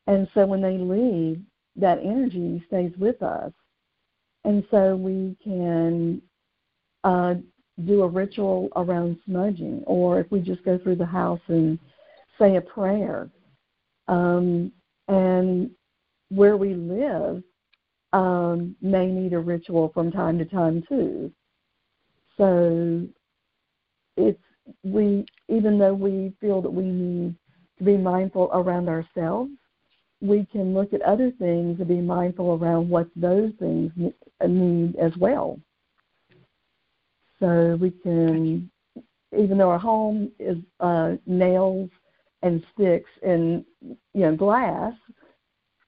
and 0.08 0.28
so 0.34 0.46
when 0.46 0.62
they 0.62 0.78
leave, 0.78 1.42
that 1.76 2.00
energy 2.00 2.64
stays 2.68 2.92
with 2.98 3.22
us, 3.22 3.52
and 4.44 4.64
so 4.70 4.96
we 4.96 5.36
can 5.44 6.22
uh, 7.04 7.36
do 7.86 8.04
a 8.04 8.08
ritual 8.08 8.70
around 8.76 9.18
smudging, 9.26 9.84
or 9.86 10.20
if 10.20 10.30
we 10.32 10.40
just 10.40 10.64
go 10.64 10.78
through 10.78 10.96
the 10.96 11.06
house 11.06 11.42
and 11.48 11.80
say 12.40 12.58
a 12.58 12.62
prayer. 12.62 13.30
Um, 14.08 14.72
and 15.08 15.72
where 16.30 16.58
we 16.58 16.74
live 16.74 17.44
um, 18.14 18.76
may 18.82 19.08
need 19.08 19.34
a 19.34 19.40
ritual 19.40 19.92
from 19.94 20.12
time 20.12 20.38
to 20.38 20.46
time 20.46 20.84
too. 20.88 21.32
So 22.38 23.08
it's 24.18 24.42
we 24.84 25.26
even 25.50 25.78
though 25.78 25.94
we 25.94 26.34
feel 26.40 26.62
that 26.62 26.70
we 26.72 26.84
need 26.84 27.36
to 27.78 27.84
be 27.84 27.98
mindful 27.98 28.50
around 28.54 28.90
ourselves, 28.90 29.52
we 30.22 30.48
can 30.52 30.74
look 30.74 30.94
at 30.94 31.02
other 31.02 31.32
things 31.32 31.80
and 31.80 31.88
be 31.88 32.00
mindful 32.00 32.54
around 32.54 32.90
what 32.90 33.08
those 33.16 33.52
things 33.60 33.92
need 34.48 34.96
as 34.96 35.12
well. 35.18 35.60
So 37.40 37.78
we 37.80 37.92
can, 37.92 38.72
even 39.38 39.58
though 39.58 39.70
our 39.70 39.80
home 39.80 40.32
is 40.40 40.58
uh, 40.80 41.14
nails 41.26 41.90
and 42.42 42.64
sticks 42.74 43.10
and 43.22 43.66
you 43.82 44.22
know 44.22 44.36
glass, 44.36 44.94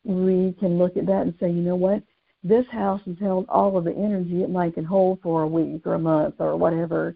we 0.03 0.53
can 0.59 0.77
look 0.77 0.97
at 0.97 1.05
that 1.05 1.21
and 1.21 1.33
say, 1.39 1.47
you 1.47 1.61
know 1.61 1.75
what, 1.75 2.03
this 2.43 2.65
house 2.71 3.01
has 3.05 3.15
held 3.19 3.45
all 3.49 3.77
of 3.77 3.85
the 3.85 3.95
energy 3.95 4.43
it 4.43 4.49
might 4.49 4.75
can 4.75 4.85
hold 4.85 5.19
for 5.21 5.43
a 5.43 5.47
week 5.47 5.81
or 5.85 5.95
a 5.95 5.99
month 5.99 6.35
or 6.39 6.55
whatever, 6.55 7.15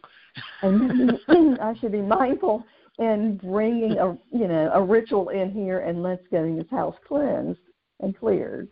and 0.62 1.20
I 1.62 1.76
should 1.80 1.92
be 1.92 2.02
mindful 2.02 2.64
in 3.00 3.38
bringing 3.38 3.98
a 3.98 4.18
you 4.32 4.48
know 4.48 4.72
a 4.74 4.84
ritual 4.84 5.30
in 5.30 5.52
here 5.52 5.80
and 5.80 6.04
let's 6.04 6.24
getting 6.30 6.58
this 6.58 6.70
house 6.70 6.96
cleansed 7.08 7.60
and 8.02 8.18
cleared. 8.18 8.68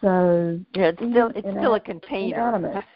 So 0.00 0.60
yeah, 0.74 0.88
it's 0.88 0.98
still 0.98 1.32
it's 1.34 1.48
still 1.48 1.74
a 1.74 1.80
container. 1.80 2.84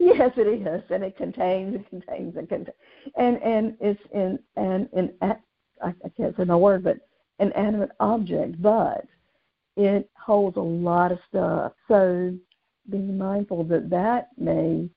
Yes, 0.00 0.30
it 0.36 0.42
is, 0.42 0.82
and 0.90 1.02
it 1.02 1.16
contains 1.16 1.74
and 1.74 1.88
contains 1.88 2.36
and 2.36 2.48
contains, 2.48 2.76
and 3.16 3.36
and 3.42 3.76
it's 3.80 4.00
in 4.14 4.38
and 4.56 4.88
in 4.92 5.12
I, 5.20 5.34
I 5.82 6.08
can't 6.16 6.36
say 6.36 6.44
my 6.44 6.54
word, 6.54 6.84
but 6.84 6.98
an 7.40 7.52
animate 7.52 7.90
object, 7.98 8.62
but 8.62 9.04
it 9.76 10.08
holds 10.16 10.56
a 10.56 10.60
lot 10.60 11.10
of 11.10 11.18
stuff. 11.28 11.72
So 11.88 12.32
be 12.90 12.98
mindful 12.98 13.64
that 13.64 13.90
that 13.90 14.28
may 14.36 14.88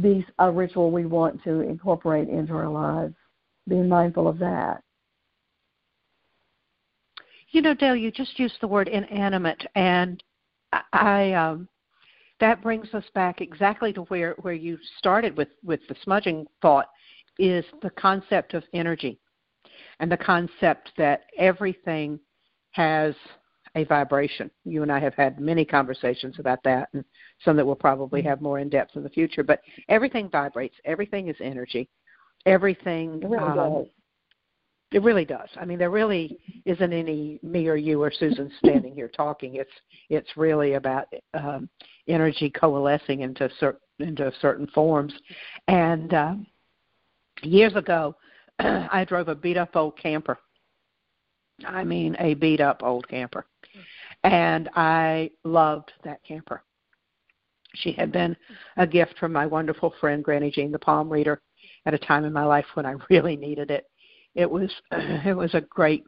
be 0.00 0.24
a 0.38 0.50
ritual 0.50 0.90
we 0.90 1.06
want 1.06 1.42
to 1.44 1.60
incorporate 1.60 2.28
into 2.28 2.52
our 2.54 2.68
lives. 2.68 3.14
Being 3.68 3.88
mindful 3.88 4.26
of 4.26 4.38
that. 4.38 4.82
You 7.50 7.62
know, 7.62 7.74
Dale, 7.74 7.94
you 7.94 8.10
just 8.10 8.38
used 8.38 8.56
the 8.60 8.68
word 8.68 8.88
inanimate, 8.88 9.64
and 9.74 10.22
I 10.92 11.32
um, 11.34 11.68
that 12.42 12.60
brings 12.60 12.92
us 12.92 13.04
back 13.14 13.40
exactly 13.40 13.92
to 13.92 14.02
where, 14.02 14.34
where 14.42 14.52
you 14.52 14.76
started 14.98 15.36
with, 15.36 15.48
with 15.62 15.78
the 15.88 15.94
smudging 16.02 16.44
thought 16.60 16.88
is 17.38 17.64
the 17.82 17.90
concept 17.90 18.54
of 18.54 18.64
energy 18.74 19.16
and 20.00 20.10
the 20.10 20.16
concept 20.16 20.90
that 20.98 21.26
everything 21.38 22.18
has 22.72 23.14
a 23.74 23.84
vibration. 23.84 24.50
You 24.64 24.82
and 24.82 24.92
I 24.92 25.00
have 25.00 25.14
had 25.14 25.40
many 25.40 25.64
conversations 25.64 26.36
about 26.38 26.62
that, 26.64 26.88
and 26.92 27.04
some 27.44 27.56
that 27.56 27.66
we'll 27.66 27.74
probably 27.74 28.20
mm-hmm. 28.20 28.28
have 28.28 28.42
more 28.42 28.58
in 28.58 28.68
depth 28.68 28.96
in 28.96 29.02
the 29.02 29.08
future. 29.08 29.42
But 29.42 29.60
everything 29.88 30.28
vibrates. 30.28 30.76
Everything 30.84 31.28
is 31.28 31.36
energy. 31.40 31.88
Everything. 32.46 33.20
It 33.22 33.28
really 33.28 33.44
um, 33.44 33.56
does. 33.56 33.86
It 34.92 35.02
really 35.02 35.24
does. 35.24 35.48
I 35.58 35.64
mean, 35.64 35.78
there 35.78 35.90
really 35.90 36.38
isn't 36.66 36.92
any 36.92 37.40
me 37.42 37.66
or 37.68 37.76
you 37.76 38.02
or 38.02 38.12
Susan 38.12 38.50
standing 38.64 38.94
here 38.94 39.08
talking. 39.08 39.56
It's 39.56 39.70
it's 40.10 40.36
really 40.36 40.74
about 40.74 41.06
um, 41.34 41.68
energy 42.08 42.50
coalescing 42.50 43.20
into 43.20 43.48
certain 43.58 43.80
into 44.00 44.32
certain 44.40 44.66
forms. 44.68 45.14
And 45.68 46.12
uh, 46.12 46.34
years 47.42 47.74
ago, 47.74 48.16
I 48.58 49.04
drove 49.08 49.28
a 49.28 49.34
beat 49.34 49.56
up 49.56 49.76
old 49.76 49.98
camper. 49.98 50.38
I 51.64 51.84
mean, 51.84 52.16
a 52.18 52.34
beat 52.34 52.60
up 52.60 52.82
old 52.82 53.08
camper, 53.08 53.46
and 54.24 54.68
I 54.74 55.30
loved 55.44 55.92
that 56.04 56.22
camper. 56.24 56.62
She 57.74 57.92
had 57.92 58.12
been 58.12 58.36
a 58.76 58.86
gift 58.86 59.18
from 59.18 59.32
my 59.32 59.46
wonderful 59.46 59.94
friend 60.00 60.22
Granny 60.22 60.50
Jean, 60.50 60.72
the 60.72 60.78
palm 60.78 61.08
reader, 61.08 61.40
at 61.86 61.94
a 61.94 61.98
time 61.98 62.24
in 62.24 62.32
my 62.32 62.44
life 62.44 62.66
when 62.74 62.86
I 62.86 62.94
really 63.10 63.36
needed 63.36 63.70
it 63.70 63.86
it 64.34 64.50
was 64.50 64.70
it 64.92 65.36
was 65.36 65.54
a 65.54 65.60
great 65.60 66.04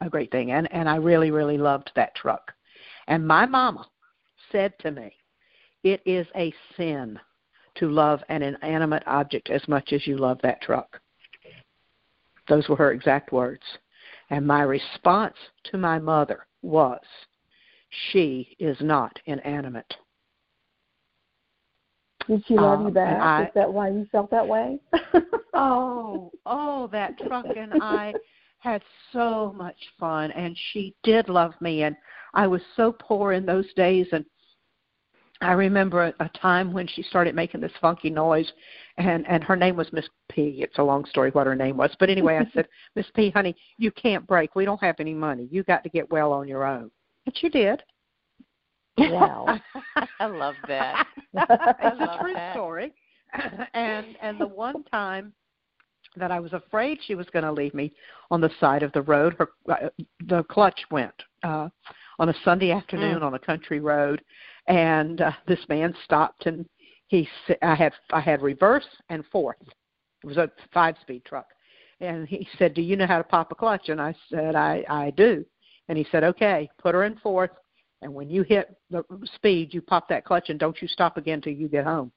a 0.00 0.08
great 0.10 0.30
thing 0.30 0.52
and 0.52 0.70
and 0.72 0.88
I 0.88 0.96
really 0.96 1.30
really 1.30 1.58
loved 1.58 1.90
that 1.94 2.14
truck. 2.14 2.52
And 3.06 3.26
my 3.26 3.46
mama 3.46 3.86
said 4.52 4.74
to 4.80 4.90
me, 4.90 5.14
"It 5.82 6.02
is 6.04 6.26
a 6.34 6.52
sin 6.76 7.18
to 7.76 7.88
love 7.88 8.22
an 8.28 8.42
inanimate 8.42 9.04
object 9.06 9.50
as 9.50 9.66
much 9.68 9.92
as 9.92 10.06
you 10.06 10.16
love 10.16 10.38
that 10.42 10.60
truck." 10.62 11.00
Those 12.48 12.68
were 12.68 12.76
her 12.76 12.92
exact 12.92 13.32
words. 13.32 13.62
And 14.30 14.46
my 14.46 14.62
response 14.62 15.36
to 15.64 15.78
my 15.78 15.98
mother 15.98 16.46
was, 16.62 17.00
"She 18.10 18.56
is 18.58 18.80
not 18.80 19.18
inanimate." 19.26 19.96
Did 22.28 22.44
she 22.46 22.54
love 22.54 22.80
um, 22.80 22.86
you 22.86 22.92
back? 22.92 23.20
I, 23.20 23.44
Is 23.44 23.50
that 23.54 23.72
why 23.72 23.88
you 23.88 24.06
felt 24.12 24.30
that 24.30 24.46
way? 24.46 24.78
oh, 25.54 26.30
oh, 26.44 26.86
that 26.88 27.18
truck 27.18 27.46
and 27.56 27.72
I 27.82 28.12
had 28.58 28.82
so 29.12 29.54
much 29.56 29.76
fun, 29.98 30.30
and 30.32 30.56
she 30.72 30.94
did 31.02 31.28
love 31.28 31.54
me, 31.60 31.84
and 31.84 31.96
I 32.34 32.46
was 32.46 32.60
so 32.76 32.92
poor 32.92 33.32
in 33.32 33.46
those 33.46 33.72
days, 33.74 34.08
and 34.12 34.26
I 35.40 35.52
remember 35.52 36.04
a, 36.04 36.14
a 36.24 36.28
time 36.30 36.72
when 36.72 36.86
she 36.86 37.02
started 37.02 37.34
making 37.34 37.60
this 37.60 37.72
funky 37.80 38.10
noise, 38.10 38.52
and 38.96 39.26
and 39.26 39.42
her 39.44 39.56
name 39.56 39.76
was 39.76 39.92
Miss 39.92 40.08
P. 40.28 40.58
It's 40.60 40.78
a 40.78 40.82
long 40.82 41.04
story 41.06 41.30
what 41.30 41.46
her 41.46 41.54
name 41.54 41.76
was, 41.76 41.94
but 41.98 42.10
anyway, 42.10 42.36
I 42.36 42.50
said, 42.52 42.68
Miss 42.96 43.06
P, 43.14 43.30
honey, 43.30 43.56
you 43.78 43.90
can't 43.92 44.26
break. 44.26 44.54
We 44.54 44.64
don't 44.64 44.82
have 44.82 44.96
any 44.98 45.14
money. 45.14 45.48
You 45.50 45.62
got 45.62 45.82
to 45.84 45.88
get 45.88 46.10
well 46.10 46.32
on 46.32 46.48
your 46.48 46.64
own, 46.64 46.90
and 47.28 47.36
she 47.36 47.50
did. 47.50 47.82
Wow. 48.96 49.60
I 50.20 50.26
love 50.26 50.54
that. 50.66 51.06
it's 51.34 52.00
a 52.00 52.18
true 52.20 52.32
that. 52.32 52.54
story. 52.54 52.94
and 53.74 54.16
and 54.22 54.40
the 54.40 54.46
one 54.46 54.82
time 54.84 55.34
that 56.16 56.30
I 56.30 56.40
was 56.40 56.54
afraid 56.54 56.98
she 57.02 57.14
was 57.14 57.26
going 57.30 57.44
to 57.44 57.52
leave 57.52 57.74
me 57.74 57.92
on 58.30 58.40
the 58.40 58.50
side 58.58 58.82
of 58.82 58.90
the 58.92 59.02
road, 59.02 59.36
her 59.38 59.48
uh, 59.70 59.90
the 60.26 60.42
clutch 60.44 60.80
went 60.90 61.12
uh 61.42 61.68
on 62.18 62.30
a 62.30 62.34
Sunday 62.44 62.72
afternoon 62.72 63.20
mm. 63.20 63.22
on 63.22 63.34
a 63.34 63.38
country 63.38 63.78
road 63.78 64.22
and 64.66 65.20
uh, 65.20 65.32
this 65.46 65.60
man 65.68 65.94
stopped 66.04 66.46
and 66.46 66.64
he 67.08 67.28
I 67.60 67.74
had 67.74 67.92
I 68.10 68.20
had 68.20 68.40
reverse 68.40 68.88
and 69.10 69.22
fourth. 69.30 69.60
It 70.24 70.26
was 70.26 70.38
a 70.38 70.50
five 70.72 70.96
speed 71.02 71.24
truck. 71.26 71.46
And 72.00 72.26
he 72.26 72.48
said, 72.58 72.72
"Do 72.72 72.80
you 72.80 72.96
know 72.96 73.06
how 73.06 73.18
to 73.18 73.24
pop 73.24 73.52
a 73.52 73.54
clutch?" 73.54 73.90
And 73.90 74.00
I 74.00 74.14
said, 74.30 74.54
"I 74.54 74.84
I 74.88 75.10
do." 75.10 75.44
And 75.88 75.96
he 75.96 76.06
said, 76.10 76.24
"Okay, 76.24 76.68
put 76.78 76.94
her 76.94 77.04
in 77.04 77.16
fourth 77.16 77.50
and 78.02 78.14
when 78.14 78.30
you 78.30 78.42
hit 78.42 78.76
the 78.90 79.04
speed, 79.34 79.74
you 79.74 79.82
pop 79.82 80.08
that 80.08 80.24
clutch 80.24 80.50
and 80.50 80.58
don't 80.58 80.80
you 80.80 80.88
stop 80.88 81.16
again 81.16 81.40
till 81.40 81.52
you 81.52 81.68
get 81.68 81.84
home. 81.84 82.12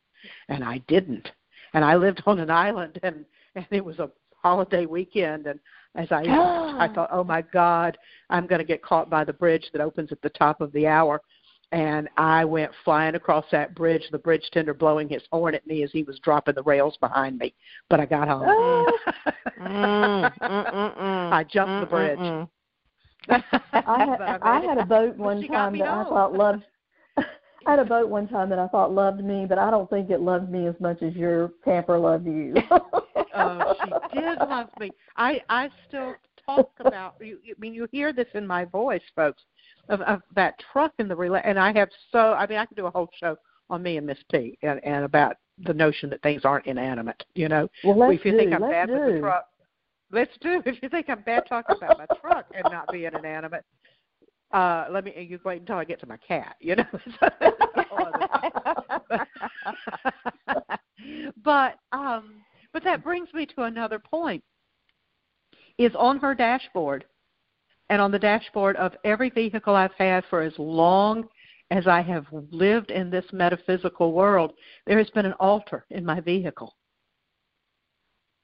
And 0.49 0.63
I 0.63 0.79
didn't. 0.87 1.29
And 1.73 1.83
I 1.83 1.95
lived 1.95 2.21
on 2.25 2.39
an 2.39 2.49
island 2.49 2.99
and 3.03 3.25
and 3.55 3.65
it 3.71 3.83
was 3.83 3.99
a 3.99 4.09
holiday 4.35 4.85
weekend 4.85 5.47
and 5.47 5.59
as 5.95 6.07
I 6.11 6.23
I 6.79 6.87
thought, 6.93 7.09
"Oh 7.11 7.23
my 7.23 7.41
god, 7.41 7.97
I'm 8.29 8.47
going 8.47 8.59
to 8.59 8.65
get 8.65 8.83
caught 8.83 9.09
by 9.09 9.23
the 9.23 9.33
bridge 9.33 9.69
that 9.73 9.81
opens 9.81 10.11
at 10.11 10.21
the 10.21 10.29
top 10.29 10.61
of 10.61 10.71
the 10.73 10.87
hour." 10.87 11.21
And 11.73 12.09
I 12.17 12.43
went 12.43 12.71
flying 12.83 13.15
across 13.15 13.45
that 13.51 13.73
bridge, 13.75 14.03
the 14.11 14.19
bridge 14.19 14.43
tender 14.51 14.73
blowing 14.73 15.07
his 15.07 15.23
horn 15.31 15.55
at 15.55 15.65
me 15.65 15.83
as 15.83 15.91
he 15.91 16.03
was 16.03 16.19
dropping 16.19 16.55
the 16.55 16.63
rails 16.63 16.97
behind 16.99 17.37
me. 17.37 17.53
But 17.89 18.01
I 18.01 18.05
got 18.05 18.27
home. 18.27 18.43
mm, 19.61 20.37
mm, 20.37 20.97
mm. 20.97 21.31
I 21.31 21.45
jumped 21.45 21.79
the 21.79 21.89
bridge. 21.89 22.49
I 23.29 24.05
had 24.05 24.21
I 24.41 24.61
had 24.61 24.77
a 24.77 24.85
boat 24.85 25.17
one 25.17 25.47
time 25.47 25.77
that 25.77 25.87
I 25.87 26.03
thought 26.03 26.33
loved. 26.33 26.63
I 27.17 27.71
had 27.71 27.79
a 27.79 27.85
boat 27.85 28.09
one 28.09 28.27
time 28.27 28.49
that 28.49 28.59
I 28.59 28.67
thought 28.67 28.91
loved 28.91 29.23
me, 29.23 29.45
but 29.47 29.59
I 29.59 29.69
don't 29.69 29.89
think 29.89 30.09
it 30.09 30.21
loved 30.21 30.49
me 30.49 30.67
as 30.67 30.75
much 30.79 31.01
as 31.03 31.13
your 31.15 31.51
camper 31.63 31.99
loved 31.99 32.25
you. 32.25 32.55
oh, 33.35 33.75
she 33.83 34.19
did 34.19 34.39
love 34.39 34.69
me. 34.79 34.91
I 35.15 35.41
I 35.49 35.69
still 35.87 36.15
talk 36.45 36.71
about. 36.79 37.15
You, 37.19 37.39
I 37.47 37.53
mean, 37.59 37.73
you 37.73 37.87
hear 37.91 38.13
this 38.13 38.27
in 38.33 38.47
my 38.47 38.65
voice, 38.65 39.01
folks, 39.15 39.43
of, 39.89 40.01
of 40.01 40.21
that 40.35 40.55
truck 40.71 40.93
in 40.99 41.07
the 41.07 41.15
relay. 41.15 41.41
And 41.43 41.59
I 41.59 41.71
have 41.73 41.89
so. 42.11 42.33
I 42.33 42.47
mean, 42.47 42.57
I 42.57 42.65
could 42.65 42.77
do 42.77 42.87
a 42.87 42.91
whole 42.91 43.09
show 43.19 43.37
on 43.69 43.83
me 43.83 43.97
and 43.97 44.05
Miss 44.05 44.17
P 44.31 44.57
and, 44.63 44.83
and 44.83 45.05
about 45.05 45.37
the 45.65 45.73
notion 45.73 46.09
that 46.09 46.21
things 46.23 46.41
aren't 46.43 46.65
inanimate. 46.65 47.23
You 47.35 47.47
know, 47.47 47.69
well, 47.83 48.09
if 48.09 48.25
you 48.25 48.31
do, 48.31 48.37
think 48.37 48.53
I'm 48.53 48.61
bad 48.61 48.87
do. 48.87 48.93
with 48.93 49.13
the 49.15 49.19
truck, 49.19 49.45
Let's 50.11 50.37
do. 50.41 50.61
If 50.65 50.81
you 50.81 50.89
think 50.89 51.09
I'm 51.09 51.21
bad 51.21 51.43
talking 51.47 51.75
about 51.77 51.97
my 51.97 52.05
truck 52.19 52.45
and 52.53 52.65
not 52.71 52.91
being 52.91 53.11
inanimate, 53.13 53.63
uh, 54.51 54.85
let 54.91 55.05
me. 55.05 55.27
You 55.29 55.39
wait 55.43 55.61
until 55.61 55.77
I 55.77 55.85
get 55.85 55.99
to 56.01 56.07
my 56.07 56.17
cat. 56.17 56.55
You 56.59 56.75
know. 56.75 56.83
but 61.43 61.75
um, 61.91 62.35
but 62.73 62.83
that 62.83 63.03
brings 63.03 63.33
me 63.33 63.45
to 63.47 63.63
another 63.63 63.99
point. 63.99 64.43
Is 65.77 65.93
on 65.97 66.19
her 66.19 66.35
dashboard, 66.35 67.05
and 67.89 68.01
on 68.01 68.11
the 68.11 68.19
dashboard 68.19 68.75
of 68.75 68.93
every 69.03 69.29
vehicle 69.29 69.75
I've 69.75 69.93
had 69.97 70.23
for 70.29 70.41
as 70.41 70.53
long 70.57 71.27
as 71.71 71.87
I 71.87 72.01
have 72.01 72.25
lived 72.51 72.91
in 72.91 73.09
this 73.09 73.25
metaphysical 73.31 74.11
world, 74.11 74.51
there 74.85 74.97
has 74.97 75.09
been 75.11 75.25
an 75.25 75.33
altar 75.39 75.85
in 75.89 76.03
my 76.05 76.19
vehicle. 76.19 76.75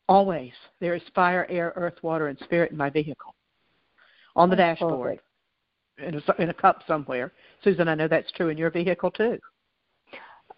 Always. 0.10 0.54
There 0.80 0.96
is 0.96 1.02
fire, 1.14 1.46
air, 1.50 1.74
earth, 1.76 2.02
water, 2.02 2.28
and 2.28 2.40
spirit 2.40 2.72
in 2.72 2.78
my 2.78 2.90
vehicle. 2.90 3.36
On 4.36 4.50
the 4.50 4.56
that's 4.56 4.80
dashboard. 4.80 5.20
In 5.98 6.16
a, 6.16 6.42
in 6.42 6.50
a 6.50 6.54
cup 6.54 6.84
somewhere. 6.88 7.34
Susan, 7.64 7.88
I 7.88 7.96
know 7.96 8.08
that's 8.08 8.32
true 8.34 8.50
in 8.50 8.58
your 8.58 8.70
vehicle 8.70 9.12
too. 9.12 9.40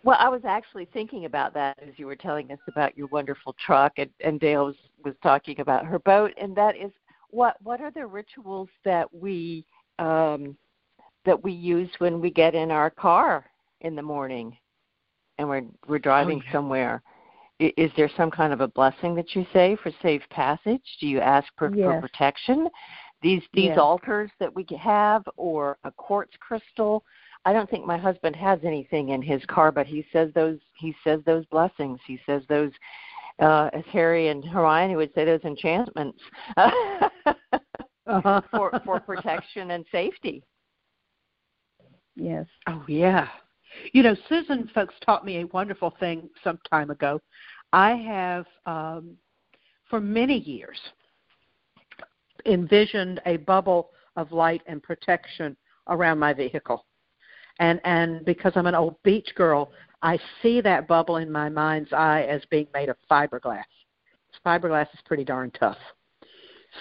Well, 0.03 0.17
I 0.19 0.29
was 0.29 0.41
actually 0.45 0.85
thinking 0.93 1.25
about 1.25 1.53
that 1.55 1.77
as 1.81 1.93
you 1.97 2.05
were 2.05 2.15
telling 2.15 2.51
us 2.51 2.59
about 2.67 2.97
your 2.97 3.07
wonderful 3.07 3.55
truck, 3.65 3.93
and, 3.97 4.09
and 4.23 4.39
Dale 4.39 4.65
was, 4.65 4.75
was 5.03 5.15
talking 5.21 5.59
about 5.59 5.85
her 5.85 5.99
boat, 5.99 6.31
and 6.39 6.55
that 6.55 6.77
is 6.77 6.91
what 7.31 7.57
what 7.61 7.81
are 7.81 7.91
the 7.91 8.05
rituals 8.05 8.69
that 8.85 9.13
we 9.13 9.65
um, 9.99 10.57
that 11.25 11.43
we 11.43 11.51
use 11.51 11.89
when 11.99 12.21
we 12.21 12.31
get 12.31 12.55
in 12.55 12.71
our 12.71 12.89
car 12.89 13.45
in 13.81 13.95
the 13.95 14.01
morning 14.01 14.57
and 15.37 15.47
we're 15.47 15.65
we're 15.87 15.99
driving 15.99 16.39
oh, 16.39 16.45
yeah. 16.45 16.51
somewhere? 16.51 17.03
Is 17.59 17.91
there 17.97 18.09
some 18.15 18.31
kind 18.31 18.53
of 18.53 18.61
a 18.61 18.67
blessing 18.67 19.15
that 19.15 19.35
you 19.35 19.45
say 19.51 19.77
for 19.83 19.91
safe 20.01 20.21
passage? 20.29 20.81
Do 20.99 21.07
you 21.07 21.19
ask 21.19 21.47
for, 21.57 21.73
yes. 21.75 21.87
for 21.87 22.01
protection? 22.01 22.69
These 23.21 23.41
these 23.53 23.65
yes. 23.65 23.77
altars 23.77 24.31
that 24.39 24.53
we 24.55 24.65
have, 24.79 25.23
or 25.35 25.77
a 25.83 25.91
quartz 25.91 26.31
crystal. 26.39 27.03
I 27.45 27.51
don't 27.51 27.69
think 27.69 27.85
my 27.85 27.97
husband 27.97 28.35
has 28.37 28.59
anything 28.63 29.09
in 29.09 29.21
his 29.21 29.43
car, 29.45 29.71
but 29.71 29.87
he 29.87 30.05
says 30.13 30.31
those 30.33 30.57
he 30.77 30.95
says 31.03 31.19
those 31.25 31.45
blessings. 31.47 31.99
He 32.07 32.19
says 32.25 32.43
those, 32.47 32.71
uh, 33.39 33.69
as 33.73 33.83
Harry 33.91 34.29
and 34.29 34.43
Hermione 34.45 34.95
would 34.95 35.13
say, 35.13 35.25
those 35.25 35.43
enchantments 35.43 36.19
uh-huh. 36.55 37.09
for 38.51 38.81
for 38.85 38.99
protection 39.01 39.71
and 39.71 39.85
safety. 39.91 40.43
Yes. 42.15 42.45
Oh 42.67 42.85
yeah. 42.87 43.27
You 43.91 44.03
know, 44.03 44.15
Susan 44.27 44.69
folks 44.73 44.95
taught 45.05 45.25
me 45.25 45.41
a 45.41 45.47
wonderful 45.47 45.93
thing 45.99 46.29
some 46.43 46.59
time 46.69 46.89
ago. 46.89 47.21
I 47.71 47.91
have, 47.95 48.45
um, 48.65 49.15
for 49.89 49.99
many 49.99 50.37
years, 50.39 50.79
envisioned 52.45 53.21
a 53.25 53.37
bubble 53.37 53.91
of 54.15 54.31
light 54.31 54.61
and 54.67 54.81
protection 54.81 55.55
around 55.87 56.19
my 56.19 56.33
vehicle. 56.33 56.85
And 57.59 57.81
and 57.83 58.23
because 58.25 58.53
I'm 58.55 58.67
an 58.67 58.75
old 58.75 58.95
beach 59.03 59.29
girl, 59.35 59.71
I 60.01 60.17
see 60.41 60.61
that 60.61 60.87
bubble 60.87 61.17
in 61.17 61.31
my 61.31 61.49
mind's 61.49 61.91
eye 61.91 62.21
as 62.23 62.41
being 62.49 62.67
made 62.73 62.89
of 62.89 62.95
fiberglass. 63.11 63.63
Fiberglass 64.45 64.87
is 64.93 64.99
pretty 65.05 65.25
darn 65.25 65.51
tough. 65.51 65.77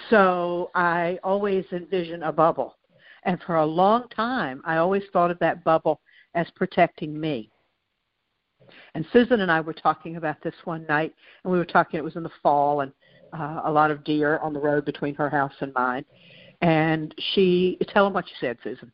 So 0.09 0.71
I 0.75 1.19
always 1.23 1.65
envision 1.71 2.23
a 2.23 2.31
bubble. 2.31 2.77
And 3.23 3.41
for 3.45 3.57
a 3.57 3.65
long 3.65 4.07
time, 4.09 4.61
I 4.63 4.77
always 4.77 5.03
thought 5.11 5.31
of 5.31 5.39
that 5.39 5.63
bubble 5.63 5.99
as 6.35 6.47
protecting 6.55 7.19
me. 7.19 7.49
And 8.93 9.05
Susan 9.11 9.41
and 9.41 9.51
I 9.51 9.61
were 9.61 9.73
talking 9.73 10.17
about 10.17 10.41
this 10.43 10.53
one 10.63 10.85
night, 10.87 11.13
and 11.43 11.51
we 11.51 11.57
were 11.57 11.65
talking. 11.65 11.97
It 11.97 12.03
was 12.03 12.15
in 12.15 12.23
the 12.23 12.31
fall, 12.43 12.81
and 12.81 12.91
uh, 13.33 13.61
a 13.65 13.71
lot 13.71 13.91
of 13.91 14.03
deer 14.03 14.37
on 14.39 14.53
the 14.53 14.59
road 14.59 14.85
between 14.85 15.15
her 15.15 15.29
house 15.29 15.53
and 15.59 15.73
mine. 15.73 16.05
And 16.61 17.15
she 17.33 17.77
tell 17.87 18.03
them 18.03 18.13
what 18.13 18.27
you 18.27 18.35
said, 18.39 18.57
Susan. 18.63 18.91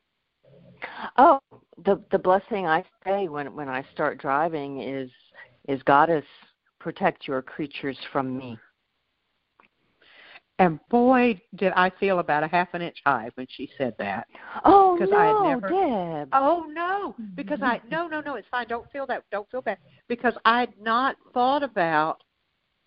Oh, 1.18 1.40
the 1.84 2.02
the 2.12 2.20
blessing 2.20 2.68
I 2.68 2.84
say 3.06 3.28
when 3.28 3.54
when 3.56 3.70
I 3.70 3.84
start 3.94 4.20
driving 4.20 4.82
is 4.82 5.10
is 5.68 5.82
Goddess 5.84 6.26
protect 6.80 7.28
your 7.28 7.42
creatures 7.42 7.98
from 8.12 8.38
me. 8.38 8.60
And 10.58 10.80
boy, 10.90 11.42
did 11.56 11.74
I 11.74 11.92
feel 12.00 12.20
about 12.20 12.44
a 12.44 12.48
half 12.48 12.70
an 12.74 12.82
inch 12.82 12.98
high 13.06 13.30
when 13.36 13.46
she 13.50 13.70
said 13.78 13.94
that. 14.00 14.28
Oh 14.64 14.96
because 14.96 15.12
no, 15.12 15.18
I 15.18 15.26
had 15.26 15.60
never, 15.62 15.68
Deb. 15.68 16.30
Oh 16.32 16.66
no, 16.72 17.16
because 17.36 17.60
I 17.62 17.80
mm-hmm. 17.80 17.90
no 17.90 18.08
no 18.08 18.22
no, 18.22 18.36
it's 18.36 18.48
fine. 18.50 18.68
Don't 18.68 18.90
feel 18.92 19.06
that. 19.08 19.24
Don't 19.32 19.50
feel 19.52 19.62
bad 19.62 19.78
because 20.08 20.34
I'd 20.46 20.74
not 20.80 21.18
thought 21.34 21.62
about 21.62 22.24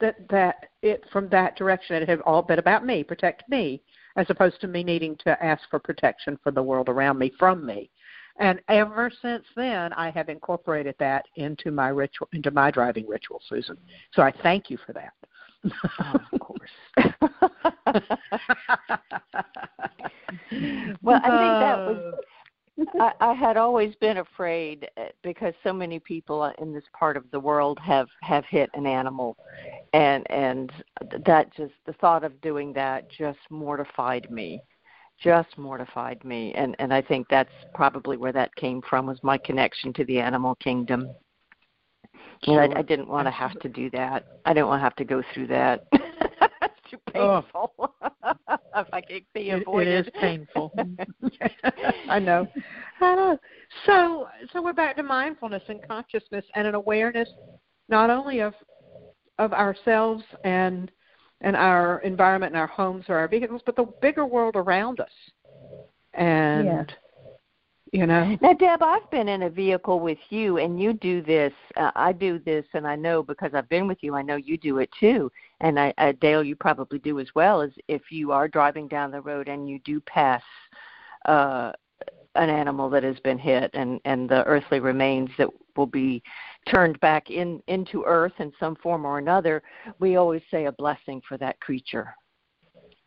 that 0.01 0.17
that 0.31 0.71
it 0.83 1.05
from 1.13 1.29
that 1.29 1.57
direction. 1.57 2.03
It 2.03 2.09
had 2.09 2.21
all 2.23 2.41
been 2.41 2.59
about 2.59 2.87
me, 2.87 3.05
protect 3.05 3.47
me, 3.51 3.83
as 4.17 4.27
opposed 4.31 4.61
to 4.63 4.67
me 4.67 4.83
needing 4.83 5.17
to 5.25 5.45
ask 5.45 5.63
for 5.69 5.79
protection 5.79 6.39
for 6.43 6.51
the 6.51 6.63
world 6.63 6.89
around 6.89 7.19
me 7.19 7.33
from 7.39 7.67
me. 7.67 7.91
And 8.39 8.61
ever 8.69 9.11
since 9.21 9.45
then, 9.57 9.93
I 9.93 10.11
have 10.11 10.29
incorporated 10.29 10.95
that 11.01 11.27
into 11.37 11.71
my 11.71 11.89
ritual, 11.89 12.29
into 12.33 12.51
my 12.51 12.71
driving 12.71 13.07
ritual, 13.07 13.43
Susan. 13.49 13.77
So 14.15 14.23
I 14.23 14.33
thank 14.43 14.71
you 14.71 14.79
for 14.87 14.93
that. 14.93 15.13
oh, 16.01 16.21
of 16.33 16.41
course. 16.41 16.71
Well, 21.09 21.21
I 21.25 21.29
think 21.29 21.61
that 21.61 21.79
was. 21.87 22.15
I, 23.01 23.13
I 23.21 23.35
had 23.35 23.57
always 23.57 23.95
been 23.97 24.19
afraid 24.19 24.89
uh, 24.97 25.07
because 25.25 25.53
so 25.65 25.73
many 25.73 25.99
people 25.99 26.53
in 26.61 26.73
this 26.73 26.85
part 26.97 27.17
of 27.17 27.25
the 27.33 27.41
world 27.41 27.79
have 27.81 28.07
have 28.23 28.45
hit 28.49 28.71
an 28.75 28.87
animal, 28.87 29.37
and 29.93 30.25
and 30.31 30.73
that 31.27 31.53
just 31.57 31.73
the 31.87 31.93
thought 31.95 32.23
of 32.23 32.41
doing 32.41 32.73
that 32.75 33.11
just 33.11 33.41
mortified 33.51 34.31
me 34.31 34.63
just 35.21 35.59
mortified 35.59 36.23
me 36.25 36.53
and 36.55 36.77
and 36.79 36.95
I 36.95 37.03
think 37.03 37.27
that's 37.29 37.51
probably 37.75 38.17
where 38.17 38.33
that 38.33 38.55
came 38.55 38.81
from 38.89 39.07
was 39.07 39.19
my 39.23 39.37
connection 39.37 39.93
to 39.95 40.05
the 40.05 40.21
animal 40.21 40.55
kingdom. 40.57 41.11
Sure. 42.45 42.63
And 42.63 42.75
I, 42.75 42.81
I 42.81 42.83
didn't 42.83 43.09
want 43.09 43.27
to 43.27 43.33
have 43.33 43.59
to 43.61 43.69
do 43.69 43.91
that. 43.91 44.25
I 44.45 44.53
didn't 44.53 44.69
want 44.69 44.79
to 44.79 44.85
have 44.85 44.97
to 44.97 45.05
go 45.05 45.23
through 45.35 45.49
that. 45.49 45.87
it's 45.93 46.91
too 46.91 46.99
painful. 47.13 47.73
Oh. 47.78 47.78
If 48.81 48.89
I 48.93 49.01
could 49.01 49.25
be 49.35 49.51
avoided. 49.51 49.89
It, 49.89 50.07
it 50.07 50.07
is 50.07 50.21
painful. 50.21 50.73
I 52.09 52.19
know. 52.19 52.47
I 53.01 53.15
know. 53.15 53.39
So 53.87 54.29
so 54.53 54.63
we're 54.63 54.73
back 54.73 54.97
to 54.97 55.03
mindfulness 55.03 55.63
and 55.69 55.81
consciousness 55.87 56.45
and 56.55 56.67
an 56.67 56.75
awareness 56.75 57.29
not 57.89 58.11
only 58.11 58.41
of 58.41 58.55
of 59.39 59.53
ourselves 59.53 60.23
and 60.45 60.91
and 61.41 61.55
our 61.55 62.01
environment 62.01 62.53
and 62.53 62.61
our 62.61 62.67
homes 62.67 63.05
or 63.09 63.17
our 63.17 63.29
vehicles, 63.29 63.63
but 63.65 63.77
the 63.77 63.87
bigger 64.01 64.27
world 64.27 64.57
around 64.57 64.99
us. 65.01 65.11
And 66.15 66.67
yeah. 66.67 66.85
You 67.93 68.07
know. 68.07 68.37
Now, 68.41 68.53
Deb, 68.53 68.83
I've 68.83 69.11
been 69.11 69.29
in 69.29 69.45
a 69.45 69.51
vehicle 69.51 70.01
with 70.01 70.19
you, 70.31 70.59
and 70.59 70.81
you 70.81 70.93
do 70.93 71.23
this. 71.23 71.53
Uh, 71.77 71.91
I 71.95 72.13
do 72.13 72.39
this, 72.39 72.65
and 72.75 72.87
I 72.87 72.97
know 72.97 73.23
because 73.23 73.53
I've 73.55 73.69
been 73.69 73.87
with 73.87 73.99
you. 74.01 74.15
I 74.15 74.23
know 74.23 74.37
you 74.37 74.57
do 74.59 74.79
it 74.79 74.91
too, 74.99 75.31
and 75.61 75.79
I, 75.79 75.95
uh, 75.99 76.13
Dale, 76.21 76.45
you 76.45 76.57
probably 76.57 76.99
do 76.99 77.21
as 77.21 77.29
well. 77.35 77.63
Is 77.63 77.73
if 77.89 78.11
you 78.11 78.33
are 78.33 78.49
driving 78.49 78.89
down 78.89 79.11
the 79.11 79.21
road 79.21 79.49
and 79.49 79.69
you 79.69 79.79
do 79.81 80.01
pass 80.01 80.43
uh, 81.25 81.73
an 82.35 82.51
animal 82.51 82.91
that 82.91 83.03
has 83.03 83.19
been 83.21 83.39
hit, 83.39 83.71
and 83.75 84.01
and 84.05 84.29
the 84.29 84.45
earthly 84.45 84.81
remains 84.81 85.31
that 85.39 85.49
will 85.77 85.87
be 85.87 86.23
turned 86.69 86.99
back 87.01 87.31
in 87.31 87.63
into 87.69 88.05
earth 88.05 88.33
in 88.39 88.53
some 88.61 88.77
form 88.77 89.05
or 89.05 89.19
another, 89.19 89.63
we 89.99 90.17
always 90.17 90.43
say 90.51 90.67
a 90.67 90.73
blessing 90.73 91.23
for 91.27 91.39
that 91.39 91.59
creature. 91.61 92.15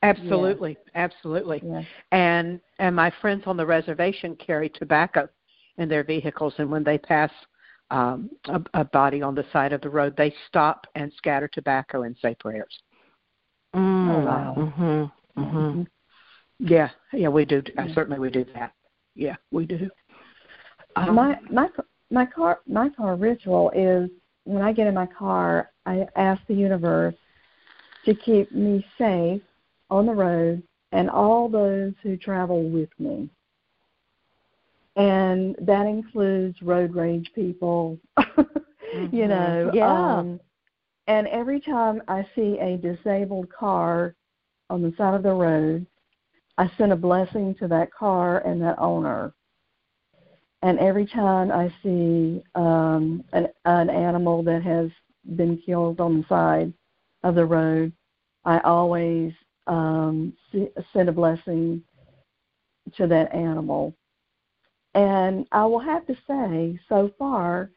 Absolutely, 0.03 0.77
yeah. 0.93 1.03
absolutely. 1.03 1.63
Yeah. 1.65 1.83
And 2.11 2.59
and 2.79 2.95
my 2.95 3.11
friends 3.21 3.43
on 3.45 3.57
the 3.57 3.65
reservation 3.65 4.35
carry 4.35 4.69
tobacco 4.69 5.29
in 5.77 5.87
their 5.87 6.03
vehicles, 6.03 6.53
and 6.57 6.69
when 6.71 6.83
they 6.83 6.97
pass 6.97 7.31
um, 7.91 8.29
a, 8.45 8.61
a 8.73 8.83
body 8.85 9.21
on 9.21 9.35
the 9.35 9.45
side 9.53 9.73
of 9.73 9.81
the 9.81 9.89
road, 9.89 10.15
they 10.17 10.33
stop 10.47 10.87
and 10.95 11.11
scatter 11.17 11.47
tobacco 11.47 12.03
and 12.03 12.15
say 12.21 12.35
prayers. 12.39 12.79
Mm. 13.75 14.09
Oh, 14.09 14.25
wow. 14.25 14.55
Mm-hmm. 14.57 15.41
Mm-hmm. 15.41 15.81
Yeah, 16.59 16.89
yeah, 17.13 17.29
we 17.29 17.45
do. 17.45 17.61
Uh, 17.77 17.87
certainly, 17.93 18.19
we 18.19 18.29
do 18.29 18.45
that. 18.53 18.73
Yeah, 19.15 19.35
we 19.51 19.65
do. 19.65 19.89
Um, 20.95 21.15
my 21.15 21.39
my 21.49 21.69
my 22.09 22.25
car 22.25 22.59
my 22.67 22.89
car 22.89 23.15
ritual 23.15 23.71
is 23.75 24.09
when 24.43 24.61
I 24.61 24.73
get 24.73 24.87
in 24.87 24.93
my 24.93 25.05
car, 25.05 25.71
I 25.85 26.07
ask 26.15 26.41
the 26.47 26.53
universe 26.53 27.15
to 28.05 28.15
keep 28.15 28.51
me 28.51 28.85
safe 28.97 29.41
on 29.91 30.07
the 30.07 30.13
road 30.13 30.63
and 30.91 31.09
all 31.09 31.47
those 31.47 31.93
who 32.01 32.17
travel 32.17 32.67
with 32.67 32.89
me. 32.97 33.29
And 34.95 35.55
that 35.61 35.85
includes 35.85 36.59
road 36.61 36.95
rage 36.95 37.29
people, 37.35 37.99
mm-hmm. 38.17 39.15
you 39.15 39.27
know. 39.27 39.71
Yeah. 39.73 40.17
Um, 40.17 40.39
and 41.07 41.27
every 41.27 41.61
time 41.61 42.01
I 42.07 42.25
see 42.35 42.57
a 42.59 42.77
disabled 42.77 43.51
car 43.53 44.15
on 44.69 44.81
the 44.81 44.93
side 44.97 45.13
of 45.13 45.23
the 45.23 45.33
road, 45.33 45.85
I 46.57 46.71
send 46.77 46.91
a 46.91 46.97
blessing 46.97 47.55
to 47.59 47.67
that 47.67 47.93
car 47.93 48.39
and 48.39 48.61
that 48.63 48.79
owner 48.79 49.33
and 50.63 50.79
every 50.79 51.07
time 51.07 51.51
I 51.51 51.73
see 51.81 52.43
um, 52.55 53.23
an, 53.33 53.47
an 53.65 53.89
animal 53.89 54.43
that 54.43 54.61
has 54.63 54.91
been 55.35 55.57
killed 55.57 55.99
on 55.99 56.19
the 56.19 56.27
side 56.27 56.73
of 57.23 57.35
the 57.35 57.45
road, 57.45 57.91
I 58.45 58.59
always 58.59 59.33
um, 59.67 60.33
send 60.93 61.09
a 61.09 61.11
blessing 61.11 61.83
to 62.97 63.07
that 63.07 63.33
animal. 63.33 63.95
And 64.93 65.47
I 65.51 65.65
will 65.65 65.79
have 65.79 66.05
to 66.07 66.17
say, 66.27 66.79
so 66.89 67.11
far, 67.17 67.71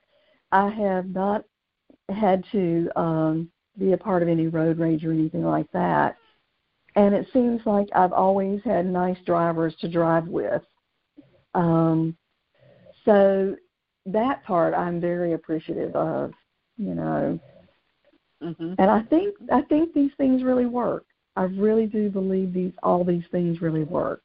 I 0.50 0.68
have 0.70 1.06
not 1.08 1.44
had 2.08 2.44
to 2.52 2.90
um, 2.96 3.50
be 3.78 3.92
a 3.92 3.98
part 3.98 4.22
of 4.22 4.28
any 4.28 4.48
road 4.48 4.78
rage 4.78 5.04
or 5.04 5.12
anything 5.12 5.44
like 5.44 5.70
that. 5.72 6.16
And 6.96 7.14
it 7.14 7.26
seems 7.32 7.60
like 7.66 7.88
I've 7.94 8.12
always 8.12 8.60
had 8.64 8.86
nice 8.86 9.18
drivers 9.26 9.74
to 9.80 9.88
drive 9.88 10.26
with. 10.28 10.62
Um, 11.54 12.16
so 13.04 13.56
that 14.06 14.44
part 14.44 14.74
I'm 14.74 15.00
very 15.00 15.32
appreciative 15.32 15.94
of, 15.94 16.32
you 16.76 16.94
know. 16.94 17.38
Mm-hmm. 18.42 18.74
And 18.78 18.90
I 18.90 19.02
think 19.02 19.34
I 19.52 19.62
think 19.62 19.94
these 19.94 20.10
things 20.16 20.42
really 20.42 20.66
work. 20.66 21.06
I 21.36 21.44
really 21.44 21.86
do 21.86 22.10
believe 22.10 22.52
these 22.52 22.72
all 22.82 23.04
these 23.04 23.24
things 23.30 23.60
really 23.60 23.84
work. 23.84 24.22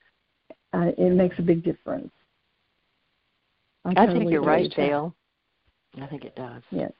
Uh, 0.73 0.91
it 0.97 1.13
makes 1.13 1.39
a 1.39 1.41
big 1.41 1.63
difference. 1.63 2.11
I, 3.85 3.91
I 3.91 3.93
totally 3.93 4.19
think 4.19 4.31
you're 4.31 4.43
right, 4.43 4.71
Dale. 4.75 5.15
I 5.99 6.05
think 6.05 6.23
it 6.25 6.35
does. 6.35 6.61
Yes. 6.71 6.91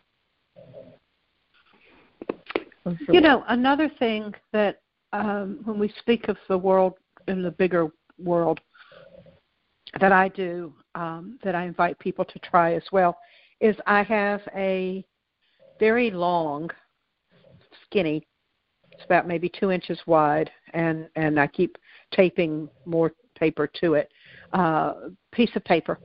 Sure. 3.06 3.14
You 3.14 3.22
know, 3.22 3.44
another 3.50 3.90
thing 4.00 4.34
that 4.52 4.82
um, 5.14 5.60
when 5.66 5.78
we 5.78 5.94
speak 6.00 6.28
of 6.28 6.38
the 6.48 6.58
world 6.58 6.96
in 7.28 7.44
the 7.44 7.52
bigger 7.52 7.90
world, 8.18 8.60
that 10.00 10.12
I 10.12 10.30
do 10.30 10.74
um, 10.96 11.38
that 11.44 11.56
I 11.56 11.66
invite 11.66 12.00
people 12.00 12.26
to 12.26 12.40
try 12.40 12.74
as 12.74 12.84
well 12.92 13.18
is 13.60 13.76
I 13.86 14.04
have 14.04 14.42
a 14.56 15.04
very 15.80 16.12
long, 16.12 16.70
skinny, 17.86 18.26
it's 19.00 19.06
about 19.06 19.28
maybe 19.28 19.50
two 19.50 19.72
inches 19.72 19.98
wide, 20.06 20.52
and 20.74 21.08
and 21.16 21.40
I 21.40 21.48
keep 21.48 21.78
taping 22.12 22.68
more 22.86 23.14
paper 23.36 23.66
to 23.82 23.94
it, 23.94 24.12
uh, 24.52 24.94
piece 25.32 25.56
of 25.56 25.64
paper 25.64 26.00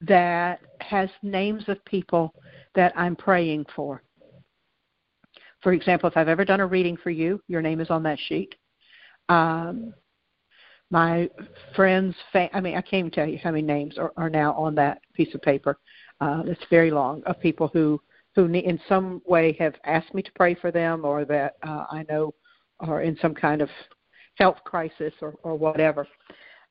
that 0.00 0.60
has 0.80 1.10
names 1.22 1.64
of 1.68 1.84
people 1.84 2.32
that 2.74 2.94
I'm 2.96 3.14
praying 3.14 3.66
for. 3.76 4.02
For 5.62 5.74
example, 5.74 6.08
if 6.08 6.16
I've 6.16 6.28
ever 6.28 6.46
done 6.46 6.60
a 6.60 6.66
reading 6.66 6.96
for 6.96 7.10
you, 7.10 7.38
your 7.48 7.60
name 7.60 7.80
is 7.80 7.90
on 7.90 8.02
that 8.04 8.18
sheet. 8.28 8.54
Um, 9.28 9.92
my 10.90 11.28
friends, 11.76 12.16
fa- 12.32 12.48
I 12.56 12.62
mean, 12.62 12.76
I 12.76 12.80
can't 12.80 13.00
even 13.00 13.10
tell 13.10 13.28
you 13.28 13.36
how 13.36 13.50
many 13.50 13.62
names 13.62 13.98
are, 13.98 14.14
are 14.16 14.30
now 14.30 14.54
on 14.54 14.74
that 14.76 15.02
piece 15.12 15.34
of 15.34 15.42
paper. 15.42 15.78
Uh, 16.18 16.44
it's 16.46 16.64
very 16.70 16.90
long 16.90 17.22
of 17.26 17.38
people 17.40 17.68
who 17.68 18.00
who 18.34 18.46
in 18.46 18.80
some 18.88 19.20
way 19.26 19.56
have 19.58 19.74
asked 19.84 20.14
me 20.14 20.22
to 20.22 20.32
pray 20.32 20.54
for 20.54 20.70
them, 20.70 21.04
or 21.04 21.24
that 21.24 21.54
uh, 21.62 21.86
I 21.90 22.04
know 22.08 22.34
are 22.80 23.02
in 23.02 23.16
some 23.20 23.34
kind 23.34 23.60
of 23.60 23.68
health 24.36 24.58
crisis 24.64 25.12
or, 25.20 25.34
or 25.42 25.56
whatever. 25.56 26.06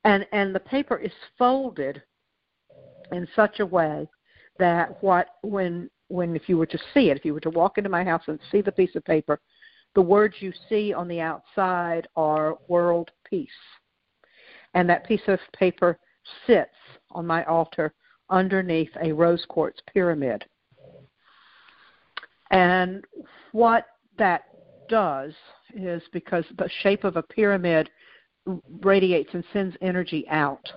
And 0.04 0.26
and 0.32 0.56
the 0.56 0.62
paper 0.62 0.98
is 0.98 1.12
folded 1.38 2.02
in 3.12 3.28
such 3.36 3.60
a 3.60 3.66
way 3.66 4.08
that 4.58 5.02
what 5.04 5.36
when 5.42 5.90
when 6.08 6.36
if 6.36 6.48
you 6.48 6.58
were 6.58 6.66
to 6.66 6.80
see 6.94 7.10
it, 7.10 7.18
if 7.18 7.26
you 7.26 7.34
were 7.34 7.40
to 7.42 7.50
walk 7.50 7.78
into 7.78 7.90
my 7.90 8.04
house 8.04 8.24
and 8.28 8.40
see 8.52 8.62
the 8.62 8.72
piece 8.72 8.96
of 8.96 9.04
paper, 9.06 9.40
the 9.96 10.02
words 10.02 10.36
you 10.40 10.54
see 10.70 10.94
on 10.94 11.08
the 11.08 11.20
outside 11.20 12.08
are 12.16 12.58
world 12.68 13.12
peace 13.30 13.50
and 14.74 14.90
that 14.90 15.08
piece 15.08 15.28
of 15.28 15.40
paper 15.58 16.00
sits 16.46 16.70
on 17.12 17.26
my 17.26 17.44
altar 17.46 17.94
underneath 18.30 18.92
a 19.02 19.12
rose 19.12 19.46
quartz 19.50 19.80
pyramid. 19.92 20.44
And 22.52 23.06
what 23.52 23.86
that 24.18 24.44
does 24.90 25.34
is 25.74 26.02
because 26.12 26.44
the 26.58 26.70
shape 26.82 27.04
of 27.04 27.16
a 27.16 27.24
pyramid 27.24 27.90
radiates 28.82 29.30
and 29.34 29.44
sends 29.54 29.76
energy 29.82 30.26
out. 30.30 30.68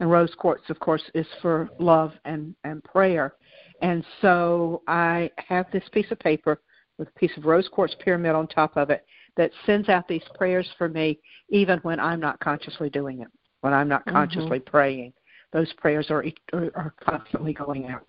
And 0.00 0.10
rose 0.10 0.34
quartz, 0.36 0.68
of 0.70 0.78
course, 0.80 1.02
is 1.14 1.26
for 1.40 1.68
love 1.78 2.12
and, 2.24 2.54
and 2.64 2.82
prayer. 2.84 3.34
And 3.82 4.04
so 4.20 4.82
I 4.86 5.30
have 5.36 5.66
this 5.72 5.84
piece 5.92 6.10
of 6.10 6.18
paper 6.18 6.60
with 6.98 7.08
a 7.08 7.18
piece 7.18 7.36
of 7.36 7.44
rose 7.44 7.68
quartz 7.68 7.94
pyramid 8.00 8.34
on 8.34 8.46
top 8.46 8.76
of 8.76 8.90
it 8.90 9.04
that 9.36 9.50
sends 9.66 9.88
out 9.88 10.06
these 10.08 10.22
prayers 10.34 10.68
for 10.78 10.88
me 10.88 11.18
even 11.48 11.78
when 11.80 11.98
I'm 11.98 12.20
not 12.20 12.38
consciously 12.40 12.90
doing 12.90 13.20
it, 13.20 13.28
when 13.60 13.72
I'm 13.72 13.88
not 13.88 14.02
mm-hmm. 14.02 14.16
consciously 14.16 14.58
mm-hmm. 14.58 14.70
praying. 14.70 15.12
Those 15.52 15.72
prayers 15.74 16.06
are, 16.10 16.24
are 16.52 16.70
are 16.74 16.94
constantly 17.04 17.52
going 17.52 17.86
out. 17.86 18.06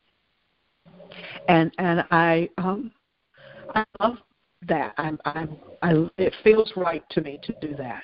And 1.47 1.71
and 1.77 2.05
I 2.11 2.49
um 2.57 2.91
I 3.75 3.83
love 3.99 4.17
that. 4.67 4.93
I'm 4.97 5.19
I'm 5.25 5.57
I 5.81 6.09
it 6.17 6.33
feels 6.43 6.71
right 6.75 7.03
to 7.11 7.21
me 7.21 7.39
to 7.43 7.53
do 7.61 7.75
that. 7.75 8.03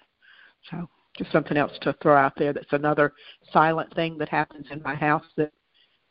So 0.70 0.88
just 1.18 1.32
something 1.32 1.58
else 1.58 1.72
to 1.82 1.96
throw 2.02 2.16
out 2.16 2.34
there 2.38 2.54
that's 2.54 2.72
another 2.72 3.14
silent 3.52 3.94
thing 3.96 4.18
that 4.18 4.30
happens 4.30 4.68
in 4.72 4.82
my 4.84 4.96
house 4.96 5.26
that 5.38 5.52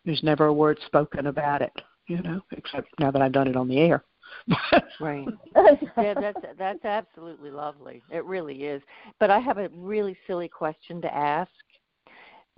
there's 0.04 0.22
never 0.22 0.46
a 0.46 0.52
word 0.52 0.78
spoken 0.86 1.26
about 1.26 1.62
it, 1.62 1.72
you 2.06 2.22
know, 2.22 2.40
except 2.52 2.88
now 2.98 3.10
that 3.10 3.22
I've 3.22 3.32
done 3.32 3.48
it 3.48 3.56
on 3.56 3.68
the 3.68 3.78
air. 3.78 4.04
right. 5.00 5.28
yeah, 5.96 6.14
that's 6.14 6.38
that's 6.58 6.84
absolutely 6.84 7.50
lovely. 7.50 8.02
It 8.10 8.24
really 8.24 8.64
is. 8.64 8.82
But 9.18 9.30
I 9.30 9.38
have 9.38 9.58
a 9.58 9.68
really 9.74 10.16
silly 10.26 10.48
question 10.48 11.00
to 11.02 11.14
ask. 11.14 11.50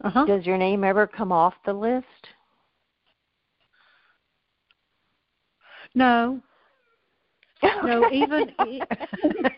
Uh-huh. 0.04 0.24
Does 0.24 0.46
your 0.46 0.56
name 0.56 0.84
ever 0.84 1.06
come 1.06 1.32
off 1.32 1.54
the 1.66 1.72
list? 1.72 2.06
No. 5.94 6.40
No, 7.62 8.10
even 8.10 8.52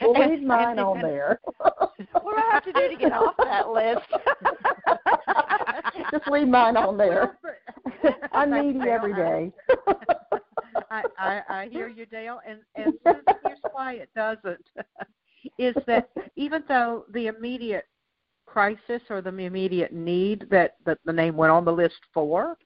We'll 0.00 0.12
leave 0.12 0.42
mine 0.42 0.78
on 0.78 1.00
there. 1.00 1.40
what 1.58 1.92
do 1.96 2.36
I 2.36 2.50
have 2.52 2.64
to 2.64 2.72
do 2.72 2.88
to 2.88 2.96
get 2.96 3.12
off 3.12 3.34
that 3.38 3.68
list? 3.70 4.06
Just 6.12 6.28
leave 6.28 6.48
mine 6.48 6.76
on 6.76 6.96
there. 6.96 7.38
I'm 8.32 8.50
needy 8.50 8.88
every 8.88 9.14
day. 9.14 9.52
I, 10.90 11.02
I, 11.18 11.42
I 11.48 11.68
hear 11.70 11.88
you, 11.88 12.06
Dale, 12.06 12.40
and 12.46 12.60
and 12.76 12.94
here's 13.04 13.58
why 13.72 13.94
it 13.94 14.10
doesn't. 14.14 14.64
is 15.58 15.74
that 15.86 16.10
even 16.36 16.62
though 16.68 17.04
the 17.12 17.26
immediate 17.26 17.86
crisis 18.46 19.02
or 19.10 19.20
the 19.20 19.36
immediate 19.36 19.92
need 19.92 20.46
that, 20.50 20.76
that 20.86 20.98
the 21.04 21.12
name 21.12 21.36
went 21.36 21.52
on 21.52 21.64
the 21.64 21.72
list 21.72 21.98
for 22.14 22.56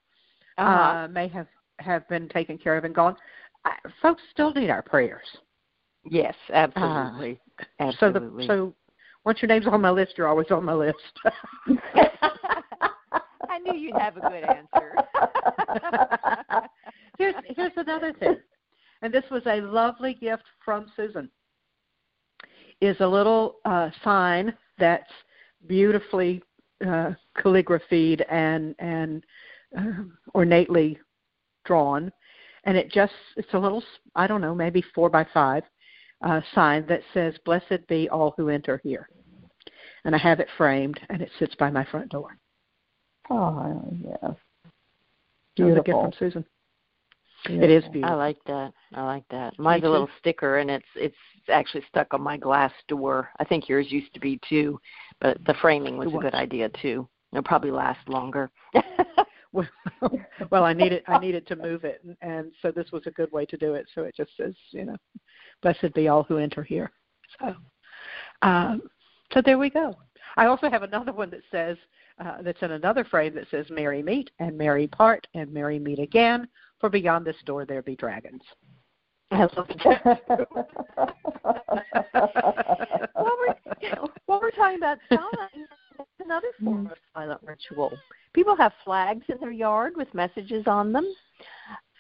uh-huh. 0.58 0.64
uh, 0.64 1.08
may 1.08 1.28
have 1.28 1.46
have 1.78 2.08
been 2.08 2.28
taken 2.28 2.58
care 2.58 2.76
of 2.76 2.84
and 2.84 2.94
gone, 2.94 3.16
I, 3.64 3.72
folks 4.00 4.22
still 4.30 4.52
need 4.52 4.70
our 4.70 4.82
prayers. 4.82 5.26
Yes, 6.04 6.34
absolutely. 6.52 7.40
Uh, 7.60 7.64
absolutely. 7.80 8.46
So, 8.46 8.56
the, 8.56 8.72
so 8.72 8.74
once 9.24 9.40
your 9.40 9.48
name's 9.48 9.66
on 9.66 9.80
my 9.80 9.90
list, 9.90 10.14
you're 10.16 10.28
always 10.28 10.50
on 10.50 10.64
my 10.64 10.74
list. 10.74 10.96
I 13.48 13.58
knew 13.64 13.74
you'd 13.74 13.96
have 13.96 14.16
a 14.16 14.20
good 14.20 14.44
answer. 14.44 14.96
here's 17.18 17.34
here's 17.54 17.72
another 17.76 18.12
thing, 18.14 18.36
and 19.02 19.12
this 19.12 19.24
was 19.30 19.42
a 19.46 19.60
lovely 19.60 20.14
gift 20.14 20.44
from 20.64 20.90
Susan. 20.96 21.30
Is 22.80 22.96
a 23.00 23.06
little 23.06 23.56
uh, 23.64 23.90
sign 24.02 24.54
that's 24.78 25.12
beautifully 25.68 26.42
uh, 26.84 27.12
calligraphied 27.36 28.24
and 28.28 28.74
and 28.78 29.24
uh, 29.78 30.02
ornately 30.34 30.98
drawn, 31.64 32.12
and 32.64 32.76
it 32.76 32.90
just 32.90 33.12
it's 33.36 33.54
a 33.54 33.58
little 33.58 33.82
I 34.14 34.26
don't 34.26 34.40
know 34.40 34.54
maybe 34.54 34.84
four 34.94 35.08
by 35.08 35.26
five, 35.32 35.64
uh, 36.22 36.40
sign 36.54 36.86
that 36.86 37.02
says, 37.12 37.34
Blessed 37.44 37.86
be 37.88 38.08
all 38.08 38.34
who 38.36 38.48
enter 38.48 38.80
here. 38.82 39.08
And 40.04 40.14
I 40.14 40.18
have 40.18 40.40
it 40.40 40.48
framed, 40.56 41.00
and 41.10 41.22
it 41.22 41.30
sits 41.38 41.54
by 41.56 41.70
my 41.70 41.84
front 41.84 42.10
door. 42.10 42.36
Oh, 43.30 43.82
yes. 44.00 44.34
Beautiful. 45.56 45.80
a 45.80 45.84
gift 45.84 45.98
from 45.98 46.12
Susan. 46.18 46.44
Beautiful. 47.46 47.70
It 47.70 47.72
is 47.72 47.84
beautiful. 47.90 48.14
I 48.14 48.14
like 48.14 48.38
that. 48.46 48.72
I 48.94 49.02
like 49.04 49.24
that. 49.30 49.58
Mine's 49.58 49.84
a 49.84 49.88
little 49.88 50.08
sticker, 50.20 50.58
and 50.58 50.70
it's 50.70 50.86
it's 50.94 51.16
actually 51.48 51.82
stuck 51.88 52.14
on 52.14 52.22
my 52.22 52.36
glass 52.36 52.72
door. 52.86 53.30
I 53.40 53.44
think 53.44 53.68
yours 53.68 53.86
used 53.90 54.14
to 54.14 54.20
be 54.20 54.40
too, 54.48 54.80
but 55.20 55.38
the 55.44 55.54
framing 55.60 55.96
was, 55.96 56.06
was. 56.06 56.20
a 56.20 56.22
good 56.22 56.34
idea 56.34 56.68
too. 56.80 57.08
It'll 57.32 57.42
probably 57.42 57.72
last 57.72 58.08
longer. 58.08 58.50
well, 59.52 59.68
well, 60.50 60.64
I 60.64 60.72
needed 60.72 61.02
I 61.06 61.18
needed 61.18 61.46
to 61.48 61.56
move 61.56 61.84
it, 61.84 62.02
and, 62.04 62.16
and 62.20 62.52
so 62.62 62.70
this 62.70 62.90
was 62.92 63.02
a 63.06 63.10
good 63.10 63.30
way 63.32 63.44
to 63.46 63.56
do 63.56 63.74
it. 63.74 63.86
So 63.94 64.02
it 64.02 64.16
just 64.16 64.30
says, 64.36 64.54
you 64.70 64.84
know, 64.84 64.96
blessed 65.62 65.92
be 65.94 66.08
all 66.08 66.22
who 66.24 66.38
enter 66.38 66.62
here. 66.62 66.90
So, 67.40 67.54
um, 68.42 68.82
so 69.32 69.42
there 69.44 69.58
we 69.58 69.70
go. 69.70 69.96
I 70.36 70.46
also 70.46 70.70
have 70.70 70.82
another 70.82 71.12
one 71.12 71.30
that 71.30 71.42
says 71.50 71.76
uh, 72.18 72.42
that's 72.42 72.62
in 72.62 72.72
another 72.72 73.04
frame 73.04 73.34
that 73.34 73.48
says 73.50 73.66
"Merry 73.70 74.02
meet 74.02 74.30
and 74.38 74.56
merry 74.56 74.86
part 74.86 75.26
and 75.34 75.52
merry 75.52 75.78
meet 75.78 75.98
again, 75.98 76.48
for 76.80 76.88
beyond 76.88 77.24
this 77.24 77.36
door 77.44 77.64
there 77.66 77.82
be 77.82 77.96
dragons." 77.96 78.42
I 79.30 79.42
love 79.56 79.68
that. 79.84 80.22
while, 83.14 83.36
we're, 83.38 83.54
while 84.26 84.40
we're 84.42 84.50
talking 84.50 84.76
about 84.76 84.98
signs, 85.08 85.68
another 86.22 86.48
form 86.62 86.86
of 86.86 86.98
silent 87.14 87.40
ritual. 87.42 87.92
People 88.32 88.56
have 88.56 88.72
flags 88.84 89.24
in 89.28 89.38
their 89.40 89.52
yard 89.52 89.94
with 89.96 90.12
messages 90.14 90.64
on 90.66 90.92
them. 90.92 91.06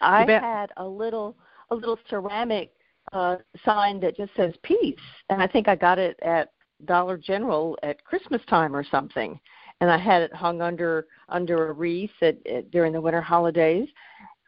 I 0.00 0.24
had 0.28 0.72
a 0.76 0.86
little 0.86 1.36
a 1.70 1.74
little 1.74 1.98
ceramic 2.08 2.72
uh, 3.12 3.36
sign 3.64 4.00
that 4.00 4.16
just 4.16 4.34
says 4.36 4.54
peace, 4.62 4.98
and 5.30 5.42
I 5.42 5.46
think 5.46 5.68
I 5.68 5.76
got 5.76 5.98
it 5.98 6.18
at 6.22 6.52
Dollar 6.84 7.16
General 7.16 7.78
at 7.82 8.04
Christmas 8.04 8.42
time 8.48 8.74
or 8.74 8.84
something. 8.84 9.38
And 9.80 9.90
I 9.90 9.98
had 9.98 10.22
it 10.22 10.34
hung 10.34 10.60
under 10.62 11.06
under 11.28 11.68
a 11.68 11.72
wreath 11.72 12.10
at, 12.20 12.36
at, 12.46 12.70
during 12.70 12.92
the 12.92 13.00
winter 13.00 13.20
holidays. 13.20 13.88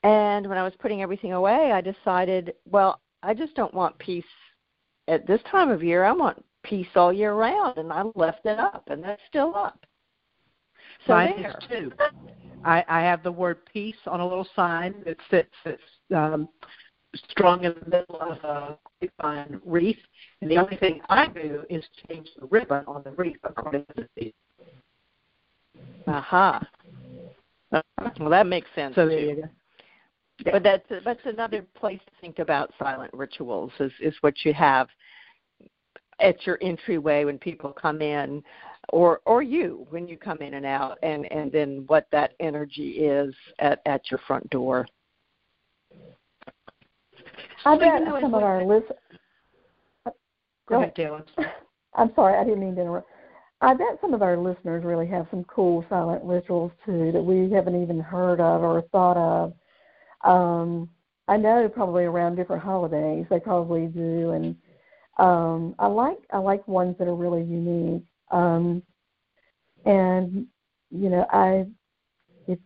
And 0.03 0.47
when 0.47 0.59
I 0.59 0.63
was 0.63 0.75
putting 0.79 1.03
everything 1.03 1.33
away, 1.33 1.73
I 1.73 1.81
decided, 1.81 2.55
well, 2.67 3.01
I 3.23 3.33
just 3.33 3.55
don't 3.55 3.73
want 3.73 3.99
peace 3.99 4.25
at 5.09 5.27
this 5.27 5.41
time 5.51 5.71
of 5.71 5.83
year. 5.83 6.05
I 6.05 6.13
want 6.13 6.45
peace 6.63 6.89
all 6.95 7.13
year 7.13 7.35
round, 7.35 7.79
and 7.79 7.93
I 7.93 8.03
left 8.15 8.45
it 8.45 8.59
up, 8.59 8.85
and 8.89 9.03
that's 9.03 9.23
still 9.29 9.55
up. 9.55 9.85
So 11.07 11.15
Mine 11.15 11.35
there. 11.37 11.51
is 11.51 11.69
too. 11.69 11.93
I, 12.65 12.85
I 12.89 13.01
have 13.03 13.23
the 13.23 13.33
word 13.33 13.59
peace 13.71 13.97
on 14.07 14.21
a 14.21 14.27
little 14.27 14.49
sign 14.57 14.95
that 15.05 15.19
sits 15.31 15.51
that's 15.65 15.83
um, 16.15 16.49
strung 17.31 17.65
in 17.65 17.75
the 17.75 17.91
middle 17.91 18.21
of 18.21 18.39
a 18.43 18.79
grapevine 19.01 19.61
wreath, 19.65 19.99
and 20.41 20.51
the 20.51 20.57
only 20.57 20.77
thing 20.77 21.01
I 21.09 21.29
do 21.29 21.65
is 21.69 21.85
change 22.09 22.29
the 22.41 22.47
ribbon 22.47 22.85
on 22.87 23.03
the 23.05 23.11
wreath 23.13 23.37
according 23.45 23.85
to 23.87 23.95
the 23.97 24.09
season. 24.19 24.33
Aha. 26.07 26.67
Uh-huh. 27.73 28.11
Well, 28.21 28.31
that 28.31 28.47
makes 28.47 28.69
sense. 28.75 28.95
So 28.95 29.07
there 29.07 29.21
you 29.21 29.37
go. 29.37 29.49
Yeah. 30.45 30.53
But 30.53 30.63
that's 30.63 31.05
that's 31.05 31.21
another 31.25 31.65
place 31.79 32.01
to 32.07 32.13
think 32.21 32.39
about 32.39 32.73
silent 32.79 33.13
rituals 33.13 33.73
is 33.79 33.93
is 34.01 34.15
what 34.21 34.35
you 34.45 34.53
have 34.53 34.89
at 36.21 36.47
your 36.47 36.59
entryway 36.61 37.25
when 37.25 37.39
people 37.39 37.73
come 37.73 38.03
in 38.03 38.43
or 38.91 39.21
or 39.25 39.43
you 39.43 39.87
when 39.91 40.07
you 40.07 40.17
come 40.17 40.39
in 40.39 40.55
and 40.55 40.67
out 40.67 40.99
and 41.03 41.31
and 41.33 41.51
then 41.51 41.85
what 41.87 42.07
that 42.13 42.33
energy 42.41 42.91
is 42.99 43.35
at 43.59 43.81
at 43.87 44.11
your 44.11 44.21
front 44.27 44.49
door 44.51 44.87
I 47.65 47.79
bet 47.79 48.03
some 48.21 48.35
of 48.35 48.43
our 48.43 48.65
listeners. 48.65 48.99
Go 50.69 50.77
ahead, 50.83 50.95
Dylan. 50.95 51.25
I'm 51.95 52.13
sorry, 52.15 52.39
I 52.39 52.45
didn't 52.45 52.61
mean 52.61 52.75
to 52.77 52.81
interrupt. 52.81 53.09
I 53.61 53.75
bet 53.75 53.99
some 54.01 54.13
of 54.13 54.23
our 54.23 54.37
listeners 54.37 54.85
really 54.85 55.07
have 55.07 55.27
some 55.31 55.45
cool 55.45 55.85
silent 55.89 56.23
rituals 56.25 56.73
too 56.85 57.13
that 57.13 57.23
we 57.23 57.51
haven't 57.51 57.81
even 57.81 58.01
heard 58.01 58.41
of 58.41 58.63
or 58.63 58.83
thought 58.93 59.17
of. 59.17 59.55
Um, 60.25 60.89
I 61.29 61.37
know 61.37 61.69
probably 61.69 62.05
around 62.05 62.37
different 62.37 62.63
holidays 62.63 63.25
they 63.31 63.41
probably 63.41 63.87
do, 63.87 64.31
and 64.31 64.57
um, 65.19 65.75
I 65.79 65.87
like 65.87 66.19
I 66.33 66.39
like 66.39 66.67
ones 66.69 66.97
that 66.99 67.09
are 67.09 67.15
really 67.15 67.43
unique. 67.43 68.05
Um, 68.31 68.83
and 69.85 70.47
you 70.91 71.09
know, 71.09 71.27
I 71.33 71.67
if 72.47 72.59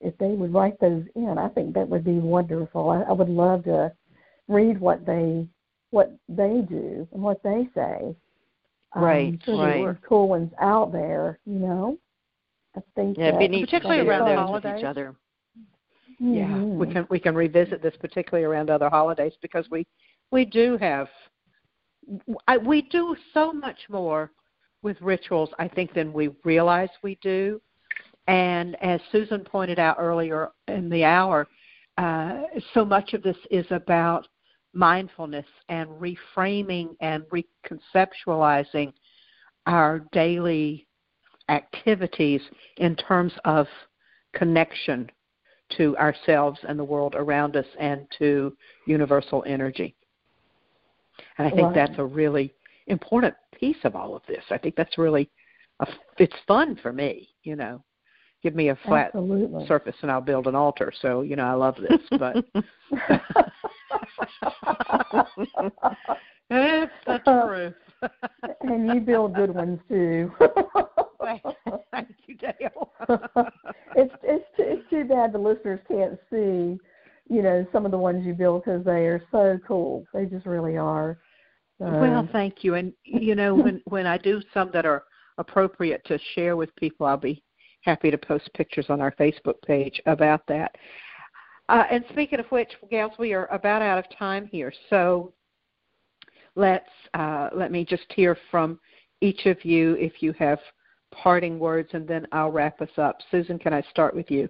if 0.00 0.16
they 0.18 0.28
would 0.28 0.52
write 0.52 0.78
those 0.80 1.04
in, 1.14 1.36
I 1.38 1.48
think 1.48 1.74
that 1.74 1.88
would 1.88 2.04
be 2.04 2.18
wonderful. 2.18 2.90
I, 2.90 3.02
I 3.02 3.12
would 3.12 3.28
love 3.28 3.64
to 3.64 3.92
read 4.48 4.80
what 4.80 5.06
they 5.06 5.46
what 5.90 6.12
they 6.28 6.62
do 6.68 7.08
and 7.12 7.22
what 7.22 7.42
they 7.42 7.68
say. 7.74 8.14
Right, 8.94 9.28
um, 9.28 9.40
so 9.44 9.58
right. 9.58 9.82
There 9.82 9.98
cool 10.06 10.28
ones 10.28 10.52
out 10.60 10.92
there, 10.92 11.38
you 11.44 11.58
know. 11.58 11.98
I 12.76 12.80
think 12.94 13.16
yeah, 13.18 13.32
that, 13.32 13.50
particularly 13.50 14.06
around 14.06 14.28
the 14.28 14.36
holidays. 14.36 14.72
with 14.72 14.80
each 14.80 14.84
other. 14.84 15.14
Mm-hmm. 16.20 16.34
Yeah, 16.34 16.58
we 16.62 16.92
can 16.92 17.06
we 17.10 17.18
can 17.18 17.34
revisit 17.34 17.82
this 17.82 17.94
particularly 18.00 18.44
around 18.44 18.70
other 18.70 18.88
holidays 18.88 19.32
because 19.42 19.66
we 19.70 19.86
we 20.30 20.44
do 20.44 20.76
have 20.78 21.08
I, 22.48 22.56
we 22.56 22.82
do 22.82 23.16
so 23.34 23.52
much 23.52 23.78
more 23.88 24.30
with 24.82 25.00
rituals, 25.00 25.50
I 25.58 25.68
think, 25.68 25.94
than 25.94 26.12
we 26.12 26.30
realize 26.44 26.88
we 27.02 27.18
do. 27.22 27.60
And 28.28 28.76
as 28.82 29.00
Susan 29.12 29.40
pointed 29.44 29.78
out 29.78 29.96
earlier 29.98 30.50
in 30.68 30.88
the 30.88 31.04
hour, 31.04 31.46
uh, 31.98 32.42
so 32.74 32.84
much 32.84 33.14
of 33.14 33.22
this 33.22 33.36
is 33.50 33.66
about 33.70 34.26
mindfulness 34.74 35.46
and 35.68 35.88
reframing 35.88 36.96
and 37.00 37.24
reconceptualizing 37.24 38.92
our 39.66 40.00
daily 40.12 40.86
activities 41.48 42.40
in 42.76 42.94
terms 42.96 43.32
of 43.44 43.66
connection 44.34 45.10
to 45.76 45.96
ourselves 45.96 46.58
and 46.68 46.78
the 46.78 46.84
world 46.84 47.14
around 47.16 47.56
us 47.56 47.66
and 47.78 48.06
to 48.18 48.54
universal 48.86 49.42
energy. 49.46 49.94
And 51.38 51.48
I 51.48 51.50
think 51.50 51.74
that's 51.74 51.98
a 51.98 52.04
really 52.04 52.52
important 52.86 53.34
piece 53.58 53.76
of 53.84 53.96
all 53.96 54.16
of 54.16 54.22
this. 54.28 54.44
I 54.50 54.58
think 54.58 54.76
that's 54.76 54.98
really 54.98 55.30
a, 55.80 55.86
it's 56.18 56.36
fun 56.46 56.78
for 56.82 56.92
me, 56.92 57.28
you 57.42 57.56
know. 57.56 57.82
Give 58.42 58.54
me 58.54 58.68
a 58.68 58.78
flat 58.86 59.06
Absolutely. 59.06 59.66
surface 59.66 59.96
and 60.02 60.10
I'll 60.10 60.20
build 60.20 60.46
an 60.46 60.54
altar. 60.54 60.92
So, 61.02 61.22
you 61.22 61.36
know, 61.36 61.46
I 61.46 61.54
love 61.54 61.76
this, 61.76 62.00
but 62.18 62.36
it's 66.50 66.92
the 67.06 67.18
truth. 67.24 67.74
and 68.62 68.88
you 68.88 69.00
build 69.00 69.34
good 69.34 69.54
ones 69.54 69.80
too. 69.88 70.30
Thank 71.90 72.08
you, 72.26 72.36
Dale. 72.36 72.92
it's 73.96 74.14
it's 74.22 74.44
too, 74.56 74.64
it's 74.64 74.90
too 74.90 75.04
bad 75.04 75.32
the 75.32 75.38
listeners 75.38 75.80
can't 75.88 76.18
see, 76.30 76.78
you 77.28 77.42
know, 77.42 77.66
some 77.72 77.84
of 77.84 77.90
the 77.90 77.98
ones 77.98 78.24
you 78.24 78.34
build 78.34 78.64
because 78.64 78.84
they 78.84 79.06
are 79.06 79.22
so 79.32 79.58
cool. 79.66 80.04
They 80.12 80.26
just 80.26 80.46
really 80.46 80.76
are. 80.76 81.18
So. 81.78 81.86
Well, 81.86 82.28
thank 82.32 82.64
you. 82.64 82.74
And 82.74 82.92
you 83.04 83.34
know, 83.34 83.54
when 83.62 83.82
when 83.86 84.06
I 84.06 84.18
do 84.18 84.40
some 84.52 84.70
that 84.72 84.86
are 84.86 85.04
appropriate 85.38 86.04
to 86.06 86.18
share 86.34 86.56
with 86.56 86.74
people, 86.76 87.06
I'll 87.06 87.16
be 87.16 87.42
happy 87.82 88.10
to 88.10 88.18
post 88.18 88.50
pictures 88.54 88.86
on 88.88 89.00
our 89.00 89.12
Facebook 89.12 89.60
page 89.66 90.00
about 90.06 90.42
that. 90.48 90.74
Uh, 91.68 91.84
and 91.90 92.04
speaking 92.10 92.38
of 92.38 92.46
which, 92.46 92.70
gals, 92.90 93.12
we 93.18 93.32
are 93.32 93.46
about 93.52 93.82
out 93.82 93.98
of 93.98 94.04
time 94.16 94.46
here, 94.46 94.72
so 94.88 95.32
let's 96.54 96.88
uh, 97.14 97.50
let 97.54 97.72
me 97.72 97.84
just 97.84 98.06
hear 98.14 98.36
from 98.50 98.78
each 99.20 99.46
of 99.46 99.64
you 99.64 99.94
if 99.94 100.22
you 100.22 100.32
have 100.32 100.58
parting 101.12 101.58
words, 101.58 101.88
and 101.92 102.06
then 102.06 102.26
I'll 102.32 102.52
wrap 102.52 102.80
us 102.80 102.90
up. 102.98 103.18
Susan, 103.30 103.58
can 103.58 103.72
I 103.72 103.82
start 103.90 104.14
with 104.14 104.30
you? 104.30 104.48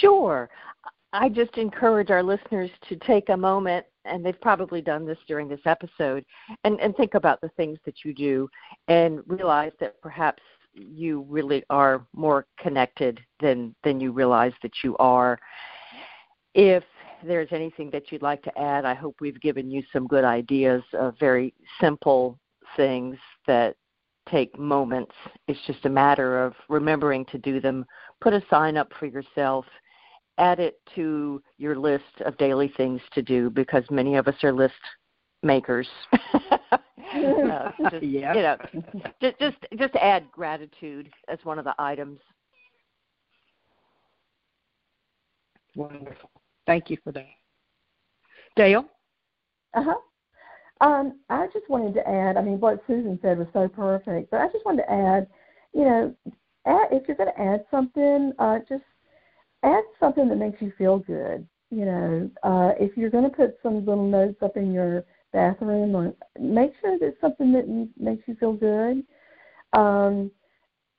Sure. 0.00 0.48
I 1.14 1.28
just 1.28 1.56
encourage 1.56 2.10
our 2.10 2.24
listeners 2.24 2.70
to 2.88 2.96
take 2.96 3.28
a 3.28 3.36
moment, 3.36 3.86
and 4.04 4.26
they've 4.26 4.40
probably 4.40 4.82
done 4.82 5.06
this 5.06 5.18
during 5.28 5.46
this 5.46 5.60
episode, 5.64 6.24
and, 6.64 6.80
and 6.80 6.94
think 6.96 7.14
about 7.14 7.40
the 7.40 7.50
things 7.50 7.78
that 7.84 8.04
you 8.04 8.12
do 8.12 8.48
and 8.88 9.20
realize 9.28 9.70
that 9.78 10.00
perhaps 10.02 10.42
you 10.74 11.24
really 11.28 11.62
are 11.70 12.04
more 12.16 12.46
connected 12.58 13.20
than, 13.40 13.76
than 13.84 14.00
you 14.00 14.10
realize 14.10 14.52
that 14.62 14.72
you 14.82 14.96
are. 14.96 15.38
If 16.52 16.82
there's 17.24 17.52
anything 17.52 17.90
that 17.92 18.10
you'd 18.10 18.22
like 18.22 18.42
to 18.42 18.58
add, 18.58 18.84
I 18.84 18.94
hope 18.94 19.14
we've 19.20 19.40
given 19.40 19.70
you 19.70 19.84
some 19.92 20.08
good 20.08 20.24
ideas 20.24 20.82
of 20.94 21.14
very 21.20 21.54
simple 21.80 22.40
things 22.76 23.16
that 23.46 23.76
take 24.28 24.58
moments. 24.58 25.12
It's 25.46 25.60
just 25.64 25.86
a 25.86 25.90
matter 25.90 26.44
of 26.44 26.54
remembering 26.68 27.24
to 27.26 27.38
do 27.38 27.60
them. 27.60 27.86
Put 28.20 28.32
a 28.32 28.42
sign 28.50 28.76
up 28.76 28.90
for 28.98 29.06
yourself. 29.06 29.64
Add 30.38 30.58
it 30.58 30.80
to 30.94 31.42
your 31.58 31.76
list 31.76 32.04
of 32.24 32.36
daily 32.38 32.72
things 32.76 33.00
to 33.12 33.22
do 33.22 33.50
because 33.50 33.84
many 33.90 34.16
of 34.16 34.26
us 34.26 34.34
are 34.42 34.52
list 34.52 34.74
makers. 35.42 35.86
uh, 36.12 37.70
just, 37.90 38.02
yeah. 38.02 38.34
You 38.34 38.42
know, 38.42 38.56
just, 39.20 39.38
just 39.38 39.56
just 39.78 39.94
add 39.96 40.30
gratitude 40.32 41.08
as 41.28 41.38
one 41.44 41.58
of 41.58 41.64
the 41.64 41.74
items. 41.78 42.18
Wonderful. 45.76 46.30
Thank 46.66 46.90
you 46.90 46.96
for 47.04 47.12
that. 47.12 47.26
Dale? 48.56 48.84
Uh 49.74 49.82
huh. 49.82 49.94
Um, 50.80 51.20
I 51.30 51.46
just 51.52 51.68
wanted 51.68 51.94
to 51.94 52.08
add, 52.08 52.36
I 52.36 52.42
mean, 52.42 52.60
what 52.60 52.82
Susan 52.86 53.18
said 53.22 53.38
was 53.38 53.46
so 53.52 53.68
perfect, 53.68 54.30
but 54.30 54.40
I 54.40 54.48
just 54.48 54.64
wanted 54.64 54.82
to 54.82 54.92
add, 54.92 55.28
you 55.72 55.84
know, 55.84 56.14
add, 56.66 56.88
if 56.90 57.06
you're 57.06 57.16
going 57.16 57.32
to 57.32 57.40
add 57.40 57.64
something, 57.70 58.32
uh, 58.38 58.58
just 58.68 58.82
add 59.64 59.84
something 59.98 60.28
that 60.28 60.36
makes 60.36 60.60
you 60.60 60.72
feel 60.76 60.98
good. 60.98 61.46
You 61.70 61.86
know, 61.86 62.30
uh, 62.42 62.72
if 62.78 62.96
you're 62.96 63.10
going 63.10 63.28
to 63.28 63.36
put 63.36 63.56
some 63.62 63.84
little 63.84 64.06
notes 64.06 64.42
up 64.42 64.56
in 64.56 64.72
your 64.72 65.04
bathroom, 65.32 65.96
or 65.96 66.14
make 66.38 66.72
sure 66.80 66.98
that 66.98 67.06
it's 67.06 67.20
something 67.20 67.52
that 67.52 67.88
makes 67.98 68.22
you 68.28 68.36
feel 68.36 68.52
good. 68.52 69.02
Um, 69.72 70.30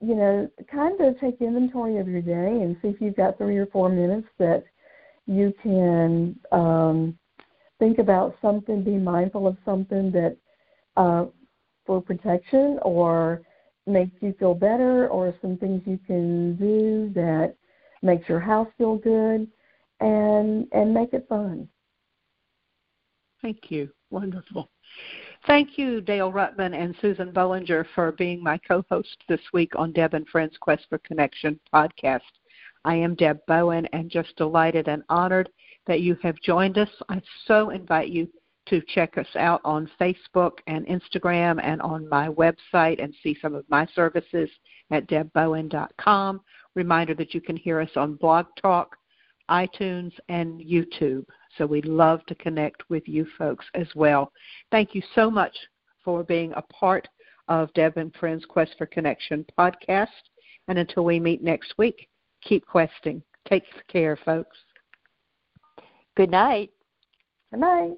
you 0.01 0.16
know, 0.16 0.49
kind 0.70 0.99
of 0.99 1.20
take 1.20 1.39
inventory 1.39 1.97
of 1.97 2.07
your 2.07 2.22
day 2.22 2.61
and 2.61 2.76
see 2.82 2.89
if 2.89 2.99
you've 2.99 3.16
got 3.16 3.38
three 3.38 3.57
or 3.57 3.68
four 3.68 3.88
minutes 3.88 4.28
that 4.38 4.66
you 5.26 5.53
can 5.63 6.38
um, 6.51 7.18
think 7.80 7.99
about 7.99 8.36
something, 8.41 8.84
be 8.84 8.97
mindful 8.97 9.47
of 9.47 9.55
something 9.63 10.11
that 10.11 10.36
uh, 10.97 11.26
for 11.86 12.01
protection 12.01 12.80
or 12.82 13.41
makes 13.88 14.16
you 14.20 14.36
feel 14.38 14.53
better, 14.53 15.07
or 15.07 15.34
some 15.41 15.57
things 15.57 15.82
you 15.86 15.99
can 16.05 16.55
do 16.57 17.11
that 17.13 17.55
makes 18.02 18.28
your 18.30 18.39
house 18.39 18.68
feel 18.78 18.98
good, 18.98 19.48
and 20.00 20.68
and 20.72 20.93
make 20.93 21.14
it 21.14 21.26
fun. 21.28 21.68
Thank 23.41 23.70
you. 23.70 23.89
Wonderful. 24.10 24.70
Thank 25.46 25.78
you, 25.78 26.02
Dale 26.02 26.32
Rutman 26.32 26.74
and 26.74 26.96
Susan 27.02 27.32
Bollinger, 27.32 27.86
for 27.93 28.12
being 28.14 28.41
my 28.41 28.58
co 28.58 28.84
host 28.89 29.18
this 29.28 29.41
week 29.54 29.74
on 29.76 29.91
Deb 29.91 30.14
and 30.14 30.28
Friends 30.28 30.58
Quest 30.60 30.86
for 30.89 30.98
Connection 31.00 31.60
podcast. 31.74 32.22
I 32.86 32.96
am 32.96 33.16
Deb 33.16 33.39
Bowen 33.48 33.88
and 33.93 34.10
just 34.10 34.36
delighted 34.36 34.88
and 34.88 35.04
honored 35.10 35.50
that 35.88 36.02
you 36.02 36.16
have 36.22 36.39
joined 36.41 36.78
us. 36.78 36.89
I 37.10 37.22
so 37.46 37.72
invite 37.72 38.10
you 38.10 38.28
to 38.68 38.82
check 38.88 39.18
us 39.18 39.28
out 39.36 39.62
on 39.64 39.89
Facebook 40.00 40.54
and 40.68 40.88
Instagram 40.88 41.60
and 41.64 41.82
on 41.82 42.10
my 42.10 42.30
website 42.30 43.04
and 43.04 43.14
see 43.22 43.38
some 43.41 43.54
of 43.54 43.66
my 43.70 43.88
services 43.93 44.50
at 44.91 45.08
debbowen.com. 45.08 46.41
Reminder 46.76 47.13
that 47.15 47.34
you 47.34 47.41
can 47.41 47.55
hear 47.55 47.80
us 47.80 47.89
on 47.95 48.15
Blog 48.15 48.45
Talk, 48.61 48.95
iTunes, 49.49 50.11
and 50.30 50.59
YouTube. 50.59 51.26
So 51.57 51.65
we'd 51.65 51.86
love 51.86 52.26
to 52.28 52.36
connect 52.36 52.89
with 52.89 53.07
you 53.07 53.26
folks 53.38 53.65
as 53.73 53.88
well. 53.95 54.32
Thank 54.71 54.93
you 54.93 55.01
so 55.13 55.32
much 55.32 55.55
for 56.03 56.23
being 56.23 56.53
a 56.53 56.61
part 56.61 57.07
of 57.47 57.73
Deb 57.73 57.97
and 57.97 58.13
Friends 58.15 58.45
Quest 58.45 58.76
for 58.78 58.86
Connection 58.86 59.45
podcast. 59.57 60.07
And 60.67 60.78
until 60.80 61.05
we 61.05 61.19
meet 61.19 61.43
next 61.43 61.73
week, 61.78 62.07
keep 62.41 62.65
questing. 62.65 63.21
Take 63.47 63.63
care, 63.88 64.17
folks. 64.17 64.57
Good 66.17 66.32
night. 66.32 66.71
Good 67.51 67.59
night. 67.59 67.93